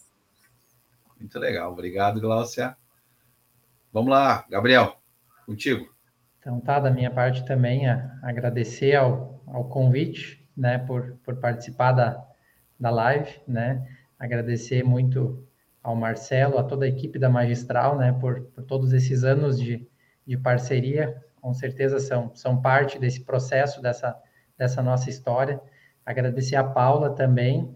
Muito 1.19 1.37
legal. 1.39 1.73
Obrigado, 1.73 2.21
Glaucia. 2.21 2.77
Vamos 3.91 4.11
lá, 4.11 4.45
Gabriel, 4.49 4.95
contigo. 5.45 5.93
Então, 6.39 6.61
tá, 6.61 6.79
da 6.79 6.91
minha 6.91 7.11
parte 7.11 7.45
também, 7.45 7.89
a, 7.89 8.19
agradecer 8.23 8.95
ao, 8.95 9.43
ao 9.47 9.67
convite, 9.67 10.47
né, 10.55 10.77
por, 10.77 11.17
por 11.23 11.37
participar 11.37 11.91
da, 11.91 12.23
da 12.79 12.89
live, 12.91 13.41
né, 13.47 13.85
agradecer 14.19 14.83
muito 14.83 15.47
ao 15.83 15.95
Marcelo, 15.95 16.57
a 16.57 16.63
toda 16.63 16.85
a 16.85 16.89
equipe 16.89 17.17
da 17.17 17.29
Magistral, 17.29 17.97
né, 17.97 18.11
por, 18.19 18.41
por 18.47 18.63
todos 18.63 18.91
esses 18.93 19.23
anos 19.23 19.59
de, 19.59 19.87
de 20.25 20.37
parceria, 20.37 21.15
com 21.39 21.53
certeza 21.53 21.99
são, 21.99 22.35
são 22.35 22.61
parte 22.61 22.99
desse 22.99 23.23
processo, 23.23 23.81
dessa, 23.81 24.15
dessa 24.57 24.81
nossa 24.81 25.09
história. 25.09 25.61
agradecer 26.05 26.55
a 26.55 26.63
Paula 26.63 27.15
também 27.15 27.73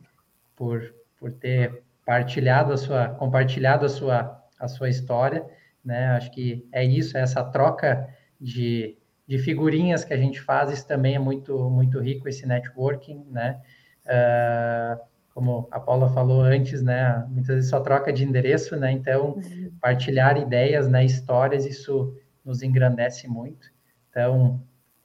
por, 0.56 0.94
por 1.18 1.32
ter 1.32 1.84
partilhado 2.06 2.74
a 2.74 2.78
sua, 2.78 3.10
compartilhado 3.10 3.86
a 3.86 3.90
sua, 3.90 4.44
a 4.60 4.68
sua 4.68 4.90
história, 4.90 5.46
né? 5.84 6.08
Acho 6.08 6.32
que 6.32 6.68
é 6.72 6.84
isso, 6.84 7.18
é 7.18 7.22
essa 7.22 7.44
troca 7.44 8.10
de, 8.40 8.98
de 9.26 9.38
figurinhas 9.38 10.04
que 10.04 10.14
a 10.14 10.18
gente 10.18 10.42
faz, 10.42 10.72
isso 10.72 10.88
também 10.88 11.16
é 11.16 11.20
muito, 11.20 11.70
muito 11.70 12.00
rico, 12.00 12.28
esse 12.28 12.46
networking, 12.46 13.24
né? 13.30 13.62
Uh, 14.06 15.11
como 15.34 15.68
a 15.72 15.80
Paula 15.80 16.10
falou 16.10 16.42
antes, 16.42 16.82
né? 16.82 17.26
Muitas 17.30 17.56
vezes 17.56 17.70
só 17.70 17.80
troca 17.80 18.12
de 18.12 18.24
endereço, 18.24 18.76
né? 18.76 18.92
Então, 18.92 19.36
uhum. 19.36 19.72
partilhar 19.82 20.38
ideias, 20.38 20.88
né? 20.88 21.06
Histórias, 21.06 21.66
isso 21.66 22.16
nos 22.44 22.62
engrandece 22.62 23.28
muito. 23.28 23.72
Então, 24.10 24.62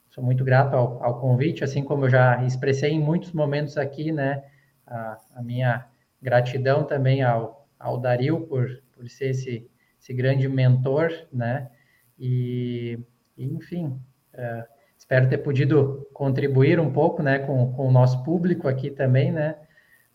sou 0.09 0.23
muito 0.23 0.43
grato 0.43 0.75
ao, 0.75 1.03
ao 1.03 1.19
convite, 1.19 1.63
assim 1.63 1.83
como 1.83 2.05
eu 2.05 2.09
já 2.09 2.43
expressei 2.43 2.91
em 2.91 2.99
muitos 2.99 3.31
momentos 3.31 3.77
aqui, 3.77 4.11
né? 4.11 4.43
A, 4.85 5.17
a 5.35 5.41
minha 5.41 5.87
gratidão 6.21 6.83
também 6.83 7.21
ao, 7.21 7.67
ao 7.79 7.97
Dario 7.97 8.41
por, 8.47 8.67
por 8.93 9.07
ser 9.09 9.29
esse, 9.29 9.69
esse 9.99 10.13
grande 10.13 10.47
mentor, 10.49 11.11
né? 11.31 11.69
E, 12.19 12.99
enfim, 13.37 13.99
uh, 14.33 14.63
espero 14.97 15.29
ter 15.29 15.37
podido 15.37 16.07
contribuir 16.13 16.79
um 16.79 16.91
pouco, 16.91 17.21
né, 17.21 17.39
com, 17.39 17.71
com 17.73 17.87
o 17.87 17.91
nosso 17.91 18.23
público 18.23 18.67
aqui 18.67 18.89
também, 18.89 19.31
né? 19.31 19.55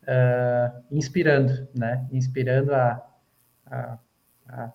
Uh, 0.03 0.83
inspirando, 0.91 1.69
né? 1.75 2.07
Inspirando 2.11 2.75
a, 2.75 3.01
a, 3.67 3.99
a, 4.49 4.73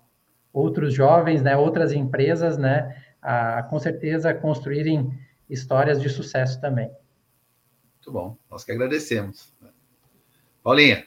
outros 0.54 0.94
jovens, 0.94 1.42
né? 1.42 1.58
Outras 1.58 1.92
empresas, 1.92 2.58
né? 2.58 3.04
A, 3.22 3.64
com 3.64 3.78
certeza 3.78 4.34
construírem 4.34 5.12
histórias 5.50 6.02
de 6.02 6.10
sucesso 6.10 6.60
também. 6.62 6.90
Muito 7.96 8.12
bom. 8.12 8.38
Nós 8.50 8.64
que 8.64 8.72
agradecemos. 8.72 9.54
Paulinha. 10.64 11.06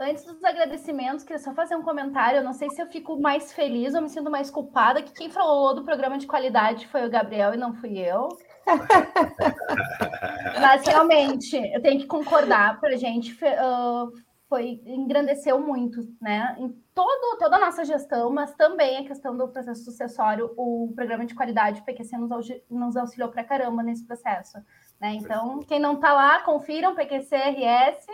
Antes 0.00 0.24
dos 0.24 0.42
agradecimentos, 0.44 1.24
queria 1.24 1.42
só 1.42 1.52
fazer 1.52 1.74
um 1.74 1.82
comentário. 1.82 2.38
Eu 2.38 2.44
não 2.44 2.52
sei 2.52 2.70
se 2.70 2.80
eu 2.80 2.86
fico 2.86 3.20
mais 3.20 3.52
feliz 3.52 3.94
ou 3.94 4.00
me 4.00 4.08
sinto 4.08 4.30
mais 4.30 4.48
culpada, 4.48 5.02
que 5.02 5.12
quem 5.12 5.28
falou 5.28 5.74
do 5.74 5.84
programa 5.84 6.16
de 6.16 6.26
qualidade 6.26 6.86
foi 6.86 7.04
o 7.04 7.10
Gabriel 7.10 7.52
e 7.52 7.56
não 7.56 7.74
fui 7.74 7.98
eu. 7.98 8.28
Mas 10.60 10.86
realmente, 10.86 11.56
eu 11.56 11.80
tenho 11.80 12.00
que 12.00 12.06
concordar, 12.06 12.80
para 12.80 12.94
a 12.94 12.96
gente 12.96 13.32
uh, 13.32 14.12
foi 14.48 14.80
engrandeceu 14.84 15.60
muito, 15.60 16.00
né? 16.20 16.56
Em 16.58 16.68
todo, 16.94 17.38
toda 17.38 17.56
a 17.56 17.60
nossa 17.60 17.84
gestão, 17.84 18.30
mas 18.30 18.54
também 18.54 18.98
a 18.98 19.04
questão 19.04 19.36
do 19.36 19.48
processo 19.48 19.84
sucessório, 19.84 20.52
o 20.56 20.92
programa 20.94 21.24
de 21.26 21.34
qualidade 21.34 21.82
PQC 21.82 22.16
nos, 22.16 22.48
nos 22.68 22.96
auxiliou 22.96 23.30
para 23.30 23.44
caramba 23.44 23.82
nesse 23.82 24.04
processo. 24.06 24.58
Né? 25.00 25.14
Então, 25.14 25.60
quem 25.60 25.78
não 25.78 25.94
está 25.94 26.12
lá, 26.12 26.42
confiram 26.42 26.94
PQCRS 26.94 28.06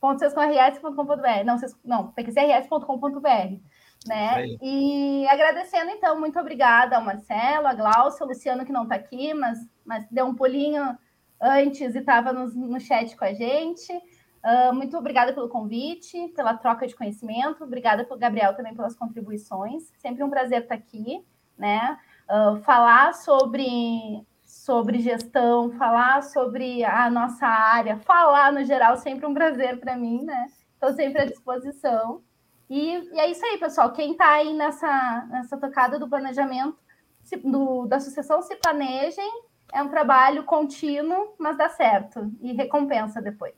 www.sescomrs.com.br. 0.00 1.44
Não, 1.44 1.56
não 1.84 2.12
pqcrs.com.br. 2.12 3.60
Né? 4.06 4.46
E 4.62 5.26
agradecendo, 5.28 5.90
então, 5.90 6.18
muito 6.18 6.38
obrigada 6.38 6.96
ao 6.96 7.04
Marcelo, 7.04 7.66
a 7.66 7.74
Glaucia, 7.74 8.22
ao 8.22 8.28
Luciano, 8.28 8.64
que 8.64 8.72
não 8.72 8.84
está 8.84 8.94
aqui, 8.94 9.34
mas, 9.34 9.58
mas 9.84 10.06
deu 10.10 10.26
um 10.26 10.34
pulinho 10.34 10.96
antes 11.40 11.94
e 11.94 11.98
estava 11.98 12.32
no, 12.32 12.46
no 12.48 12.80
chat 12.80 13.16
com 13.16 13.24
a 13.24 13.32
gente. 13.32 13.92
Uh, 13.92 14.72
muito 14.72 14.96
obrigada 14.96 15.32
pelo 15.32 15.48
convite, 15.48 16.28
pela 16.28 16.54
troca 16.54 16.86
de 16.86 16.94
conhecimento. 16.94 17.64
Obrigada 17.64 18.06
Gabriel 18.16 18.54
também 18.54 18.74
pelas 18.74 18.94
contribuições. 18.94 19.92
Sempre 19.98 20.22
um 20.22 20.30
prazer 20.30 20.62
estar 20.62 20.76
aqui, 20.76 21.24
né? 21.56 21.98
Uh, 22.30 22.56
falar 22.62 23.14
sobre 23.14 24.24
sobre 24.44 25.00
gestão, 25.00 25.70
falar 25.72 26.22
sobre 26.22 26.82
a 26.82 27.10
nossa 27.10 27.46
área, 27.46 27.98
falar 27.98 28.50
no 28.50 28.64
geral, 28.64 28.96
sempre 28.96 29.26
um 29.26 29.34
prazer 29.34 29.78
para 29.78 29.94
mim, 29.94 30.24
né? 30.24 30.46
Estou 30.72 30.92
sempre 30.94 31.20
à 31.20 31.26
disposição. 31.26 32.22
E, 32.68 32.96
e, 32.96 33.20
é 33.20 33.30
isso 33.30 33.44
aí, 33.44 33.58
pessoal. 33.58 33.92
Quem 33.92 34.12
está 34.12 34.32
aí 34.32 34.52
nessa, 34.52 35.26
nessa 35.30 35.56
tocada 35.56 35.98
do 35.98 36.08
planejamento, 36.08 36.76
se, 37.22 37.36
do, 37.36 37.86
da 37.86 38.00
sucessão, 38.00 38.42
se 38.42 38.56
planejem. 38.56 39.42
É 39.72 39.82
um 39.82 39.88
trabalho 39.88 40.44
contínuo, 40.44 41.34
mas 41.38 41.58
dá 41.58 41.68
certo. 41.68 42.32
E 42.40 42.52
recompensa 42.52 43.20
depois. 43.20 43.54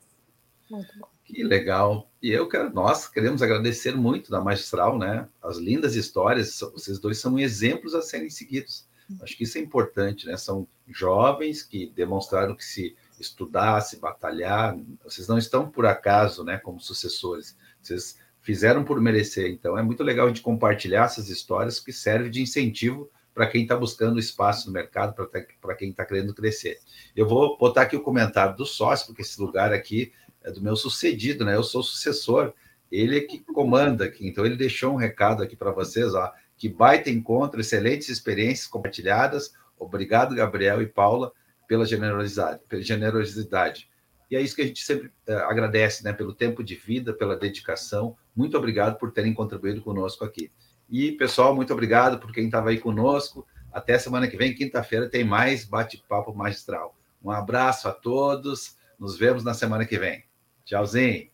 Muito 0.68 0.98
bom. 0.98 1.08
Que 1.24 1.44
legal. 1.44 2.10
E 2.20 2.30
eu 2.30 2.48
quero, 2.48 2.74
nós 2.74 3.08
queremos 3.08 3.42
agradecer 3.42 3.96
muito 3.96 4.30
da 4.30 4.40
Magistral, 4.40 4.98
né? 4.98 5.28
As 5.40 5.58
lindas 5.58 5.94
histórias, 5.94 6.58
vocês 6.72 6.98
dois 6.98 7.18
são 7.18 7.38
exemplos 7.38 7.94
a 7.94 8.02
serem 8.02 8.28
seguidos. 8.28 8.88
Acho 9.22 9.36
que 9.36 9.44
isso 9.44 9.58
é 9.58 9.60
importante, 9.60 10.26
né? 10.26 10.36
São 10.36 10.66
jovens 10.88 11.62
que 11.62 11.86
demonstraram 11.94 12.54
que 12.54 12.64
se 12.64 12.96
estudar, 13.18 13.80
se 13.80 13.98
batalhar, 13.98 14.76
vocês 15.04 15.28
não 15.28 15.38
estão 15.38 15.68
por 15.68 15.86
acaso, 15.86 16.42
né, 16.42 16.58
como 16.58 16.80
sucessores. 16.80 17.56
Vocês 17.80 18.18
fizeram 18.50 18.82
por 18.82 19.00
merecer. 19.00 19.48
Então 19.48 19.78
é 19.78 19.82
muito 19.82 20.02
legal 20.02 20.26
a 20.26 20.28
gente 20.28 20.42
compartilhar 20.42 21.04
essas 21.04 21.28
histórias 21.28 21.78
que 21.78 21.92
servem 21.92 22.28
de 22.28 22.42
incentivo 22.42 23.08
para 23.32 23.46
quem 23.46 23.62
está 23.62 23.76
buscando 23.76 24.18
espaço 24.18 24.66
no 24.66 24.72
mercado, 24.72 25.14
para 25.60 25.74
quem 25.76 25.90
está 25.90 26.04
querendo 26.04 26.34
crescer. 26.34 26.78
Eu 27.14 27.28
vou 27.28 27.56
botar 27.56 27.82
aqui 27.82 27.94
o 27.94 28.02
comentário 28.02 28.56
do 28.56 28.66
sócio, 28.66 29.06
porque 29.06 29.22
esse 29.22 29.40
lugar 29.40 29.72
aqui 29.72 30.12
é 30.42 30.50
do 30.50 30.60
meu 30.60 30.74
sucedido, 30.74 31.44
né? 31.44 31.54
Eu 31.54 31.62
sou 31.62 31.80
sucessor, 31.80 32.52
ele 32.90 33.18
é 33.18 33.20
que 33.20 33.38
comanda 33.38 34.06
aqui. 34.06 34.26
Então 34.26 34.44
ele 34.44 34.56
deixou 34.56 34.94
um 34.94 34.96
recado 34.96 35.44
aqui 35.44 35.54
para 35.54 35.70
vocês, 35.70 36.12
ó. 36.12 36.32
Que 36.56 36.68
baita 36.68 37.08
encontro, 37.08 37.60
excelentes 37.60 38.08
experiências 38.08 38.66
compartilhadas. 38.66 39.54
Obrigado, 39.78 40.34
Gabriel 40.34 40.82
e 40.82 40.86
Paula, 40.86 41.30
pela 41.68 41.86
generosidade. 41.86 42.58
Pela 42.68 42.82
generosidade. 42.82 43.88
E 44.30 44.36
é 44.36 44.40
isso 44.40 44.54
que 44.54 44.62
a 44.62 44.66
gente 44.66 44.82
sempre 44.84 45.08
uh, 45.28 45.32
agradece, 45.48 46.04
né? 46.04 46.12
Pelo 46.12 46.32
tempo 46.32 46.62
de 46.62 46.76
vida, 46.76 47.12
pela 47.12 47.36
dedicação. 47.36 48.16
Muito 48.34 48.56
obrigado 48.56 48.96
por 48.96 49.10
terem 49.10 49.34
contribuído 49.34 49.82
conosco 49.82 50.24
aqui. 50.24 50.52
E, 50.88 51.12
pessoal, 51.12 51.54
muito 51.54 51.72
obrigado 51.72 52.18
por 52.18 52.32
quem 52.32 52.46
estava 52.46 52.70
aí 52.70 52.78
conosco. 52.78 53.46
Até 53.72 53.98
semana 53.98 54.28
que 54.28 54.36
vem, 54.36 54.54
quinta-feira, 54.54 55.08
tem 55.08 55.24
mais 55.24 55.64
bate-papo 55.64 56.34
magistral. 56.34 56.96
Um 57.22 57.30
abraço 57.30 57.88
a 57.88 57.92
todos. 57.92 58.76
Nos 58.98 59.18
vemos 59.18 59.44
na 59.44 59.54
semana 59.54 59.84
que 59.84 59.98
vem. 59.98 60.24
Tchauzinho. 60.64 61.30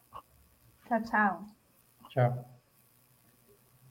Tchau, 0.88 1.02
tchau. 1.02 1.46
Tchau. 2.10 2.55